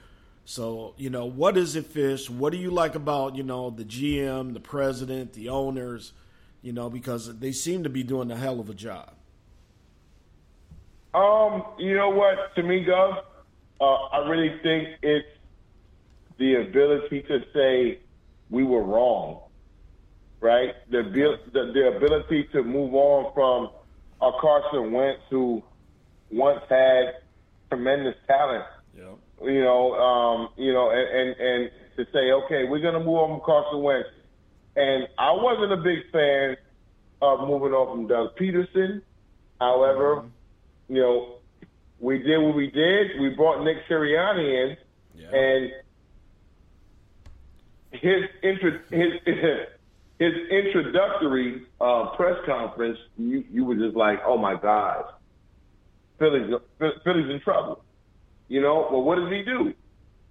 So, 0.45 0.95
you 0.97 1.11
know, 1.11 1.27
what 1.27 1.59
is 1.59 1.77
it, 1.77 1.87
Fish? 1.87 2.31
What 2.31 2.53
do 2.53 2.59
you 2.59 2.71
like 2.71 2.95
about, 2.95 3.37
you 3.37 3.43
know, 3.43 3.69
the 3.69 3.85
GM, 3.85 4.55
the 4.55 4.61
president, 4.61 5.35
the 5.35 5.51
owners, 5.51 6.13
you 6.63 6.73
know, 6.73 6.89
because 6.89 7.39
they 7.39 7.53
seem 7.53 7.83
to 7.83 7.91
be 7.91 8.03
doing 8.03 8.31
a 8.31 8.37
hell 8.37 8.59
of 8.59 8.71
a 8.71 8.75
job. 8.75 9.13
Um, 11.19 11.65
you 11.79 11.97
know 11.97 12.11
what? 12.11 12.55
To 12.55 12.63
me, 12.63 12.85
Gov, 12.85 13.23
uh, 13.81 13.85
I 13.85 14.29
really 14.29 14.57
think 14.63 14.89
it's 15.03 15.27
the 16.39 16.57
ability 16.57 17.23
to 17.23 17.41
say 17.53 17.99
we 18.51 18.63
were 18.63 18.83
wrong, 18.83 19.41
right? 20.41 20.75
The 20.91 21.03
the, 21.53 21.73
the 21.75 21.97
ability 21.97 22.49
to 22.53 22.63
move 22.63 22.95
on 22.95 23.33
from 23.35 23.71
a 24.21 24.31
Carson 24.41 24.93
Wentz 24.93 25.21
who 25.29 25.63
once 26.31 26.61
had 26.69 27.15
tremendous 27.69 28.15
talent. 28.29 28.65
Yeah. 28.97 29.15
You 29.43 29.63
know, 29.63 29.95
um, 29.95 30.49
you 30.57 30.73
know, 30.73 30.91
and, 30.91 31.09
and 31.09 31.41
and 31.41 31.71
to 31.97 32.05
say, 32.13 32.31
okay, 32.31 32.65
we're 32.69 32.81
gonna 32.81 33.01
move 33.01 33.19
on 33.19 33.39
from 33.39 33.45
Carson 33.45 33.83
Wentz. 33.83 34.09
And 34.77 35.09
I 35.19 35.33
wasn't 35.33 35.73
a 35.73 35.77
big 35.83 36.11
fan 36.13 36.57
of 37.21 37.41
moving 37.41 37.73
on 37.73 37.97
from 37.97 38.07
Doug 38.07 38.37
Pederson. 38.37 39.03
However, 39.61 40.17
mm-hmm. 40.17 40.29
You 40.89 41.01
know, 41.01 41.35
we 42.01 42.19
did 42.19 42.39
what 42.39 42.55
we 42.55 42.71
did. 42.71 43.21
We 43.21 43.31
brought 43.31 43.65
Nick 43.65 43.77
Sirianni 43.89 44.71
in, 44.71 44.77
yeah. 45.15 45.37
and 45.37 45.73
his 47.91 48.25
intro, 48.43 48.79
his 48.91 49.13
his 50.19 50.33
introductory 50.51 51.63
uh, 51.81 52.11
press 52.17 52.37
conference, 52.45 52.99
you 53.17 53.45
you 53.51 53.65
were 53.65 53.77
just 53.77 53.97
like, 53.97 54.21
oh 54.27 54.39
my 54.39 54.55
God, 54.55 55.05
Philly's 56.19 56.53
Philly's 56.79 57.31
in 57.31 57.41
trouble. 57.41 57.83
You 58.49 58.63
know, 58.63 58.89
well, 58.91 59.03
what 59.03 59.17
does 59.17 59.31
he 59.31 59.43
do? 59.43 59.75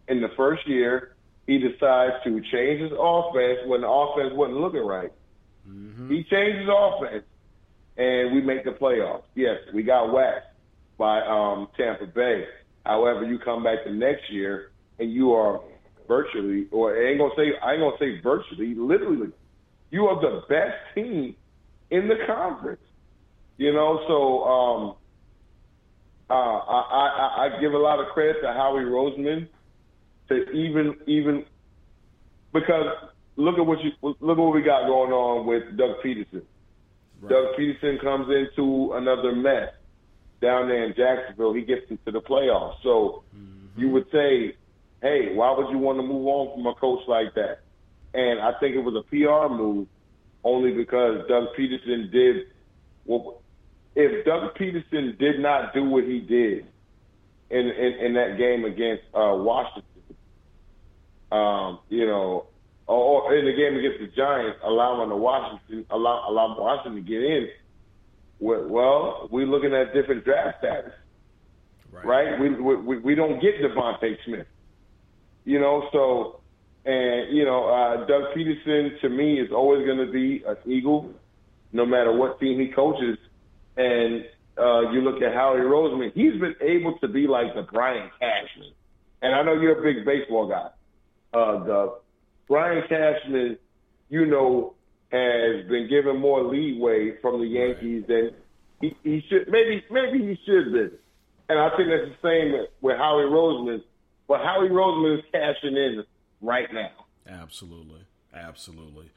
In 0.08 0.22
the 0.22 0.30
first 0.36 0.68
year, 0.68 1.16
he 1.46 1.58
decides 1.58 2.14
to 2.24 2.42
change 2.52 2.82
his 2.82 2.92
offense 2.98 3.60
when 3.66 3.82
the 3.82 3.90
offense 3.90 4.34
wasn't 4.34 4.60
looking 4.60 4.86
right. 4.86 5.12
Mm-hmm. 5.68 6.12
He 6.12 6.24
changed 6.24 6.60
his 6.60 6.70
offense, 6.70 7.24
and 7.98 8.34
we 8.34 8.42
make 8.42 8.64
the 8.64 8.72
playoffs. 8.72 9.24
Yes, 9.36 9.58
we 9.74 9.84
got 9.84 10.12
waxed 10.12 10.48
by 10.98 11.22
um, 11.22 11.68
Tampa 11.78 12.06
Bay. 12.06 12.46
However, 12.86 13.26
you 13.26 13.40
come 13.40 13.64
back 13.64 13.80
the 13.86 13.92
next 13.92 14.32
year 14.32 14.72
and 15.00 15.12
you 15.12 15.34
are 15.34 15.62
virtually, 16.08 16.68
or 16.72 16.96
I 16.96 17.10
ain't 17.10 17.20
gonna 17.20 17.34
say, 17.36 17.52
I 17.62 17.74
ain't 17.74 17.82
gonna 17.82 17.98
say 18.00 18.22
virtually, 18.22 18.76
literally, 18.76 19.32
you 19.92 20.06
are 20.06 20.20
the 20.22 20.42
best 20.48 20.76
team 20.96 21.36
in 21.92 22.08
the 22.08 22.16
conference. 22.26 22.82
You 23.58 23.74
know, 23.74 24.00
so 24.08 24.44
um, 24.44 24.96
uh, 26.30 26.34
I, 26.34 27.48
I, 27.48 27.58
I 27.58 27.62
give 27.62 27.74
a 27.74 27.78
lot 27.78 28.00
of 28.00 28.08
credit 28.08 28.42
to 28.42 28.54
Howie 28.54 28.84
Roseman 28.84 29.48
to 30.30 30.50
even 30.52 30.96
even 31.08 31.46
because 32.54 32.86
look 33.36 33.58
at 33.58 33.66
what 33.66 33.80
you 33.84 33.92
look 34.02 34.38
at 34.38 34.38
what 34.38 34.54
we 34.54 34.62
got 34.62 34.88
going 34.88 35.12
on 35.12 35.48
with 35.48 35.78
Doug 35.78 35.98
Pederson. 36.06 36.44
Right. 37.22 37.30
Doug 37.30 37.56
Pederson 37.56 38.02
comes 38.02 38.28
into 38.30 38.94
another 38.94 39.36
mess 39.36 39.74
down 40.42 40.68
there 40.68 40.86
in 40.86 40.94
Jacksonville. 40.96 41.54
He 41.54 41.62
gets 41.62 41.90
into 41.90 42.12
the 42.12 42.22
playoffs. 42.22 42.76
So 42.84 43.24
mm-hmm. 43.36 43.80
you 43.80 43.90
would 43.90 44.06
say, 44.12 44.56
hey, 45.02 45.34
why 45.34 45.56
would 45.58 45.70
you 45.72 45.78
want 45.78 45.98
to 46.00 46.04
move 46.04 46.28
on 46.28 46.56
from 46.56 46.68
a 46.68 46.76
coach 46.76 47.02
like 47.08 47.34
that? 47.36 47.62
And 48.14 48.40
I 48.40 48.54
think 48.60 48.76
it 48.76 48.80
was 48.80 48.96
a 48.96 49.04
PR 49.10 49.54
move 49.54 49.88
only 50.44 50.72
because 50.72 51.28
Doug 51.28 51.50
Pederson 51.58 52.12
did 52.12 52.48
well 53.06 53.42
if 53.96 54.26
Doug 54.26 54.56
Pederson 54.56 55.18
did 55.18 55.40
not 55.40 55.74
do 55.74 55.84
what 55.84 56.04
he 56.04 56.20
did 56.20 56.66
in 57.50 57.68
in, 57.68 57.94
in 58.06 58.14
that 58.14 58.38
game 58.38 58.64
against 58.64 59.04
uh, 59.14 59.34
Washington, 59.36 59.84
um, 61.32 61.80
you 61.90 62.06
know, 62.06 62.46
or 62.88 63.36
in 63.36 63.46
the 63.46 63.52
game 63.52 63.78
against 63.78 64.00
the 64.00 64.08
Giants, 64.16 64.60
allowing 64.64 65.10
the 65.10 65.16
Washington 65.16 65.86
allow 65.92 66.26
allow 66.30 66.58
Washington 66.58 67.04
to 67.04 67.08
get 67.08 67.22
in. 67.22 67.48
Well, 68.40 69.28
we're 69.32 69.46
looking 69.46 69.74
at 69.74 69.94
different 69.94 70.24
draft 70.24 70.60
status, 70.60 70.94
right? 71.92 72.06
right? 72.06 72.40
We, 72.40 72.50
we 72.50 72.98
we 73.00 73.16
don't 73.16 73.42
get 73.42 73.56
DeVonta 73.62 74.16
Smith, 74.26 74.48
you 75.44 75.60
know. 75.60 75.90
So, 75.92 76.40
and 76.86 77.36
you 77.36 77.46
know, 77.46 77.68
uh, 77.68 78.06
Doug 78.06 78.36
Pederson 78.36 79.00
to 79.02 79.10
me 79.10 79.40
is 79.40 79.52
always 79.52 79.86
going 79.86 80.06
to 80.06 80.12
be 80.12 80.44
an 80.48 80.56
Eagle, 80.66 81.12
no 81.74 81.86
matter 81.86 82.14
what 82.14 82.40
team 82.40 82.60
he 82.60 82.68
coaches. 82.68 83.18
And 83.76 84.26
uh, 84.58 84.92
you 84.92 85.02
look 85.02 85.22
at 85.22 85.34
Howie 85.34 85.60
Roseman, 85.60 86.14
he's 86.14 86.40
been 86.40 86.56
able 86.62 86.98
to 87.00 87.08
be 87.08 87.28
like 87.28 87.54
the 87.54 87.64
Brian 87.64 88.10
Cashman. 88.20 88.72
And 89.22 89.36
I 89.36 89.44
know 89.44 89.54
you're 89.60 89.80
a 89.80 89.84
big 89.84 90.06
baseball 90.06 90.48
guy, 90.48 90.70
uh, 91.38 91.64
the 91.64 92.00
Brian 92.48 92.84
Cashman, 92.88 93.58
you 94.10 94.26
know, 94.26 94.74
has 95.12 95.68
been 95.68 95.88
given 95.90 96.20
more 96.20 96.44
leeway 96.44 97.18
from 97.22 97.40
the 97.40 97.48
Yankees 97.48 98.04
than 98.08 98.32
he, 98.82 98.96
he 99.04 99.24
should. 99.30 99.48
Maybe 99.50 99.84
maybe 99.90 100.20
he 100.20 100.38
should 100.46 100.74
be. 100.74 100.98
And 101.50 101.60
I 101.60 101.70
think 101.78 101.90
that's 101.90 102.12
the 102.22 102.28
same 102.28 102.66
with 102.82 102.98
Howie 102.98 103.24
Roseman. 103.24 103.82
But 104.28 104.42
Howie 104.42 104.70
Roseman 104.70 105.20
is 105.20 105.26
cashing 105.32 105.78
in 105.78 106.04
right 106.42 106.68
now. 106.74 106.92
Absolutely, 107.28 108.02
absolutely. 108.34 109.10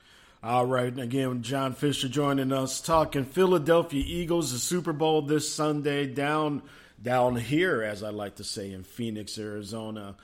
All 0.42 0.64
right, 0.64 0.96
again, 0.98 1.42
John 1.42 1.74
Fisher 1.74 2.08
joining 2.08 2.50
us, 2.50 2.80
talking 2.80 3.24
Philadelphia 3.24 4.02
Eagles, 4.06 4.52
the 4.52 4.58
Super 4.58 4.94
Bowl 4.94 5.20
this 5.22 5.52
Sunday 5.52 6.06
down 6.06 6.62
down 7.02 7.36
here, 7.36 7.82
as 7.82 8.02
I 8.02 8.10
like 8.10 8.36
to 8.36 8.44
say, 8.44 8.72
in 8.72 8.82
Phoenix, 8.82 9.38
Arizona. 9.38 10.16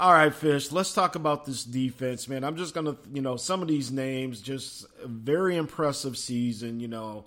All 0.00 0.14
right, 0.14 0.34
Fish, 0.34 0.72
let's 0.72 0.94
talk 0.94 1.14
about 1.14 1.44
this 1.44 1.62
defense, 1.62 2.26
man. 2.26 2.42
I'm 2.42 2.56
just 2.56 2.72
gonna, 2.72 2.96
you 3.12 3.20
know, 3.20 3.36
some 3.36 3.60
of 3.60 3.68
these 3.68 3.92
names, 3.92 4.40
just 4.40 4.86
a 5.04 5.06
very 5.06 5.56
impressive 5.58 6.16
season. 6.16 6.80
You 6.80 6.88
know, 6.88 7.26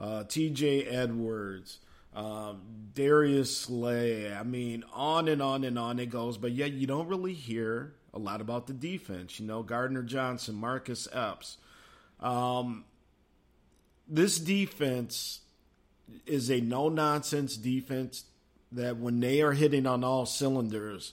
uh, 0.00 0.24
T.J. 0.24 0.84
Edwards, 0.84 1.80
um, 2.16 2.62
Darius 2.94 3.54
Slay. 3.54 4.32
I 4.32 4.42
mean, 4.42 4.84
on 4.94 5.28
and 5.28 5.42
on 5.42 5.64
and 5.64 5.78
on 5.78 5.98
it 5.98 6.08
goes. 6.08 6.38
But 6.38 6.52
yet, 6.52 6.72
you 6.72 6.86
don't 6.86 7.08
really 7.08 7.34
hear 7.34 7.92
a 8.14 8.18
lot 8.18 8.40
about 8.40 8.68
the 8.68 8.72
defense. 8.72 9.38
You 9.38 9.46
know, 9.46 9.62
Gardner 9.62 10.02
Johnson, 10.02 10.54
Marcus 10.54 11.06
Epps. 11.12 11.58
Um, 12.20 12.86
this 14.08 14.38
defense 14.38 15.40
is 16.24 16.50
a 16.50 16.62
no 16.62 16.88
nonsense 16.88 17.58
defense 17.58 18.24
that 18.72 18.96
when 18.96 19.20
they 19.20 19.42
are 19.42 19.52
hitting 19.52 19.86
on 19.86 20.02
all 20.02 20.24
cylinders, 20.24 21.12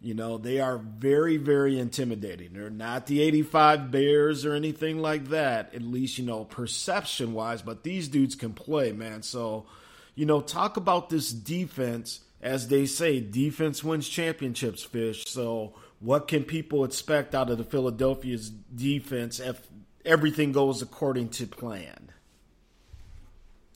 you 0.00 0.14
know, 0.14 0.38
they 0.38 0.60
are 0.60 0.78
very, 0.78 1.36
very 1.36 1.78
intimidating. 1.78 2.52
They're 2.52 2.70
not 2.70 3.06
the 3.06 3.22
85 3.22 3.90
Bears 3.90 4.44
or 4.44 4.54
anything 4.54 4.98
like 4.98 5.28
that, 5.28 5.74
at 5.74 5.82
least, 5.82 6.18
you 6.18 6.24
know, 6.24 6.44
perception 6.44 7.32
wise, 7.32 7.62
but 7.62 7.82
these 7.82 8.08
dudes 8.08 8.34
can 8.34 8.52
play, 8.52 8.92
man. 8.92 9.22
So, 9.22 9.66
you 10.14 10.26
know, 10.26 10.40
talk 10.40 10.76
about 10.76 11.08
this 11.08 11.32
defense 11.32 12.20
as 12.46 12.68
they 12.68 12.86
say, 12.86 13.20
defense 13.20 13.82
wins 13.82 14.08
championships, 14.08 14.82
fish. 14.82 15.24
So, 15.26 15.74
what 16.00 16.28
can 16.28 16.44
people 16.44 16.84
expect 16.84 17.34
out 17.34 17.50
of 17.50 17.58
the 17.58 17.64
Philadelphia's 17.64 18.50
defense 18.50 19.40
if 19.40 19.66
everything 20.04 20.52
goes 20.52 20.82
according 20.82 21.30
to 21.30 21.46
plan? 21.46 22.12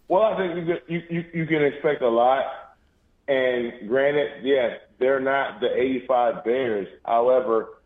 Well, 0.09 0.23
I 0.23 0.37
think 0.37 0.69
you 0.89 1.03
you, 1.09 1.25
you 1.33 1.47
can 1.47 1.65
expect 1.65 2.03
a 2.03 2.09
lot. 2.09 2.45
And 3.29 3.89
granted, 3.89 4.45
yes, 4.45 4.81
they're 5.01 5.19
not 5.19 5.61
the 5.61 5.75
85 5.75 6.45
Bears. 6.45 6.87
However, 7.05 7.81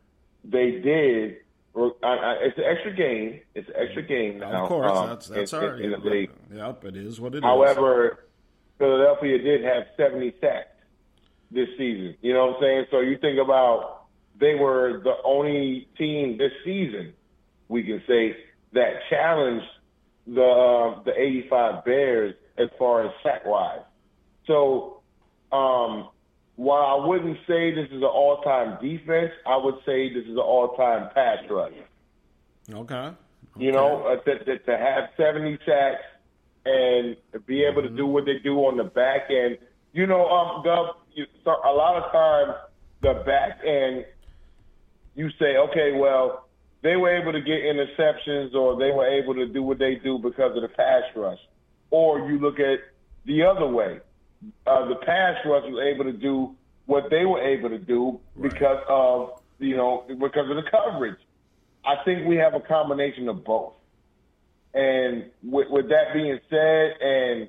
they 0.44 0.72
did. 0.72 1.36
It's 1.76 2.58
an 2.58 2.64
extra 2.64 2.94
game. 2.94 3.40
It's 3.54 3.68
an 3.68 3.74
extra 3.76 4.02
game 4.02 4.40
now. 4.40 4.64
Of 4.64 4.68
course, 4.68 4.92
um, 4.92 5.08
that's, 5.08 5.28
that's 5.28 5.52
in, 5.52 5.58
already. 5.58 5.84
In, 5.84 5.92
in 5.94 6.00
the 6.00 6.10
league. 6.10 6.30
Yep, 6.52 6.84
it 6.84 6.96
is 6.96 7.20
what 7.20 7.34
it 7.34 7.42
However, 7.42 8.08
is. 8.08 8.16
Philadelphia 8.78 9.38
did 9.38 9.64
have 9.64 9.84
70 9.96 10.34
sacks 10.40 10.68
this 11.50 11.68
season. 11.78 12.16
You 12.20 12.34
know 12.34 12.46
what 12.46 12.56
I'm 12.56 12.62
saying? 12.62 12.84
So 12.90 13.00
you 13.00 13.16
think 13.18 13.38
about 13.38 14.06
they 14.38 14.56
were 14.56 15.00
the 15.02 15.14
only 15.24 15.88
team 15.96 16.36
this 16.36 16.52
season, 16.64 17.12
we 17.68 17.84
can 17.84 18.02
say, 18.06 18.36
that 18.72 18.94
challenged 19.08 19.66
the 20.26 20.42
uh, 20.42 21.02
the 21.04 21.12
85 21.16 21.84
Bears 21.84 22.34
as 22.58 22.68
far 22.78 23.06
as 23.06 23.12
sack 23.22 23.46
wise. 23.46 23.82
So 24.46 25.02
um, 25.52 26.08
while 26.56 27.02
I 27.02 27.06
wouldn't 27.06 27.38
say 27.46 27.74
this 27.74 27.88
is 27.90 27.96
an 27.96 28.04
all 28.04 28.40
time 28.42 28.78
defense, 28.80 29.32
I 29.46 29.56
would 29.56 29.76
say 29.84 30.12
this 30.12 30.24
is 30.24 30.32
an 30.32 30.38
all 30.38 30.76
time 30.76 31.10
pass 31.14 31.38
rush. 31.50 31.72
Okay. 32.70 32.94
okay. 32.94 33.16
You 33.56 33.72
know, 33.72 34.02
uh, 34.06 34.16
to, 34.22 34.44
to, 34.44 34.58
to 34.58 34.78
have 34.78 35.10
70 35.16 35.58
sacks 35.66 36.02
and 36.64 37.16
be 37.46 37.64
able 37.64 37.82
mm-hmm. 37.82 37.94
to 37.94 37.96
do 37.96 38.06
what 38.06 38.24
they 38.24 38.38
do 38.42 38.56
on 38.58 38.76
the 38.76 38.84
back 38.84 39.28
end. 39.30 39.58
You 39.92 40.06
know, 40.06 40.26
um, 40.26 40.64
Gov, 40.64 40.94
you, 41.14 41.26
so 41.44 41.50
a 41.50 41.72
lot 41.72 42.02
of 42.02 42.10
times 42.10 42.54
the 43.02 43.22
back 43.24 43.60
end, 43.64 44.04
you 45.14 45.30
say, 45.38 45.56
okay, 45.56 45.92
well, 45.92 46.48
they 46.82 46.96
were 46.96 47.16
able 47.16 47.32
to 47.32 47.40
get 47.40 47.62
interceptions 47.62 48.54
or 48.54 48.76
they 48.76 48.90
were 48.90 49.06
able 49.06 49.34
to 49.34 49.46
do 49.46 49.62
what 49.62 49.78
they 49.78 49.96
do 49.96 50.18
because 50.18 50.56
of 50.56 50.62
the 50.62 50.68
pass 50.68 51.02
rush. 51.14 51.38
Or 51.90 52.30
you 52.30 52.38
look 52.38 52.58
at 52.58 52.80
the 53.24 53.42
other 53.42 53.66
way. 53.66 54.00
Uh, 54.66 54.88
the 54.88 54.96
pass 54.96 55.36
rush 55.44 55.64
was 55.64 55.94
able 55.94 56.04
to 56.04 56.16
do 56.16 56.54
what 56.86 57.04
they 57.10 57.24
were 57.24 57.40
able 57.40 57.68
to 57.68 57.78
do 57.78 58.20
right. 58.36 58.50
because 58.50 58.82
of, 58.88 59.40
you 59.58 59.76
know, 59.76 60.04
because 60.08 60.50
of 60.50 60.56
the 60.56 60.64
coverage. 60.70 61.18
I 61.84 61.96
think 62.04 62.26
we 62.26 62.36
have 62.36 62.54
a 62.54 62.60
combination 62.60 63.28
of 63.28 63.44
both. 63.44 63.74
And 64.74 65.30
with, 65.42 65.68
with 65.70 65.88
that 65.88 66.12
being 66.12 66.38
said, 66.50 66.94
and 67.00 67.48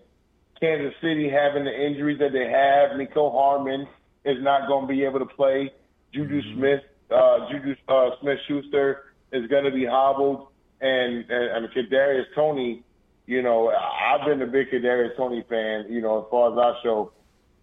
Kansas 0.60 0.94
City 1.02 1.30
having 1.30 1.66
the 1.66 1.74
injuries 1.74 2.20
that 2.20 2.32
they 2.32 2.46
have, 2.50 2.98
Mecole 2.98 3.32
Hardman 3.32 3.88
is 4.24 4.38
not 4.42 4.68
going 4.68 4.88
to 4.88 4.94
be 4.94 5.04
able 5.04 5.20
to 5.20 5.26
play. 5.26 5.72
Juju 6.14 6.42
mm-hmm. 6.42 6.60
Smith, 6.60 6.82
uh, 7.12 7.48
Juju 7.52 7.76
uh, 7.88 8.10
Smith 8.22 8.38
Schuster 8.48 9.04
is 9.32 9.48
going 9.48 9.66
to 9.66 9.72
be 9.72 9.86
hobbled, 9.86 10.48
and 10.82 11.30
and, 11.30 11.66
and 11.66 11.70
Kadarius 11.74 12.26
Toney. 12.36 12.84
You 13.28 13.42
know, 13.42 13.70
I've 13.70 14.26
been 14.26 14.42
a 14.42 14.48
big 14.48 14.70
Kadarius 14.70 15.16
Toney 15.18 15.44
fan. 15.50 15.86
You 15.90 16.02
know, 16.02 16.24
as 16.24 16.26
far 16.30 16.52
as 16.52 16.58
our 16.58 16.76
show 16.84 17.12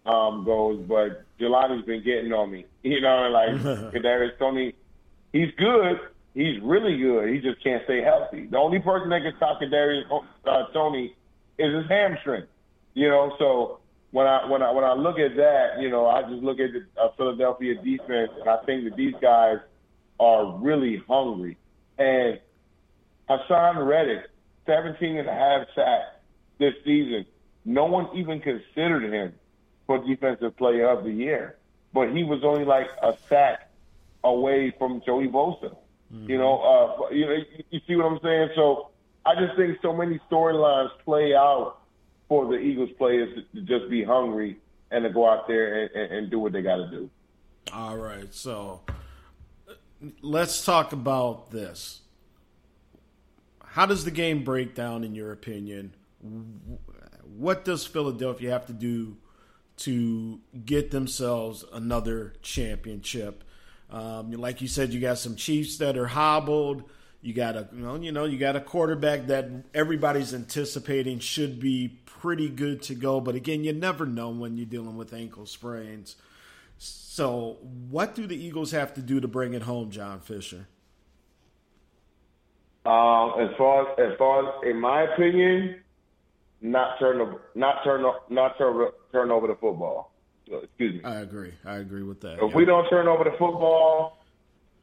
um, 0.05 0.43
goes, 0.43 0.83
but 0.87 1.23
Jelani's 1.39 1.85
been 1.85 2.03
getting 2.03 2.33
on 2.33 2.51
me. 2.51 2.65
You 2.83 2.99
know, 2.99 3.29
like 3.29 3.49
Kadarius 3.93 4.37
Toney, 4.37 4.75
he's 5.31 5.47
good, 5.57 6.01
He's 6.33 6.59
really 6.63 6.97
good. 6.97 7.29
He 7.29 7.39
just 7.39 7.63
can't 7.63 7.83
stay 7.85 8.01
healthy. 8.01 8.47
The 8.47 8.57
only 8.57 8.79
person 8.79 9.09
that 9.09 9.21
can 9.21 9.33
stop 9.37 9.61
Kadarius 9.61 10.03
uh, 10.45 10.63
Toney 10.73 11.15
is 11.59 11.75
his 11.75 11.87
hamstring. 11.87 12.45
You 12.95 13.09
know, 13.09 13.35
so 13.37 13.79
when 14.11 14.25
I 14.25 14.49
when 14.49 14.63
I 14.63 14.71
when 14.71 14.83
I 14.83 14.93
look 14.93 15.19
at 15.19 15.35
that, 15.35 15.79
you 15.79 15.89
know, 15.89 16.07
I 16.07 16.23
just 16.23 16.41
look 16.41 16.59
at 16.59 16.71
the 16.73 17.01
uh, 17.01 17.09
Philadelphia 17.17 17.75
defense, 17.75 18.31
and 18.39 18.49
I 18.49 18.57
think 18.65 18.85
that 18.85 18.95
these 18.95 19.13
guys 19.21 19.57
are 20.19 20.57
really 20.57 21.03
hungry. 21.07 21.57
And 21.99 22.39
Haason 23.29 23.85
Reddick, 23.85 24.25
17 24.65 25.17
and 25.17 25.27
a 25.27 25.33
half 25.33 25.67
sacks 25.75 26.15
this 26.59 26.73
season. 26.83 27.25
No 27.65 27.85
one 27.85 28.07
even 28.15 28.41
considered 28.41 29.11
him 29.11 29.33
for 29.87 29.99
Defensive 30.05 30.55
Player 30.57 30.89
of 30.89 31.03
the 31.03 31.11
Year, 31.11 31.57
but 31.93 32.11
he 32.11 32.23
was 32.23 32.43
only 32.43 32.65
like 32.65 32.87
a 33.01 33.15
sack 33.29 33.69
away 34.23 34.73
from 34.77 35.01
Joey 35.05 35.27
Bosa. 35.27 35.75
Mm-hmm. 36.13 36.29
You 36.29 36.37
know, 36.37 36.59
uh, 36.61 37.13
you 37.13 37.25
know, 37.25 37.37
you 37.69 37.81
see 37.87 37.95
what 37.95 38.05
I'm 38.05 38.19
saying? 38.21 38.49
So 38.55 38.89
I 39.25 39.35
just 39.35 39.55
think 39.57 39.77
so 39.81 39.93
many 39.93 40.19
storylines 40.31 40.89
play 41.03 41.33
out 41.35 41.79
for 42.27 42.45
the 42.45 42.57
Eagles 42.57 42.89
players 42.97 43.33
to, 43.35 43.59
to 43.59 43.65
just 43.65 43.89
be 43.89 44.03
hungry 44.03 44.57
and 44.91 45.03
to 45.03 45.09
go 45.09 45.27
out 45.27 45.47
there 45.47 45.83
and, 45.83 45.91
and, 45.95 46.13
and 46.13 46.31
do 46.31 46.39
what 46.39 46.51
they 46.51 46.61
got 46.61 46.77
to 46.77 46.89
do. 46.89 47.09
All 47.73 47.97
right, 47.97 48.33
so 48.33 48.81
let's 50.21 50.63
talk 50.65 50.93
about 50.93 51.51
this. 51.51 52.02
How 53.73 53.87
does 53.87 54.05
the 54.05 54.11
game 54.11 54.43
break 54.43 54.75
down, 54.75 55.03
in 55.03 55.15
your 55.15 55.31
opinion? 55.31 55.95
What 57.35 57.65
does 57.65 57.87
Philadelphia 57.87 58.51
have 58.51 58.67
to 58.67 58.73
do 58.73 59.17
to 59.77 60.41
get 60.63 60.91
themselves 60.91 61.65
another 61.73 62.33
championship? 62.43 63.43
Um, 63.89 64.31
like 64.33 64.61
you 64.61 64.67
said, 64.67 64.93
you 64.93 64.99
got 64.99 65.17
some 65.17 65.35
Chiefs 65.35 65.77
that 65.77 65.97
are 65.97 66.05
hobbled. 66.05 66.83
You 67.23 67.33
got 67.33 67.55
a 67.55 67.67
you 67.73 67.81
know, 67.81 67.95
you 67.95 68.11
know 68.11 68.25
you 68.25 68.37
got 68.37 68.55
a 68.55 68.61
quarterback 68.61 69.25
that 69.25 69.49
everybody's 69.73 70.35
anticipating 70.35 71.17
should 71.17 71.59
be 71.59 71.99
pretty 72.05 72.49
good 72.49 72.83
to 72.83 72.93
go. 72.93 73.19
But 73.21 73.33
again, 73.33 73.63
you 73.63 73.73
never 73.73 74.05
know 74.05 74.29
when 74.29 74.55
you're 74.55 74.67
dealing 74.67 74.97
with 74.97 75.15
ankle 75.15 75.47
sprains. 75.47 76.15
So, 76.77 77.57
what 77.89 78.13
do 78.13 78.27
the 78.27 78.35
Eagles 78.35 78.69
have 78.69 78.93
to 78.93 79.01
do 79.01 79.19
to 79.19 79.27
bring 79.27 79.55
it 79.55 79.63
home, 79.63 79.89
John 79.89 80.19
Fisher? 80.19 80.67
Um, 82.85 83.39
as 83.39 83.55
far 83.57 83.93
as 83.93 84.11
as 84.11 84.17
far 84.17 84.47
as 84.47 84.69
in 84.69 84.79
my 84.79 85.03
opinion, 85.03 85.81
not 86.61 86.99
turn 86.99 87.19
the, 87.19 87.39
not 87.55 87.83
turn 87.83 88.03
not 88.29 88.57
turn 88.57 88.89
turn 89.11 89.31
over 89.31 89.47
the 89.47 89.55
football. 89.55 90.11
Excuse 90.51 90.95
me. 90.95 91.03
I 91.03 91.21
agree. 91.21 91.53
I 91.65 91.75
agree 91.77 92.03
with 92.03 92.19
that. 92.21 92.33
If 92.33 92.47
yep. 92.47 92.55
we 92.55 92.65
don't 92.65 92.89
turn 92.89 93.07
over 93.07 93.23
the 93.23 93.31
football, 93.31 94.17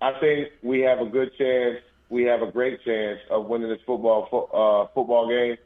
I 0.01 0.19
think 0.19 0.49
we 0.63 0.81
have 0.81 1.01
a 1.01 1.07
good 1.07 1.31
chance. 1.37 1.79
We 2.09 2.25
have 2.25 2.41
a 2.43 2.51
great 2.51 2.83
chance 2.85 3.21
of 3.31 3.47
winning 3.47 3.69
this 3.69 3.81
football 3.87 4.25
uh, 4.53 4.93
football 4.95 5.29
game. 5.29 5.57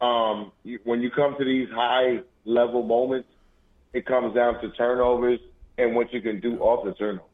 Um, 0.00 0.52
you, 0.64 0.80
when 0.84 1.00
you 1.00 1.10
come 1.10 1.36
to 1.38 1.44
these 1.44 1.68
high 1.70 2.20
level 2.44 2.82
moments, 2.82 3.28
it 3.92 4.06
comes 4.06 4.34
down 4.34 4.60
to 4.60 4.70
turnovers 4.70 5.38
and 5.78 5.94
what 5.94 6.12
you 6.12 6.20
can 6.20 6.40
do 6.40 6.58
off 6.58 6.84
the 6.84 6.94
turnovers. 6.94 7.30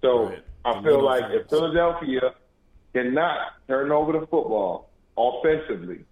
So 0.00 0.28
right. 0.30 0.44
I 0.64 0.82
feel 0.82 1.04
like 1.04 1.22
times. 1.22 1.34
if 1.42 1.50
Philadelphia 1.50 2.34
cannot 2.92 3.38
turn 3.66 3.90
over 3.92 4.12
the 4.12 4.26
football 4.26 4.90
offensively, 5.16 6.04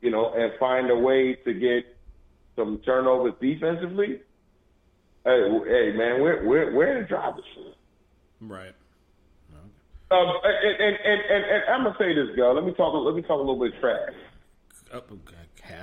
you 0.00 0.10
know, 0.10 0.32
and 0.34 0.52
find 0.58 0.90
a 0.90 0.96
way 0.96 1.34
to 1.34 1.54
get 1.54 1.84
some 2.56 2.78
turnovers 2.84 3.34
defensively, 3.40 4.20
hey, 5.24 5.48
hey, 5.66 5.92
man, 5.96 6.22
we're 6.22 6.46
we're 6.46 6.74
we're 6.74 6.96
in 6.96 7.02
the 7.02 7.08
driver's 7.08 7.44
seat. 7.54 7.74
Right. 8.40 8.74
Okay. 9.52 9.60
Um, 10.10 10.34
and, 10.44 10.80
and, 10.80 10.96
and, 11.04 11.20
and, 11.30 11.44
and 11.44 11.64
I'm 11.68 11.84
gonna 11.84 11.96
say 11.98 12.14
this, 12.14 12.34
girl. 12.36 12.54
Let 12.54 12.64
me 12.64 12.72
talk. 12.72 12.94
Let 12.94 13.14
me 13.14 13.22
talk 13.22 13.38
a 13.38 13.42
little 13.42 13.58
bit 13.58 13.78
trash. 13.80 14.14
Oh, 14.92 14.98
okay. 14.98 15.36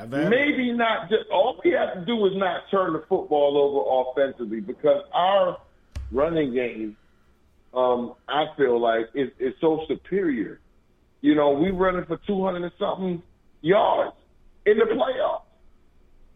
Maybe 0.09 0.71
not. 0.71 1.09
Just 1.09 1.29
all 1.29 1.59
we 1.63 1.71
have 1.71 1.93
to 1.93 2.05
do 2.05 2.25
is 2.25 2.33
not 2.35 2.63
turn 2.71 2.93
the 2.93 3.03
football 3.09 3.57
over 3.57 4.23
offensively 4.23 4.61
because 4.61 5.03
our 5.13 5.57
running 6.11 6.53
game, 6.53 6.95
um, 7.73 8.13
I 8.27 8.45
feel 8.55 8.79
like 8.79 9.09
is 9.13 9.29
is 9.39 9.53
so 9.59 9.85
superior. 9.87 10.59
You 11.21 11.35
know, 11.35 11.51
we 11.51 11.71
running 11.71 12.05
for 12.05 12.17
200 12.27 12.63
and 12.63 12.71
something 12.77 13.23
yards 13.61 14.15
in 14.65 14.77
the 14.77 14.85
playoffs. 14.85 15.41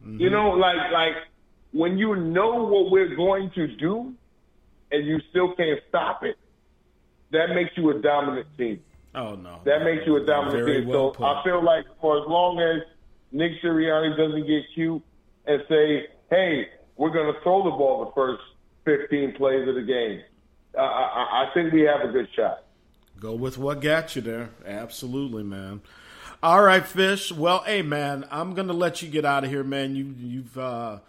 Mm-hmm. 0.01 0.19
You 0.19 0.29
know, 0.29 0.49
like 0.51 0.91
like 0.91 1.13
when 1.71 1.97
you 1.97 2.15
know 2.15 2.63
what 2.63 2.91
we're 2.91 3.15
going 3.15 3.51
to 3.55 3.67
do 3.67 4.13
and 4.91 5.05
you 5.05 5.19
still 5.29 5.53
can't 5.55 5.79
stop 5.89 6.23
it, 6.23 6.37
that 7.31 7.53
makes 7.53 7.71
you 7.75 7.89
a 7.91 8.01
dominant 8.01 8.47
team. 8.57 8.81
Oh 9.13 9.35
no, 9.35 9.59
that 9.65 9.83
makes 9.83 10.03
you 10.05 10.15
a 10.17 10.25
dominant 10.25 10.65
Very 10.65 10.81
team. 10.81 10.89
Well 10.89 11.13
so 11.13 11.19
put. 11.19 11.25
I 11.25 11.43
feel 11.43 11.63
like 11.63 11.85
for 12.01 12.21
as 12.21 12.27
long 12.27 12.59
as 12.59 12.81
Nick 13.31 13.61
Sirianni 13.61 14.15
doesn't 14.17 14.47
get 14.47 14.63
cute 14.73 15.03
and 15.45 15.63
say, 15.67 16.07
"Hey, 16.29 16.67
we're 16.95 17.11
going 17.11 17.33
to 17.33 17.39
throw 17.41 17.63
the 17.63 17.71
ball 17.71 18.05
the 18.05 18.11
first 18.13 18.41
15 18.85 19.35
plays 19.35 19.67
of 19.67 19.75
the 19.75 19.81
game," 19.81 20.21
uh, 20.77 20.81
I, 20.81 21.45
I 21.49 21.53
think 21.53 21.73
we 21.73 21.81
have 21.81 22.01
a 22.01 22.11
good 22.11 22.27
shot. 22.35 22.63
Go 23.19 23.33
with 23.33 23.57
what 23.57 23.81
got 23.81 24.15
you 24.15 24.21
there. 24.21 24.51
Absolutely, 24.65 25.43
man. 25.43 25.81
All 26.43 26.61
right, 26.61 26.85
Fish. 26.85 27.31
Well, 27.31 27.63
hey, 27.65 27.81
man, 27.81 28.27
I'm 28.29 28.53
gonna 28.53 28.73
let 28.73 29.01
you 29.01 29.09
get 29.09 29.25
out 29.25 29.43
of 29.43 29.49
here, 29.49 29.63
man. 29.63 29.95
You 29.95 30.13
you've 30.17 30.57
uh, 30.57 30.99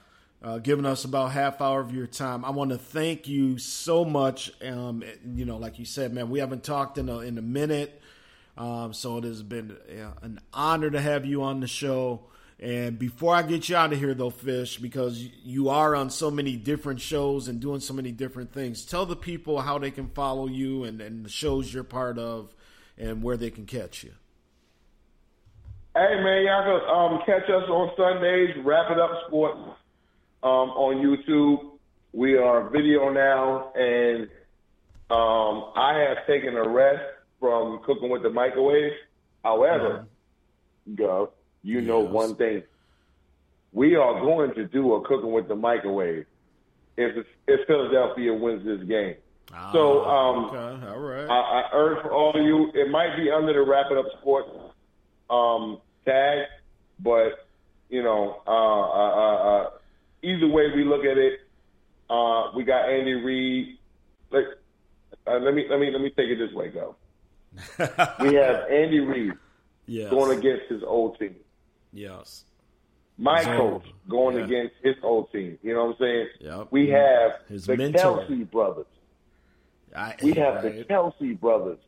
uh, 0.42 0.58
given 0.58 0.86
us 0.86 1.04
about 1.04 1.32
half 1.32 1.60
hour 1.60 1.80
of 1.80 1.94
your 1.94 2.06
time. 2.06 2.46
I 2.46 2.50
want 2.50 2.70
to 2.70 2.78
thank 2.78 3.28
you 3.28 3.58
so 3.58 4.06
much. 4.06 4.50
Um, 4.62 5.04
you 5.34 5.44
know, 5.44 5.58
like 5.58 5.78
you 5.78 5.84
said, 5.84 6.14
man, 6.14 6.30
we 6.30 6.38
haven't 6.38 6.64
talked 6.64 6.96
in 6.96 7.10
a 7.10 7.18
in 7.18 7.36
a 7.36 7.42
minute, 7.42 8.00
um, 8.56 8.94
so 8.94 9.18
it 9.18 9.24
has 9.24 9.42
been 9.42 9.76
an 10.22 10.40
honor 10.54 10.90
to 10.90 11.00
have 11.00 11.26
you 11.26 11.42
on 11.42 11.60
the 11.60 11.68
show. 11.68 12.22
And 12.60 12.98
before 12.98 13.36
I 13.36 13.42
get 13.42 13.68
you 13.68 13.76
out 13.76 13.92
of 13.92 13.98
here, 14.00 14.14
though, 14.14 14.30
Fish, 14.30 14.78
because 14.78 15.22
you 15.44 15.68
are 15.68 15.94
on 15.94 16.10
so 16.10 16.30
many 16.30 16.56
different 16.56 17.00
shows 17.00 17.46
and 17.46 17.60
doing 17.60 17.80
so 17.80 17.94
many 17.94 18.10
different 18.10 18.52
things, 18.52 18.84
tell 18.84 19.06
the 19.06 19.14
people 19.14 19.60
how 19.60 19.78
they 19.78 19.92
can 19.92 20.08
follow 20.08 20.48
you 20.48 20.82
and, 20.82 21.00
and 21.00 21.24
the 21.24 21.28
shows 21.28 21.72
you're 21.72 21.84
part 21.84 22.18
of 22.18 22.54
and 22.96 23.22
where 23.22 23.36
they 23.36 23.50
can 23.50 23.64
catch 23.64 24.02
you. 24.02 24.10
Hey, 25.94 26.20
man, 26.20 26.44
y'all 26.44 26.80
can 26.80 27.14
um, 27.14 27.20
catch 27.26 27.48
us 27.48 27.68
on 27.68 27.90
Sundays, 27.96 28.56
Wrap 28.64 28.90
It 28.90 28.98
Up 28.98 29.10
Sports 29.28 29.58
um, 30.42 30.70
on 30.70 30.96
YouTube. 30.96 31.78
We 32.12 32.36
are 32.36 32.68
video 32.70 33.10
now, 33.10 33.72
and 33.74 34.28
um, 35.10 35.72
I 35.76 36.04
have 36.08 36.26
taken 36.26 36.56
a 36.56 36.68
rest 36.68 37.02
from 37.38 37.80
cooking 37.84 38.10
with 38.10 38.22
the 38.22 38.30
microwave. 38.30 38.92
However, 39.44 40.06
Gov, 40.94 41.30
you 41.62 41.80
know 41.80 42.02
Yes. 42.04 42.12
one 42.12 42.34
thing. 42.36 42.62
We 43.72 43.96
are 43.96 44.20
going 44.20 44.54
to 44.54 44.64
do 44.66 44.94
a 44.94 45.02
cooking 45.06 45.32
with 45.32 45.48
the 45.48 45.56
microwave 45.56 46.26
if 46.96 47.26
if 47.46 47.66
Philadelphia 47.66 48.32
wins 48.34 48.64
this 48.64 48.82
game. 48.88 49.16
So, 49.72 50.04
um, 50.04 50.44
okay, 50.46 50.86
all 50.88 50.98
right. 50.98 51.26
I, 51.26 51.60
I 51.62 51.68
urge 51.72 52.02
for 52.02 52.12
all 52.12 52.38
of 52.38 52.44
you, 52.44 52.70
it 52.74 52.90
might 52.90 53.16
be 53.16 53.30
under 53.30 53.54
the 53.54 53.62
Wrap 53.62 53.86
It 53.90 53.96
Up 53.96 54.04
Sports 54.20 54.50
um, 55.30 55.80
tag, 56.04 56.46
but, 57.00 57.48
you 57.88 58.02
know, 58.02 58.42
uh, 58.46 58.50
uh, 58.50 59.10
uh, 59.16 59.34
uh, 59.64 59.70
either 60.22 60.48
way 60.48 60.70
we 60.74 60.84
look 60.84 61.06
at 61.06 61.16
it, 61.16 61.40
uh, 62.10 62.50
we 62.54 62.62
got 62.64 62.90
Andy 62.90 63.14
Reid. 63.14 63.78
Like, 64.30 64.44
uh, 65.26 65.38
let 65.38 65.54
me 65.54 65.64
let 65.70 65.80
me 65.80 65.90
let 65.90 66.02
me 66.02 66.10
take 66.10 66.28
it 66.28 66.36
this 66.38 66.52
way, 66.52 66.68
go. 66.68 66.96
we 68.20 68.34
have 68.34 68.66
Andy 68.70 69.00
Reid 69.00 69.32
yes. 69.86 70.10
going 70.10 70.38
against 70.38 70.70
his 70.70 70.82
old 70.82 71.18
team. 71.18 71.36
Yes. 71.92 72.44
My 73.16 73.38
His 73.38 73.46
coach 73.46 73.84
going 74.08 74.36
yeah. 74.36 74.44
against 74.44 74.74
his 74.82 74.94
old 75.02 75.32
team. 75.32 75.58
You 75.62 75.74
know 75.74 75.86
what 75.86 75.90
I'm 75.92 75.96
saying? 76.00 76.28
Yep. 76.40 76.68
We 76.70 76.86
mm-hmm. 76.86 76.94
have 76.94 77.48
His 77.48 77.66
the 77.66 77.76
mentor. 77.76 78.24
Kelce 78.24 78.50
brothers. 78.50 78.86
I, 79.94 80.14
We 80.22 80.32
have 80.34 80.62
the 80.62 80.70
right. 80.70 80.88
Kelce 80.88 81.40
brothers. 81.40 81.78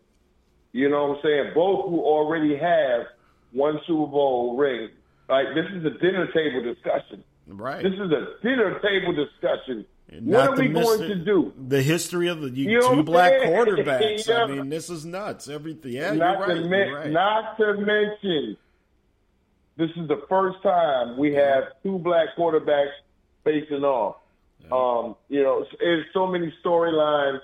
You 0.72 0.88
know 0.88 1.06
what 1.08 1.16
I'm 1.16 1.22
saying? 1.22 1.52
Both 1.54 1.88
who 1.88 2.00
already 2.00 2.56
have 2.56 3.06
one 3.52 3.78
Super 3.86 4.10
Bowl 4.10 4.56
ring. 4.56 4.90
Like 5.28 5.46
this 5.54 5.66
is 5.72 5.84
a 5.84 5.90
dinner 5.98 6.26
table 6.32 6.62
discussion. 6.62 7.24
Right. 7.46 7.82
This 7.82 7.92
is 7.92 8.10
a 8.10 8.42
dinner 8.42 8.80
table 8.80 9.12
discussion. 9.14 9.86
And 10.08 10.26
what 10.26 10.48
are 10.48 10.56
we 10.56 10.68
going 10.68 11.00
to 11.02 11.14
do? 11.14 11.52
The 11.68 11.82
history 11.82 12.28
of 12.28 12.40
the 12.40 12.50
you, 12.50 12.70
You 12.70 12.80
know 12.80 12.96
two 12.96 13.02
black 13.04 13.32
saying? 13.32 13.52
quarterbacks. 13.66 14.26
Yeah. 14.26 14.42
I 14.42 14.46
mean, 14.46 14.68
this 14.68 14.90
is 14.90 15.04
nuts. 15.04 15.48
Everything. 15.48 15.92
Yeah, 15.92 16.12
not 16.14 16.48
you're 16.48 16.56
to 16.56 16.68
men- 16.68 16.92
right. 16.92 17.10
not 17.10 17.56
to 17.58 17.74
mention, 17.74 18.56
this 19.80 19.90
is 19.96 20.06
the 20.08 20.22
first 20.28 20.62
time 20.62 21.16
we 21.16 21.32
have 21.34 21.64
two 21.82 21.98
black 21.98 22.28
quarterbacks 22.38 22.92
facing 23.44 23.82
off. 23.84 24.16
Um, 24.70 25.16
you 25.28 25.42
know, 25.42 25.64
there's 25.80 26.04
so 26.12 26.26
many 26.26 26.52
storylines 26.64 27.40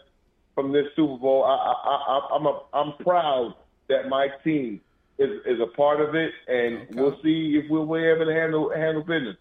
from 0.55 0.71
this 0.73 0.87
Super 0.95 1.17
Bowl. 1.17 1.45
I, 1.45 1.55
I, 1.55 1.97
I, 2.13 2.37
I'm 2.37 2.47
a, 2.47 2.61
I'm 2.75 2.93
proud 3.05 3.55
that 3.89 4.09
my 4.09 4.29
team 4.45 4.81
is, 5.19 5.31
is 5.47 5.59
a 5.61 5.67
part 5.67 6.01
of 6.01 6.15
it, 6.15 6.31
and 6.47 6.83
Okay. 6.83 6.89
we'll 6.93 7.19
see 7.23 7.61
if 7.63 7.71
we'll 7.71 7.87
be 7.87 8.05
able 8.05 8.27
to 8.27 8.33
handle 8.35 8.71
handle 8.75 9.03
business. 9.03 9.37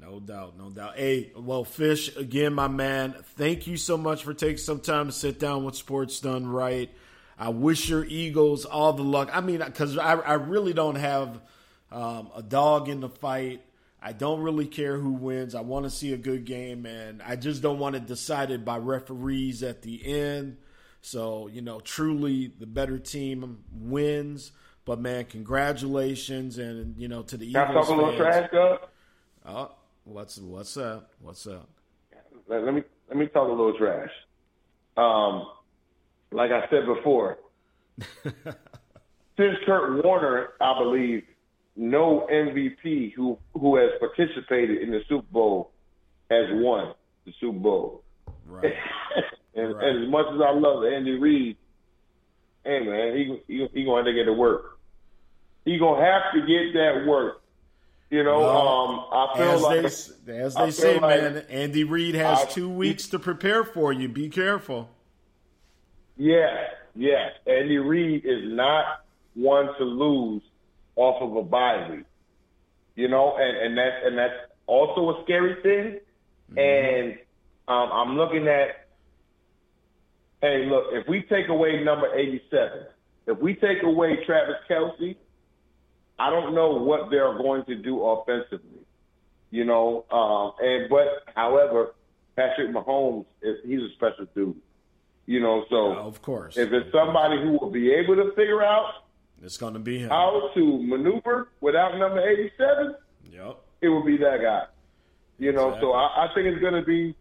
No 0.00 0.20
doubt, 0.20 0.56
no 0.56 0.70
doubt. 0.70 0.96
Hey, 0.96 1.32
well, 1.36 1.64
Fish, 1.64 2.16
again, 2.16 2.54
my 2.54 2.68
man, 2.68 3.14
thank 3.36 3.66
you 3.66 3.76
so 3.76 3.96
much 3.96 4.24
for 4.24 4.32
taking 4.34 4.56
some 4.58 4.80
time 4.80 5.06
to 5.06 5.12
sit 5.12 5.38
down 5.38 5.64
with 5.64 5.76
Sports 5.76 6.20
Done 6.20 6.46
Right. 6.46 6.90
I 7.38 7.48
wish 7.48 7.88
your 7.88 8.04
Eagles 8.04 8.64
all 8.64 8.92
the 8.92 9.02
luck. 9.04 9.30
I 9.32 9.40
mean, 9.40 9.58
because 9.58 9.98
I, 9.98 10.14
I 10.14 10.34
really 10.34 10.72
don't 10.72 10.94
have 10.96 11.40
um, 11.92 12.30
a 12.34 12.42
dog 12.42 12.88
in 12.88 13.00
the 13.00 13.08
fight. 13.08 13.62
I 14.00 14.12
don't 14.12 14.40
really 14.40 14.66
care 14.66 14.98
who 14.98 15.12
wins. 15.12 15.54
I 15.54 15.60
want 15.60 15.84
to 15.84 15.90
see 15.90 16.12
a 16.12 16.16
good 16.16 16.44
game, 16.44 16.86
and 16.86 17.22
I 17.22 17.36
just 17.36 17.62
don't 17.62 17.78
want 17.78 17.94
it 17.94 18.06
decided 18.06 18.64
by 18.64 18.78
referees 18.78 19.62
at 19.62 19.82
the 19.82 20.04
end. 20.04 20.56
So, 21.02 21.48
you 21.48 21.62
know, 21.62 21.80
truly 21.80 22.52
the 22.58 22.66
better 22.66 22.98
team 22.98 23.64
wins. 23.72 24.50
But, 24.84 25.00
man, 25.00 25.26
congratulations. 25.26 26.58
And, 26.58 26.96
you 26.96 27.06
know, 27.06 27.22
to 27.22 27.36
the 27.36 27.52
Can 27.52 27.60
I 27.60 27.70
Eagles 27.70 27.86
talk 27.86 27.96
a 27.96 28.00
little 28.00 28.16
trash, 28.16 28.50
Doug? 28.52 28.78
Oh, 29.46 29.70
what's 30.04 30.38
what's 30.38 30.76
up? 30.76 31.12
What's 31.20 31.46
up? 31.46 31.68
let, 32.48 32.64
let 32.64 32.74
me 32.74 32.82
let 33.08 33.16
me 33.16 33.26
talk 33.26 33.48
a 33.48 33.50
little 33.50 33.76
trash. 33.76 34.10
Um, 34.96 35.46
like 36.30 36.50
I 36.50 36.68
said 36.70 36.86
before, 36.86 37.38
since 38.22 39.56
Kurt 39.66 40.04
Warner, 40.04 40.50
I 40.60 40.78
believe, 40.78 41.24
no 41.76 42.26
MVP 42.30 43.12
who 43.14 43.38
who 43.54 43.76
has 43.76 43.90
participated 43.98 44.82
in 44.82 44.90
the 44.90 45.00
Super 45.08 45.26
Bowl 45.30 45.70
has 46.30 46.46
won 46.52 46.94
the 47.24 47.32
Super 47.40 47.58
Bowl. 47.58 48.02
Right. 48.46 48.72
and, 49.54 49.74
Right. 49.74 49.84
and 49.88 50.04
as 50.04 50.10
much 50.10 50.26
as 50.34 50.40
I 50.40 50.50
love 50.52 50.84
Andy 50.84 51.18
Reid, 51.18 51.56
hey 52.64 52.80
man, 52.80 53.16
he 53.16 53.42
he, 53.46 53.68
he 53.72 53.86
have 53.94 54.04
to 54.04 54.12
get 54.12 54.24
to 54.24 54.32
work. 54.32 54.78
He 55.64 55.78
gonna 55.78 56.04
have 56.04 56.32
to 56.34 56.40
get 56.40 56.72
that 56.74 57.04
work. 57.06 57.38
You 58.10 58.22
know, 58.24 58.40
Well, 58.40 58.68
um, 58.68 59.06
I 59.10 59.38
feel 59.38 59.50
as 59.52 59.62
like 59.62 60.26
they 60.26 60.38
as 60.38 60.54
they 60.54 60.70
say, 60.70 61.00
like 61.00 61.22
man, 61.22 61.44
Andy 61.48 61.84
Reid 61.84 62.14
has 62.14 62.40
I- 62.40 62.44
two 62.44 62.68
weeks 62.68 63.06
to 63.08 63.18
prepare 63.18 63.64
for 63.64 63.90
you. 63.92 64.08
Be 64.08 64.28
careful. 64.28 64.90
Yeah, 66.18 66.66
yeah. 66.94 67.30
Andy 67.46 67.78
Reid 67.78 68.26
is 68.26 68.42
not 68.52 69.04
one 69.34 69.66
to 69.78 69.84
lose 69.84 70.42
off 70.96 71.22
of 71.22 71.36
a 71.36 71.42
bye 71.42 71.88
week. 71.90 72.04
You 72.94 73.08
know, 73.08 73.36
and, 73.38 73.56
and 73.56 73.78
that's 73.78 73.96
and 74.04 74.18
that's 74.18 74.34
also 74.66 75.10
a 75.10 75.22
scary 75.24 75.62
thing. 75.62 76.00
And 76.56 77.18
um, 77.68 77.90
I'm 77.92 78.16
looking 78.16 78.46
at 78.48 78.88
hey, 80.42 80.66
look, 80.66 80.86
if 80.92 81.08
we 81.08 81.22
take 81.22 81.48
away 81.48 81.82
number 81.82 82.14
eighty 82.14 82.42
seven, 82.50 82.86
if 83.26 83.38
we 83.38 83.54
take 83.54 83.82
away 83.82 84.18
Travis 84.26 84.56
Kelce, 84.68 85.16
I 86.18 86.30
don't 86.30 86.54
know 86.54 86.72
what 86.72 87.10
they're 87.10 87.38
going 87.38 87.64
to 87.66 87.76
do 87.76 88.02
offensively. 88.04 88.80
You 89.50 89.64
know, 89.64 90.04
um, 90.10 90.52
and 90.60 90.90
but 90.90 91.32
however, 91.34 91.94
Patrick 92.36 92.70
Mahomes 92.70 93.26
is 93.40 93.58
he's 93.64 93.80
a 93.80 93.88
special 93.94 94.26
dude. 94.34 94.56
You 95.26 95.40
know, 95.40 95.64
so 95.70 95.92
of 95.92 96.20
course, 96.20 96.56
if 96.56 96.72
it's 96.72 96.92
somebody 96.92 97.40
who 97.40 97.52
will 97.52 97.70
be 97.70 97.92
able 97.92 98.16
to 98.16 98.32
figure 98.34 98.62
out 98.62 99.04
it's 99.42 99.56
going 99.56 99.74
to 99.74 99.80
be 99.80 99.98
him. 99.98 100.10
how 100.10 100.50
to 100.54 100.82
maneuver 100.82 101.48
without 101.60 101.98
number 101.98 102.20
87, 102.26 102.94
Yep. 103.30 103.56
it 103.80 103.88
will 103.88 104.04
be 104.04 104.16
that 104.18 104.40
guy. 104.42 104.64
You 105.38 105.52
know, 105.52 105.76
so 105.80 105.92
I, 105.92 106.26
I 106.26 106.34
think 106.34 106.46
it's 106.46 106.60
going 106.60 106.74
to 106.74 106.82
be, 106.82 107.14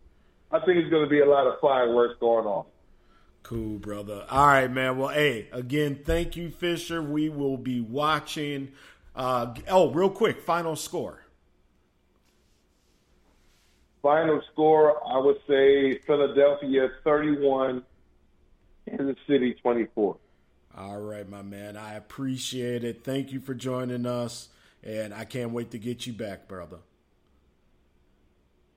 I 0.51 0.59
think 0.59 0.77
it's 0.77 0.89
going 0.89 1.03
to 1.03 1.09
be 1.09 1.19
a 1.21 1.25
lot 1.25 1.47
of 1.47 1.59
fireworks 1.59 2.15
going 2.19 2.45
on. 2.45 2.65
Cool, 3.43 3.79
brother. 3.79 4.25
All 4.29 4.45
right, 4.47 4.71
man. 4.71 4.97
Well, 4.97 5.09
hey, 5.09 5.47
again, 5.51 5.99
thank 6.05 6.35
you, 6.35 6.51
Fisher. 6.51 7.01
We 7.01 7.29
will 7.29 7.57
be 7.57 7.81
watching. 7.81 8.71
Uh, 9.15 9.53
oh, 9.67 9.89
real 9.91 10.11
quick, 10.11 10.41
final 10.41 10.75
score. 10.75 11.23
Final 14.01 14.41
score, 14.51 14.99
I 15.07 15.17
would 15.19 15.37
say 15.47 15.99
Philadelphia 16.07 16.89
31, 17.03 17.83
Kansas 18.89 19.15
City 19.27 19.55
24. 19.61 20.17
All 20.77 20.99
right, 20.99 21.27
my 21.27 21.41
man. 21.41 21.75
I 21.77 21.95
appreciate 21.95 22.83
it. 22.83 23.03
Thank 23.03 23.31
you 23.31 23.39
for 23.39 23.53
joining 23.53 24.05
us, 24.05 24.49
and 24.83 25.13
I 25.13 25.25
can't 25.25 25.51
wait 25.51 25.71
to 25.71 25.77
get 25.79 26.05
you 26.07 26.13
back, 26.13 26.47
brother. 26.47 26.77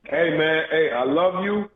Hey 0.05 0.37
man, 0.37 0.65
hey, 0.71 0.91
I 0.95 1.05
love 1.05 1.45
you. 1.45 1.71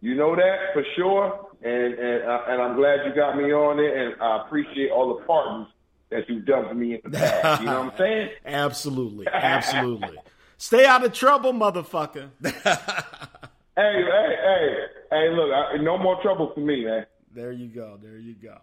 You 0.00 0.14
know 0.14 0.34
that 0.36 0.72
for 0.72 0.82
sure, 0.94 1.48
and 1.62 1.94
and 1.94 2.22
uh, 2.24 2.42
and 2.48 2.62
I'm 2.62 2.76
glad 2.76 3.06
you 3.06 3.14
got 3.14 3.36
me 3.36 3.52
on 3.52 3.78
it, 3.78 3.96
and 3.96 4.22
I 4.22 4.46
appreciate 4.46 4.90
all 4.90 5.16
the 5.18 5.24
partners 5.24 5.66
that 6.10 6.28
you've 6.28 6.46
done 6.46 6.68
for 6.68 6.74
me 6.74 6.94
in 6.94 7.00
the 7.04 7.18
past. 7.18 7.60
You 7.60 7.66
know 7.66 7.80
what 7.80 7.92
I'm 7.92 7.98
saying? 7.98 8.28
Absolutely, 8.46 9.26
absolutely. 9.32 10.16
Stay 10.58 10.86
out 10.86 11.04
of 11.04 11.12
trouble, 11.12 11.52
motherfucker. 11.52 12.30
Hey, 13.78 13.92
hey, 13.92 14.34
hey, 14.42 14.76
hey! 15.10 15.28
Look, 15.36 15.50
I, 15.52 15.76
no 15.82 15.98
more 15.98 16.18
trouble 16.22 16.50
for 16.54 16.60
me, 16.60 16.86
man. 16.86 17.04
there 17.30 17.52
you 17.52 17.66
go. 17.68 17.98
There 18.02 18.16
you 18.16 18.32
go. 18.32 18.56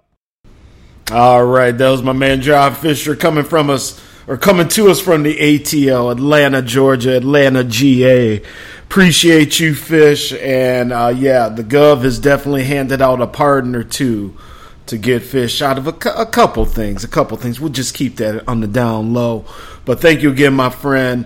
All 1.12 1.46
right, 1.46 1.78
that 1.78 1.90
was 1.90 2.02
my 2.02 2.14
man 2.14 2.42
John 2.42 2.74
Fisher 2.76 3.16
coming 3.16 3.44
from 3.44 3.70
us 3.70 4.02
or 4.26 4.38
coming 4.38 4.70
to 4.70 4.90
us 4.90 5.02
from 5.02 5.24
the 5.24 5.36
ATL, 5.36 6.12
Atlanta, 6.12 6.62
Georgia, 6.62 7.18
Atlanta, 7.18 7.64
GA. 7.64 8.42
Appreciate 8.84 9.60
you, 9.60 9.76
Fish, 9.76 10.32
and 10.34 10.94
uh, 10.94 11.14
yeah, 11.16 11.50
the 11.50 11.64
Gov 11.64 12.04
has 12.04 12.20
definitely 12.20 12.64
handed 12.64 13.02
out 13.02 13.22
a 13.22 13.28
pardon 13.28 13.76
or 13.76 13.84
two 13.84 14.38
to 14.86 14.98
get 14.98 15.24
Fish 15.24 15.62
out 15.62 15.78
of 15.78 15.88
a, 15.88 16.10
a 16.16 16.26
couple 16.26 16.66
things. 16.66 17.04
A 17.04 17.08
couple 17.10 17.36
things. 17.38 17.60
We'll 17.60 17.70
just 17.70 17.94
keep 17.94 18.18
that 18.18 18.48
on 18.48 18.62
the 18.62 18.68
down 18.68 19.14
low. 19.14 19.46
But 19.84 20.00
thank 20.00 20.22
you 20.22 20.32
again, 20.32 20.54
my 20.54 20.70
friend. 20.70 21.26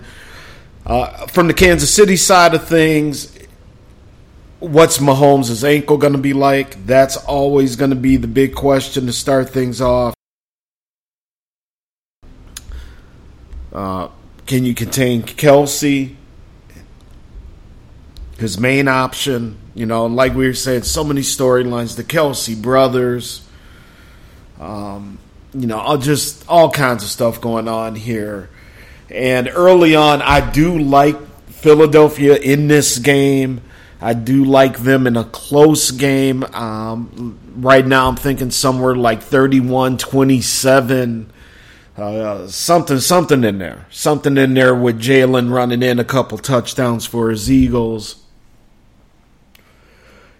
Uh, 0.85 1.27
from 1.27 1.47
the 1.47 1.53
Kansas 1.53 1.93
City 1.93 2.15
side 2.15 2.53
of 2.53 2.67
things, 2.67 3.36
what's 4.59 4.97
Mahomes' 4.97 5.63
ankle 5.63 5.97
going 5.97 6.13
to 6.13 6.19
be 6.19 6.33
like? 6.33 6.85
That's 6.85 7.17
always 7.17 7.75
going 7.75 7.91
to 7.91 7.95
be 7.95 8.17
the 8.17 8.27
big 8.27 8.55
question 8.55 9.05
to 9.05 9.13
start 9.13 9.49
things 9.49 9.81
off. 9.81 10.13
Uh, 13.71 14.09
can 14.45 14.65
you 14.65 14.73
contain 14.73 15.21
Kelce? 15.23 16.15
His 18.39 18.59
main 18.59 18.87
option, 18.87 19.57
you 19.73 19.85
know, 19.87 20.05
like 20.05 20.35
we 20.35 20.47
were 20.47 20.53
saying, 20.53 20.83
so 20.83 21.03
many 21.03 21.21
storylines. 21.21 21.95
The 21.95 22.03
Kelce 22.03 22.59
brothers, 22.59 23.47
um, 24.59 25.17
you 25.53 25.65
know, 25.65 25.79
all 25.79 25.97
just 25.97 26.47
all 26.47 26.69
kinds 26.69 27.03
of 27.03 27.09
stuff 27.09 27.41
going 27.41 27.67
on 27.67 27.95
here. 27.95 28.49
And 29.09 29.49
early 29.51 29.95
on, 29.95 30.21
I 30.21 30.51
do 30.51 30.77
like 30.77 31.15
Philadelphia 31.47 32.35
in 32.35 32.67
this 32.67 32.99
game. 32.99 33.61
I 33.99 34.13
do 34.13 34.43
like 34.43 34.79
them 34.79 35.07
in 35.07 35.17
a 35.17 35.23
close 35.23 35.91
game. 35.91 36.43
Um, 36.53 37.39
right 37.55 37.85
now, 37.85 38.07
I'm 38.07 38.15
thinking 38.15 38.51
somewhere 38.51 38.95
like 38.95 39.21
31 39.21 39.97
27. 39.97 41.31
Uh, 41.97 42.47
something, 42.47 42.99
something 42.99 43.43
in 43.43 43.57
there. 43.57 43.87
Something 43.89 44.37
in 44.37 44.53
there 44.53 44.75
with 44.75 45.01
Jalen 45.01 45.51
running 45.51 45.81
in 45.81 45.97
a 45.97 46.03
couple 46.03 46.37
touchdowns 46.37 47.07
for 47.07 47.31
his 47.31 47.51
Eagles. 47.51 48.23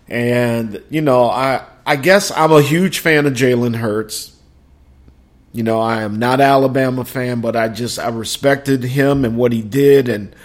And, 0.08 0.84
you 0.90 1.02
know, 1.02 1.30
I, 1.30 1.66
I 1.86 1.96
guess 1.96 2.32
I'm 2.32 2.52
a 2.52 2.62
huge 2.62 3.00
fan 3.00 3.26
of 3.26 3.34
Jalen 3.34 3.78
Hurts. 3.78 4.38
You 5.54 5.64
know, 5.64 5.80
I 5.80 6.04
am 6.04 6.20
not 6.20 6.40
Alabama 6.40 7.04
fan, 7.04 7.42
but 7.42 7.56
I 7.56 7.70
just 7.70 7.98
I 7.98 8.10
respected 8.10 8.84
him 8.84 9.26
and 9.26 9.38
what 9.38 9.52
he 9.52 9.64
did, 9.64 10.08
and 10.08 10.36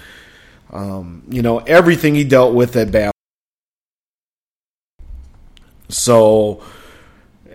um, 0.72 1.22
you 1.28 1.42
know 1.42 1.58
everything 1.58 2.14
he 2.14 2.24
dealt 2.24 2.54
with 2.54 2.76
at 2.76 2.88
Bama. 2.88 3.10
So, 5.88 6.62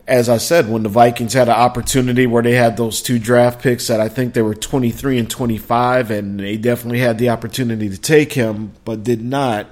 as 0.07 0.30
I 0.30 0.38
said, 0.38 0.70
when 0.70 0.84
the 0.84 0.89
Vikings 0.89 1.34
had 1.34 1.49
an 1.49 1.55
opportunity 1.55 2.28
where 2.28 2.43
they 2.43 2.53
had 2.53 2.78
those 2.78 3.01
two 3.01 3.18
draft 3.18 3.61
picks 3.61 3.88
that 3.88 3.99
I 3.99 4.09
think 4.09 4.34
they 4.34 4.43
were 4.43 4.53
23 4.53 5.18
and 5.18 5.30
25, 5.30 6.11
and 6.11 6.39
they 6.39 6.57
definitely 6.57 6.99
had 6.99 7.18
the 7.18 7.30
opportunity 7.30 7.89
to 7.89 7.97
take 7.97 8.34
him, 8.34 8.74
but 8.86 9.03
did 9.03 9.24
not. 9.24 9.68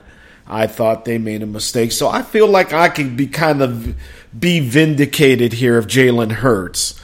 I 0.48 0.68
thought 0.68 1.06
they 1.06 1.18
made 1.18 1.42
a 1.42 1.48
mistake. 1.48 1.92
So 1.92 2.08
I 2.08 2.22
feel 2.22 2.48
like 2.48 2.74
I 2.74 2.90
can 2.90 3.16
be 3.16 3.28
kind 3.28 3.62
of 3.62 3.96
be 4.38 4.60
vindicated 4.60 5.54
here 5.54 5.78
if 5.78 5.88
Jalen 5.88 6.32
Hurts 6.34 7.00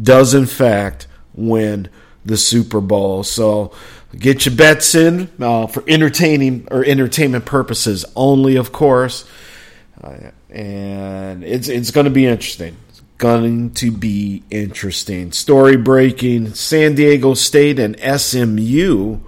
does 0.00 0.32
in 0.32 0.46
fact 0.46 1.06
win 1.34 1.88
the 2.24 2.36
Super 2.36 2.80
Bowl. 2.80 3.24
So 3.24 3.72
get 4.16 4.46
your 4.46 4.54
bets 4.54 4.94
in 4.94 5.30
uh, 5.40 5.66
for 5.66 5.84
entertaining 5.86 6.66
or 6.70 6.84
entertainment 6.84 7.44
purposes 7.44 8.04
only, 8.16 8.56
of 8.56 8.72
course. 8.72 9.28
Uh, 10.02 10.30
and 10.50 11.44
it's 11.44 11.68
it's 11.68 11.90
going 11.90 12.04
to 12.04 12.10
be 12.10 12.26
interesting. 12.26 12.76
It's 12.88 13.02
going 13.18 13.72
to 13.74 13.90
be 13.90 14.42
interesting. 14.50 15.32
Story 15.32 15.76
breaking: 15.76 16.54
San 16.54 16.94
Diego 16.94 17.34
State 17.34 17.78
and 17.78 17.98
SMU 18.00 19.18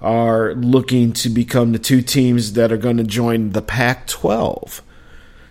are 0.00 0.54
looking 0.54 1.12
to 1.14 1.28
become 1.30 1.72
the 1.72 1.78
two 1.78 2.02
teams 2.02 2.52
that 2.52 2.70
are 2.70 2.76
going 2.76 2.98
to 2.98 3.04
join 3.04 3.50
the 3.50 3.62
Pac-12. 3.62 4.82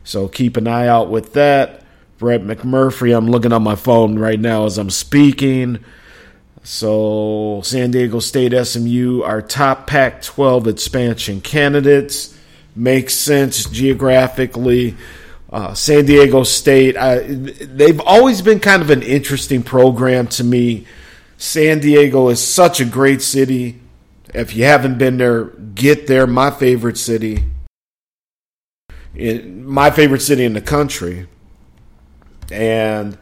So 0.04 0.28
keep 0.28 0.58
an 0.58 0.68
eye 0.68 0.88
out 0.88 1.10
with 1.10 1.34
that. 1.34 1.82
Brett 2.20 2.42
McMurphy. 2.42 3.16
I'm 3.16 3.30
looking 3.30 3.52
on 3.52 3.64
my 3.64 3.76
phone 3.76 4.20
right 4.20 4.40
now 4.40 4.66
as 4.66 4.78
I'm 4.78 4.90
speaking. 4.90 5.84
So, 6.64 7.62
San 7.64 7.92
Diego 7.92 8.20
State 8.20 8.54
SMU 8.66 9.22
are 9.22 9.42
top 9.42 9.86
Pac 9.86 10.22
12 10.22 10.68
expansion 10.68 11.42
candidates. 11.42 12.38
Makes 12.76 13.16
sense 13.16 13.66
geographically. 13.66 14.96
Uh, 15.52 15.74
San 15.74 16.06
Diego 16.06 16.44
State, 16.44 16.98
I, 16.98 17.20
they've 17.20 18.00
always 18.00 18.42
been 18.42 18.60
kind 18.60 18.82
of 18.82 18.90
an 18.90 19.04
interesting 19.04 19.62
program 19.62 20.28
to 20.28 20.44
me. 20.44 20.88
San 21.38 21.80
Diego 21.80 22.30
is 22.30 22.42
such 22.42 22.80
a 22.80 22.86
great 22.86 23.22
city. 23.22 23.80
If 24.34 24.56
you 24.56 24.64
haven't 24.64 24.98
been 24.98 25.18
there, 25.18 25.44
get 25.76 26.08
there. 26.08 26.26
My 26.26 26.50
favorite 26.50 26.98
city. 26.98 27.44
In, 29.14 29.66
my 29.66 29.92
favorite 29.92 30.22
city 30.22 30.46
in 30.46 30.54
the 30.54 30.62
country 30.62 31.28
and 32.52 33.18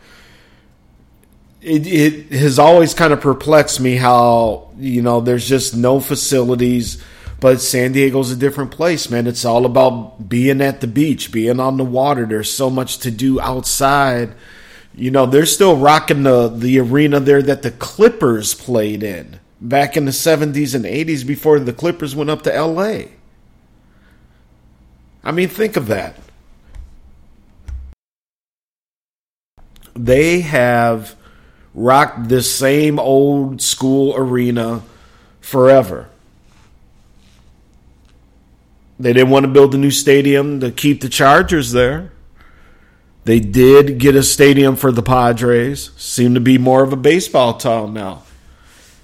it, 1.62 1.86
it 1.88 2.32
has 2.32 2.60
always 2.60 2.94
kind 2.94 3.14
of 3.14 3.22
perplexed 3.22 3.80
me 3.80 3.96
how 3.96 4.70
you 4.78 5.02
know 5.02 5.22
there's 5.22 5.48
just 5.48 5.76
no 5.76 6.00
facilities 6.00 7.04
but 7.40 7.60
San 7.60 7.92
Diego's 7.92 8.30
a 8.30 8.36
different 8.36 8.70
place, 8.70 9.10
man. 9.10 9.26
It's 9.26 9.46
all 9.46 9.66
about 9.66 10.30
being 10.30 10.62
at 10.62 10.80
the 10.80 10.86
beach, 10.86 11.32
being 11.32 11.60
on 11.60 11.78
the 11.78 11.84
water. 11.84 12.28
There's 12.28 12.54
so 12.54 12.70
much 12.70 13.00
to 13.00 13.10
do 13.10 13.42
outside. 13.42 14.36
You 14.94 15.10
know, 15.10 15.26
they're 15.26 15.48
still 15.48 15.76
rocking 15.76 16.22
the 16.22 16.50
the 16.50 16.80
arena 16.80 17.20
there 17.20 17.42
that 17.42 17.64
the 17.64 17.72
Clippers 17.72 18.54
played 18.54 19.02
in 19.02 19.40
back 19.60 19.98
in 19.98 20.06
the 20.06 20.12
70s 20.12 20.76
and 20.76 20.86
80s 20.86 21.26
before 21.26 21.60
the 21.60 21.74
Clippers 21.74 22.16
went 22.16 22.30
up 22.30 22.44
to 22.44 22.52
LA. 22.52 23.06
I 25.24 25.32
mean, 25.32 25.50
think 25.50 25.78
of 25.78 25.88
that. 25.88 26.16
they 29.96 30.42
have 30.42 31.16
rocked 31.74 32.30
this 32.30 32.54
same 32.54 33.00
old 33.00 33.62
school 33.62 34.16
arena 34.16 34.82
forever. 35.40 36.10
They 39.00 39.14
didn't 39.14 39.32
want 39.32 39.46
to 39.46 39.52
build 39.52 39.74
a 39.74 39.78
new 39.78 39.92
stadium 39.92 40.60
to 40.60 40.72
keep 40.72 41.02
the 41.02 41.10
Chargers 41.10 41.72
there. 41.72 42.12
They 43.24 43.40
did 43.40 43.98
get 43.98 44.16
a 44.16 44.24
stadium 44.24 44.76
for 44.76 44.92
the 44.92 45.02
Padres. 45.02 45.92
Seem 45.98 46.34
to 46.34 46.40
be 46.40 46.58
more 46.58 46.84
of 46.84 46.94
a 46.94 46.98
baseball 46.98 47.56
town 47.56 47.94
now. 47.94 48.24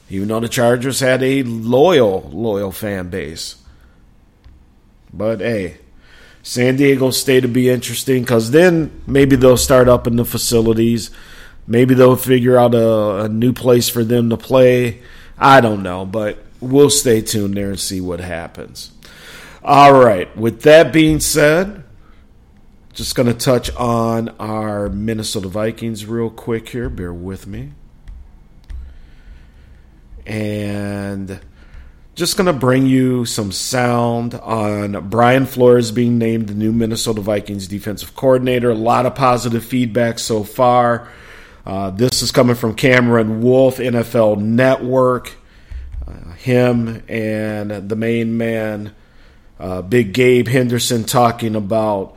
Even 0.09 0.27
though 0.27 0.39
the 0.39 0.49
Chargers 0.49 0.99
had 0.99 1.21
a 1.21 1.43
loyal, 1.43 2.29
loyal 2.31 2.71
fan 2.71 3.09
base. 3.09 3.55
But 5.11 5.39
hey, 5.39 5.77
San 6.43 6.77
Diego 6.77 7.11
State 7.11 7.43
would 7.43 7.53
be 7.53 7.69
interesting 7.69 8.21
because 8.21 8.51
then 8.51 9.01
maybe 9.05 9.35
they'll 9.35 9.57
start 9.57 9.89
up 9.89 10.07
in 10.07 10.15
the 10.15 10.25
facilities. 10.25 11.11
Maybe 11.67 11.93
they'll 11.93 12.15
figure 12.15 12.57
out 12.57 12.73
a, 12.73 13.23
a, 13.25 13.29
new 13.29 13.51
place 13.51 13.89
for 13.89 14.03
them 14.03 14.29
to 14.29 14.37
play. 14.37 15.01
I 15.37 15.59
don't 15.59 15.83
know, 15.83 16.05
but 16.05 16.41
we'll 16.61 16.89
stay 16.89 17.21
tuned 17.21 17.55
there 17.55 17.69
and 17.69 17.79
see 17.79 17.99
what 17.99 18.21
happens. 18.21 18.91
All 19.63 19.93
right. 19.93 20.35
With 20.37 20.61
that 20.61 20.93
being 20.93 21.19
said, 21.19 21.83
just 22.93 23.15
going 23.15 23.27
to 23.27 23.33
touch 23.33 23.69
on 23.75 24.29
our 24.39 24.87
Minnesota 24.87 25.49
Vikings 25.49 26.05
real 26.05 26.29
quick 26.29 26.69
here. 26.69 26.89
Bear 26.89 27.13
with 27.13 27.45
me. 27.45 27.73
And 30.25 31.39
just 32.15 32.37
going 32.37 32.47
to 32.47 32.53
bring 32.53 32.87
you 32.87 33.25
some 33.25 33.51
sound 33.51 34.33
on 34.35 35.09
Brian 35.09 35.45
Flores 35.45 35.91
being 35.91 36.17
named 36.17 36.47
the 36.47 36.55
new 36.55 36.71
Minnesota 36.71 37.21
Vikings 37.21 37.67
defensive 37.67 38.15
coordinator. 38.15 38.71
A 38.71 38.75
lot 38.75 39.05
of 39.05 39.15
positive 39.15 39.63
feedback 39.63 40.17
so 40.17 40.43
far. 40.43 41.09
Uh, 41.67 41.89
this 41.89 42.21
is 42.21 42.31
coming 42.31 42.55
from 42.55 42.73
Cameron 42.73 43.41
Wolfe, 43.41 43.79
NFL 43.79 44.39
Network. 44.39 45.35
Uh, 46.07 46.31
him 46.35 47.03
and 47.09 47.89
the 47.89 47.95
main 47.97 48.37
man, 48.37 48.95
uh, 49.59 49.81
Big 49.81 50.13
Gabe 50.13 50.47
Henderson, 50.47 51.03
talking 51.03 51.57
about 51.57 52.15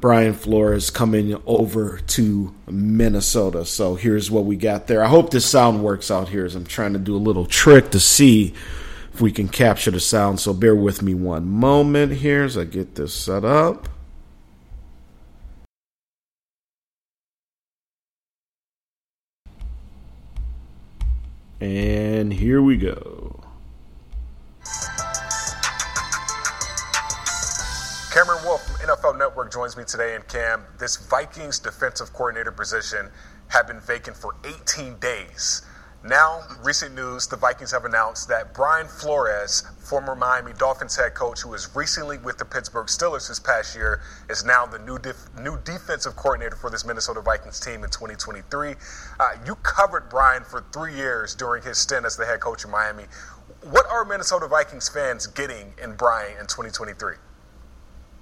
Brian 0.00 0.34
Flores 0.34 0.90
coming 0.90 1.40
over 1.46 1.98
to 1.98 2.52
Minnesota. 2.68 3.64
So 3.64 3.94
here's 3.94 4.32
what 4.32 4.46
we 4.46 4.56
got 4.56 4.88
there. 4.88 5.04
I 5.04 5.06
hope 5.06 5.30
this 5.30 5.48
sound 5.48 5.84
works 5.84 6.10
out 6.10 6.28
here 6.28 6.44
as 6.44 6.56
I'm 6.56 6.66
trying 6.66 6.94
to 6.94 6.98
do 6.98 7.14
a 7.14 7.18
little 7.18 7.46
trick 7.46 7.92
to 7.92 8.00
see 8.00 8.52
if 9.14 9.20
we 9.20 9.30
can 9.30 9.46
capture 9.46 9.92
the 9.92 10.00
sound. 10.00 10.40
So 10.40 10.52
bear 10.52 10.74
with 10.74 11.02
me 11.02 11.14
one 11.14 11.46
moment 11.46 12.14
here 12.14 12.42
as 12.42 12.58
I 12.58 12.64
get 12.64 12.96
this 12.96 13.14
set 13.14 13.44
up. 13.44 13.88
And 21.60 22.32
here 22.32 22.62
we 22.62 22.78
go. 22.78 23.38
Cameron 28.10 28.42
Wolfe 28.44 28.66
from 28.66 28.88
NFL 28.88 29.18
Network 29.18 29.52
joins 29.52 29.76
me 29.76 29.84
today. 29.84 30.14
And 30.14 30.26
Cam, 30.26 30.64
this 30.78 30.96
Vikings 30.96 31.58
defensive 31.58 32.12
coordinator 32.12 32.50
position 32.50 33.10
had 33.48 33.66
been 33.66 33.80
vacant 33.80 34.16
for 34.16 34.34
18 34.44 34.98
days. 34.98 35.62
Now, 36.02 36.40
recent 36.64 36.94
news 36.94 37.26
the 37.26 37.36
Vikings 37.36 37.72
have 37.72 37.84
announced 37.84 38.26
that 38.28 38.54
Brian 38.54 38.88
Flores, 38.88 39.64
former 39.80 40.14
Miami 40.14 40.54
Dolphins 40.54 40.96
head 40.96 41.12
coach 41.12 41.40
who 41.40 41.50
was 41.50 41.76
recently 41.76 42.16
with 42.16 42.38
the 42.38 42.44
Pittsburgh 42.46 42.86
Steelers 42.86 43.28
this 43.28 43.38
past 43.38 43.76
year, 43.76 44.00
is 44.30 44.42
now 44.42 44.64
the 44.64 44.78
new 44.78 44.98
def- 44.98 45.28
new 45.38 45.58
defensive 45.62 46.16
coordinator 46.16 46.56
for 46.56 46.70
this 46.70 46.86
Minnesota 46.86 47.20
Vikings 47.20 47.60
team 47.60 47.84
in 47.84 47.90
2023. 47.90 48.76
Uh, 49.20 49.28
you 49.44 49.56
covered 49.56 50.08
Brian 50.08 50.42
for 50.42 50.64
three 50.72 50.94
years 50.94 51.34
during 51.34 51.62
his 51.62 51.76
stint 51.76 52.06
as 52.06 52.16
the 52.16 52.24
head 52.24 52.40
coach 52.40 52.64
in 52.64 52.70
Miami. 52.70 53.04
What 53.70 53.84
are 53.90 54.06
Minnesota 54.06 54.48
Vikings 54.48 54.88
fans 54.88 55.26
getting 55.26 55.74
in 55.82 55.96
Brian 55.96 56.32
in 56.40 56.46
2023? 56.46 57.16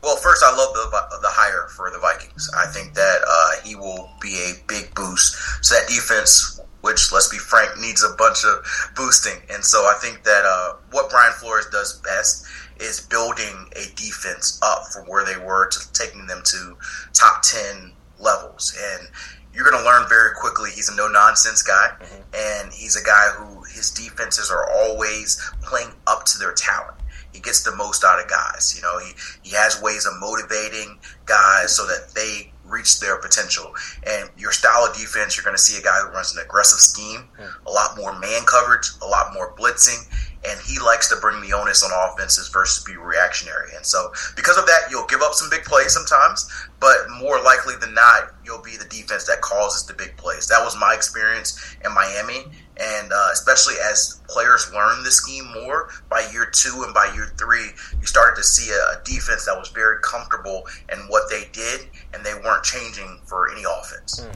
Well, 0.02 0.16
first, 0.16 0.42
I 0.44 0.50
love 0.50 0.74
the 0.74 1.18
the 1.22 1.30
hire 1.30 1.68
for 1.68 1.90
the 1.90 1.98
Vikings. 1.98 2.50
I 2.56 2.66
think 2.66 2.94
that 2.94 3.20
uh, 3.24 3.62
he 3.64 3.76
will 3.76 4.10
be 4.20 4.34
a 4.34 4.54
big 4.66 4.92
boost. 4.96 5.36
So 5.64 5.76
that 5.76 5.86
defense 5.86 6.60
which 6.80 7.12
let's 7.12 7.28
be 7.28 7.38
frank 7.38 7.78
needs 7.78 8.04
a 8.04 8.14
bunch 8.16 8.44
of 8.44 8.64
boosting. 8.96 9.40
And 9.50 9.64
so 9.64 9.78
I 9.80 9.98
think 10.00 10.22
that 10.24 10.44
uh, 10.44 10.76
what 10.90 11.10
Brian 11.10 11.32
Flores 11.32 11.66
does 11.72 12.00
best 12.00 12.46
is 12.80 13.00
building 13.00 13.68
a 13.72 13.94
defense 13.96 14.60
up 14.62 14.86
from 14.92 15.06
where 15.06 15.24
they 15.24 15.36
were 15.44 15.68
to 15.68 15.92
taking 15.92 16.26
them 16.26 16.42
to 16.44 16.76
top 17.12 17.42
ten 17.42 17.92
levels. 18.18 18.76
And 18.78 19.08
you're 19.52 19.68
going 19.68 19.82
to 19.82 19.84
learn 19.84 20.08
very 20.08 20.34
quickly 20.38 20.70
he's 20.70 20.88
a 20.88 20.94
no 20.94 21.08
nonsense 21.08 21.62
guy, 21.62 21.90
mm-hmm. 22.00 22.62
and 22.62 22.72
he's 22.72 22.94
a 22.94 23.04
guy 23.04 23.30
who 23.36 23.64
his 23.64 23.90
defenses 23.90 24.50
are 24.50 24.70
always 24.70 25.40
playing 25.62 25.90
up 26.06 26.24
to 26.26 26.38
their 26.38 26.52
talent. 26.52 26.96
He 27.32 27.40
gets 27.40 27.62
the 27.62 27.74
most 27.74 28.04
out 28.04 28.20
of 28.20 28.28
guys. 28.28 28.74
You 28.76 28.82
know, 28.82 28.98
he, 28.98 29.12
he 29.42 29.56
has 29.56 29.80
ways 29.82 30.06
of 30.06 30.12
motivating 30.20 30.98
guys 31.26 31.76
so 31.76 31.86
that 31.86 32.12
they 32.14 32.52
reach 32.68 33.00
their 33.00 33.16
potential. 33.16 33.72
And 34.06 34.30
your 34.36 34.52
style 34.52 34.84
of 34.84 34.94
defense, 34.96 35.36
you're 35.36 35.44
going 35.44 35.56
to 35.56 35.62
see 35.62 35.78
a 35.78 35.82
guy 35.82 35.98
who 36.00 36.12
runs 36.12 36.34
an 36.34 36.42
aggressive 36.44 36.78
scheme, 36.78 37.28
hmm. 37.36 37.66
a 37.66 37.70
lot 37.70 37.96
more 37.96 38.18
man 38.18 38.44
coverage, 38.46 38.90
a 39.02 39.06
lot 39.06 39.32
more 39.34 39.54
blitzing, 39.56 40.06
and 40.44 40.60
he 40.60 40.78
likes 40.78 41.08
to 41.08 41.16
bring 41.16 41.40
the 41.40 41.52
onus 41.52 41.82
on 41.82 41.90
offenses 42.10 42.48
versus 42.48 42.84
be 42.84 42.96
reactionary. 42.96 43.70
And 43.74 43.84
so, 43.84 44.12
because 44.36 44.56
of 44.56 44.66
that, 44.66 44.88
you'll 44.90 45.06
give 45.06 45.20
up 45.20 45.34
some 45.34 45.50
big 45.50 45.64
plays 45.64 45.92
sometimes, 45.92 46.48
but 46.80 46.96
more 47.18 47.42
likely 47.42 47.74
than 47.80 47.94
not, 47.94 48.34
you'll 48.44 48.62
be 48.62 48.76
the 48.76 48.84
defense 48.84 49.26
that 49.26 49.40
causes 49.40 49.86
the 49.86 49.94
big 49.94 50.16
plays. 50.16 50.46
That 50.46 50.62
was 50.62 50.76
my 50.78 50.94
experience 50.94 51.76
in 51.84 51.92
Miami, 51.92 52.44
and 52.76 53.12
uh, 53.12 53.28
especially 53.32 53.74
as 53.90 54.20
players 54.28 54.70
learn 54.72 55.02
the 55.02 55.10
scheme 55.10 55.52
more 55.52 55.90
by 56.08 56.28
year 56.32 56.48
two 56.52 56.84
and 56.84 56.94
by 56.94 57.10
year 57.14 57.32
three, 57.36 57.70
you 58.00 58.06
started 58.06 58.36
to 58.36 58.44
see 58.44 58.70
a, 58.70 58.98
a 58.98 59.02
defense 59.04 59.44
that 59.46 59.58
was 59.58 59.70
very 59.70 59.98
comfortable 60.02 60.64
in 60.92 60.98
what 61.08 61.28
they 61.28 61.48
did, 61.52 61.88
and 62.14 62.24
they 62.24 62.34
weren't 62.34 62.64
changing 62.64 63.20
for 63.26 63.50
any 63.50 63.64
offense. 63.64 64.26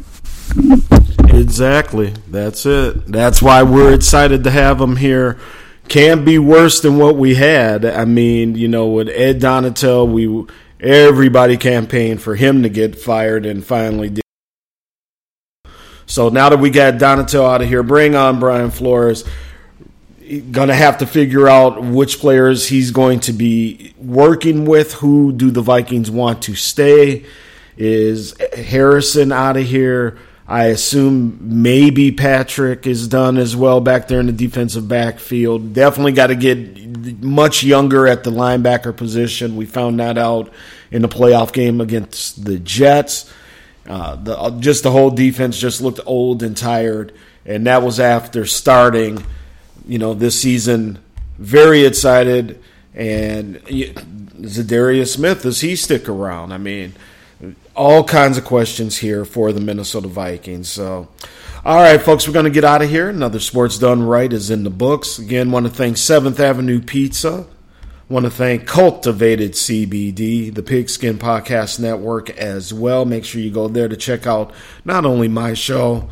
Exactly. 1.28 2.12
That's 2.28 2.66
it. 2.66 3.06
That's 3.06 3.40
why 3.40 3.62
we're 3.62 3.94
excited 3.94 4.44
to 4.44 4.50
have 4.50 4.78
them 4.78 4.96
here 4.96 5.38
can't 5.88 6.24
be 6.24 6.38
worse 6.38 6.80
than 6.80 6.98
what 6.98 7.16
we 7.16 7.34
had. 7.34 7.84
I 7.84 8.04
mean, 8.04 8.54
you 8.54 8.68
know, 8.68 8.86
with 8.86 9.08
Ed 9.08 9.40
Donatell, 9.40 10.10
we 10.10 10.46
everybody 10.80 11.56
campaigned 11.56 12.20
for 12.20 12.34
him 12.34 12.62
to 12.62 12.68
get 12.68 12.98
fired 12.98 13.46
and 13.46 13.64
finally 13.64 14.10
did. 14.10 14.22
So 16.06 16.28
now 16.28 16.48
that 16.48 16.58
we 16.58 16.70
got 16.70 16.94
Donatell 16.94 17.48
out 17.48 17.62
of 17.62 17.68
here, 17.68 17.82
bring 17.82 18.14
on 18.14 18.40
Brian 18.40 18.70
Flores. 18.70 19.24
Gonna 20.50 20.74
have 20.74 20.98
to 20.98 21.06
figure 21.06 21.48
out 21.48 21.82
which 21.82 22.18
players 22.18 22.68
he's 22.68 22.90
going 22.90 23.20
to 23.20 23.32
be 23.32 23.94
working 23.98 24.64
with. 24.64 24.94
Who 24.94 25.32
do 25.32 25.50
the 25.50 25.60
Vikings 25.60 26.10
want 26.10 26.42
to 26.42 26.54
stay? 26.54 27.24
Is 27.76 28.34
Harrison 28.54 29.32
out 29.32 29.56
of 29.56 29.64
here? 29.64 30.18
I 30.46 30.64
assume 30.66 31.38
maybe 31.62 32.10
Patrick 32.10 32.86
is 32.86 33.06
done 33.06 33.38
as 33.38 33.54
well 33.54 33.80
back 33.80 34.08
there 34.08 34.18
in 34.18 34.26
the 34.26 34.32
defensive 34.32 34.88
backfield. 34.88 35.72
Definitely 35.72 36.12
got 36.12 36.28
to 36.28 36.34
get 36.34 37.22
much 37.22 37.62
younger 37.62 38.08
at 38.08 38.24
the 38.24 38.30
linebacker 38.30 38.96
position. 38.96 39.56
We 39.56 39.66
found 39.66 40.00
that 40.00 40.18
out 40.18 40.52
in 40.90 41.02
the 41.02 41.08
playoff 41.08 41.52
game 41.52 41.80
against 41.80 42.44
the 42.44 42.58
Jets. 42.58 43.32
Uh, 43.86 44.16
the, 44.16 44.38
uh, 44.38 44.50
just 44.60 44.82
the 44.82 44.90
whole 44.90 45.10
defense 45.10 45.58
just 45.58 45.80
looked 45.80 46.00
old 46.06 46.42
and 46.42 46.56
tired, 46.56 47.12
and 47.46 47.66
that 47.66 47.82
was 47.82 47.98
after 47.98 48.44
starting, 48.44 49.24
you 49.86 49.98
know, 49.98 50.14
this 50.14 50.40
season. 50.40 50.98
Very 51.38 51.84
excited, 51.84 52.62
and 52.94 53.56
Za'Darius 53.64 55.14
Smith 55.14 55.42
does 55.42 55.60
he 55.60 55.74
stick 55.76 56.08
around? 56.08 56.52
I 56.52 56.58
mean 56.58 56.94
all 57.74 58.04
kinds 58.04 58.38
of 58.38 58.44
questions 58.44 58.98
here 58.98 59.24
for 59.24 59.52
the 59.52 59.60
Minnesota 59.60 60.08
Vikings. 60.08 60.68
So, 60.68 61.08
all 61.64 61.76
right, 61.76 62.00
folks, 62.00 62.26
we're 62.26 62.34
going 62.34 62.44
to 62.44 62.50
get 62.50 62.64
out 62.64 62.82
of 62.82 62.90
here. 62.90 63.08
Another 63.08 63.40
Sports 63.40 63.78
Done 63.78 64.02
Right 64.02 64.32
is 64.32 64.50
in 64.50 64.64
the 64.64 64.70
books. 64.70 65.18
Again, 65.18 65.50
want 65.50 65.66
to 65.66 65.72
thank 65.72 65.96
Seventh 65.96 66.40
Avenue 66.40 66.80
Pizza. 66.80 67.46
Want 68.08 68.24
to 68.26 68.30
thank 68.30 68.66
Cultivated 68.66 69.52
CBD, 69.52 70.54
the 70.54 70.62
Pigskin 70.62 71.18
Podcast 71.18 71.78
Network 71.78 72.30
as 72.30 72.74
well. 72.74 73.04
Make 73.04 73.24
sure 73.24 73.40
you 73.40 73.50
go 73.50 73.68
there 73.68 73.88
to 73.88 73.96
check 73.96 74.26
out 74.26 74.52
not 74.84 75.06
only 75.06 75.28
my 75.28 75.54
show, 75.54 76.10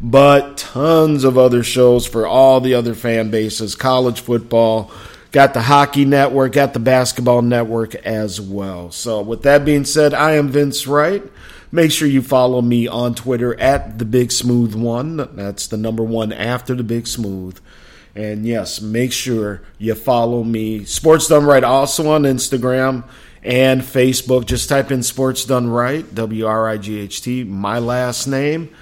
but 0.00 0.58
tons 0.58 1.24
of 1.24 1.38
other 1.38 1.62
shows 1.62 2.06
for 2.06 2.26
all 2.26 2.60
the 2.60 2.74
other 2.74 2.94
fan 2.94 3.30
bases, 3.30 3.74
college 3.74 4.20
football 4.20 4.90
Got 5.34 5.52
the 5.52 5.62
Hockey 5.62 6.04
Network, 6.04 6.52
got 6.52 6.74
the 6.74 6.78
Basketball 6.78 7.42
Network 7.42 7.96
as 7.96 8.40
well. 8.40 8.92
So, 8.92 9.20
with 9.20 9.42
that 9.42 9.64
being 9.64 9.84
said, 9.84 10.14
I 10.14 10.36
am 10.36 10.46
Vince 10.46 10.86
Wright. 10.86 11.24
Make 11.72 11.90
sure 11.90 12.06
you 12.06 12.22
follow 12.22 12.62
me 12.62 12.86
on 12.86 13.16
Twitter 13.16 13.58
at 13.58 13.98
the 13.98 14.04
Big 14.04 14.30
Smooth 14.30 14.76
One. 14.76 15.28
That's 15.34 15.66
the 15.66 15.76
number 15.76 16.04
one 16.04 16.32
after 16.32 16.76
the 16.76 16.84
Big 16.84 17.08
Smooth. 17.08 17.58
And 18.14 18.46
yes, 18.46 18.80
make 18.80 19.10
sure 19.10 19.62
you 19.76 19.96
follow 19.96 20.44
me. 20.44 20.84
Sports 20.84 21.26
Done 21.26 21.44
Right 21.44 21.64
also 21.64 22.10
on 22.10 22.22
Instagram 22.22 23.02
and 23.42 23.82
Facebook. 23.82 24.46
Just 24.46 24.68
type 24.68 24.92
in 24.92 25.02
Sports 25.02 25.44
Done 25.46 25.68
Right, 25.68 26.14
W 26.14 26.46
R 26.46 26.68
I 26.68 26.76
G 26.76 27.00
H 27.00 27.22
T, 27.22 27.42
my 27.42 27.80
last 27.80 28.28
name. 28.28 28.72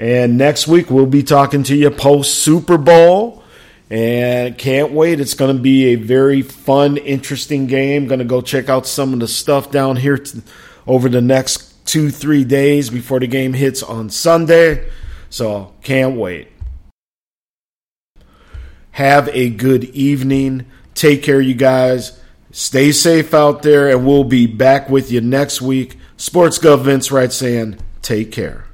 And 0.00 0.36
next 0.36 0.66
week 0.66 0.90
we'll 0.90 1.06
be 1.06 1.22
talking 1.22 1.62
to 1.62 1.76
you 1.76 1.92
post 1.92 2.40
Super 2.40 2.76
Bowl 2.76 3.41
and 3.92 4.56
can't 4.56 4.92
wait. 4.92 5.20
It's 5.20 5.34
going 5.34 5.54
to 5.54 5.62
be 5.62 5.88
a 5.88 5.96
very 5.96 6.40
fun, 6.40 6.96
interesting 6.96 7.66
game. 7.66 8.06
Going 8.06 8.20
to 8.20 8.24
go 8.24 8.40
check 8.40 8.70
out 8.70 8.86
some 8.86 9.12
of 9.12 9.20
the 9.20 9.28
stuff 9.28 9.70
down 9.70 9.96
here 9.96 10.18
over 10.86 11.10
the 11.10 11.20
next 11.20 11.84
two, 11.84 12.08
three 12.08 12.42
days 12.42 12.88
before 12.88 13.20
the 13.20 13.26
game 13.26 13.52
hits 13.52 13.82
on 13.82 14.08
Sunday. 14.08 14.90
So 15.28 15.74
can't 15.82 16.16
wait. 16.16 16.48
Have 18.92 19.28
a 19.28 19.50
good 19.50 19.84
evening. 19.84 20.64
Take 20.94 21.22
care, 21.22 21.42
you 21.42 21.54
guys. 21.54 22.18
Stay 22.50 22.92
safe 22.92 23.34
out 23.34 23.62
there, 23.62 23.90
and 23.90 24.06
we'll 24.06 24.24
be 24.24 24.46
back 24.46 24.88
with 24.88 25.12
you 25.12 25.20
next 25.20 25.60
week. 25.60 25.98
Sports 26.16 26.58
Gov 26.58 26.84
Vince 26.84 27.12
Wright 27.12 27.32
saying, 27.32 27.78
take 28.00 28.32
care. 28.32 28.64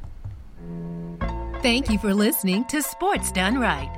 Thank 1.61 1.91
you 1.91 1.99
for 1.99 2.15
listening 2.15 2.65
to 2.67 2.83
Sports 2.83 3.33
Done 3.33 3.59
Right 3.59 3.98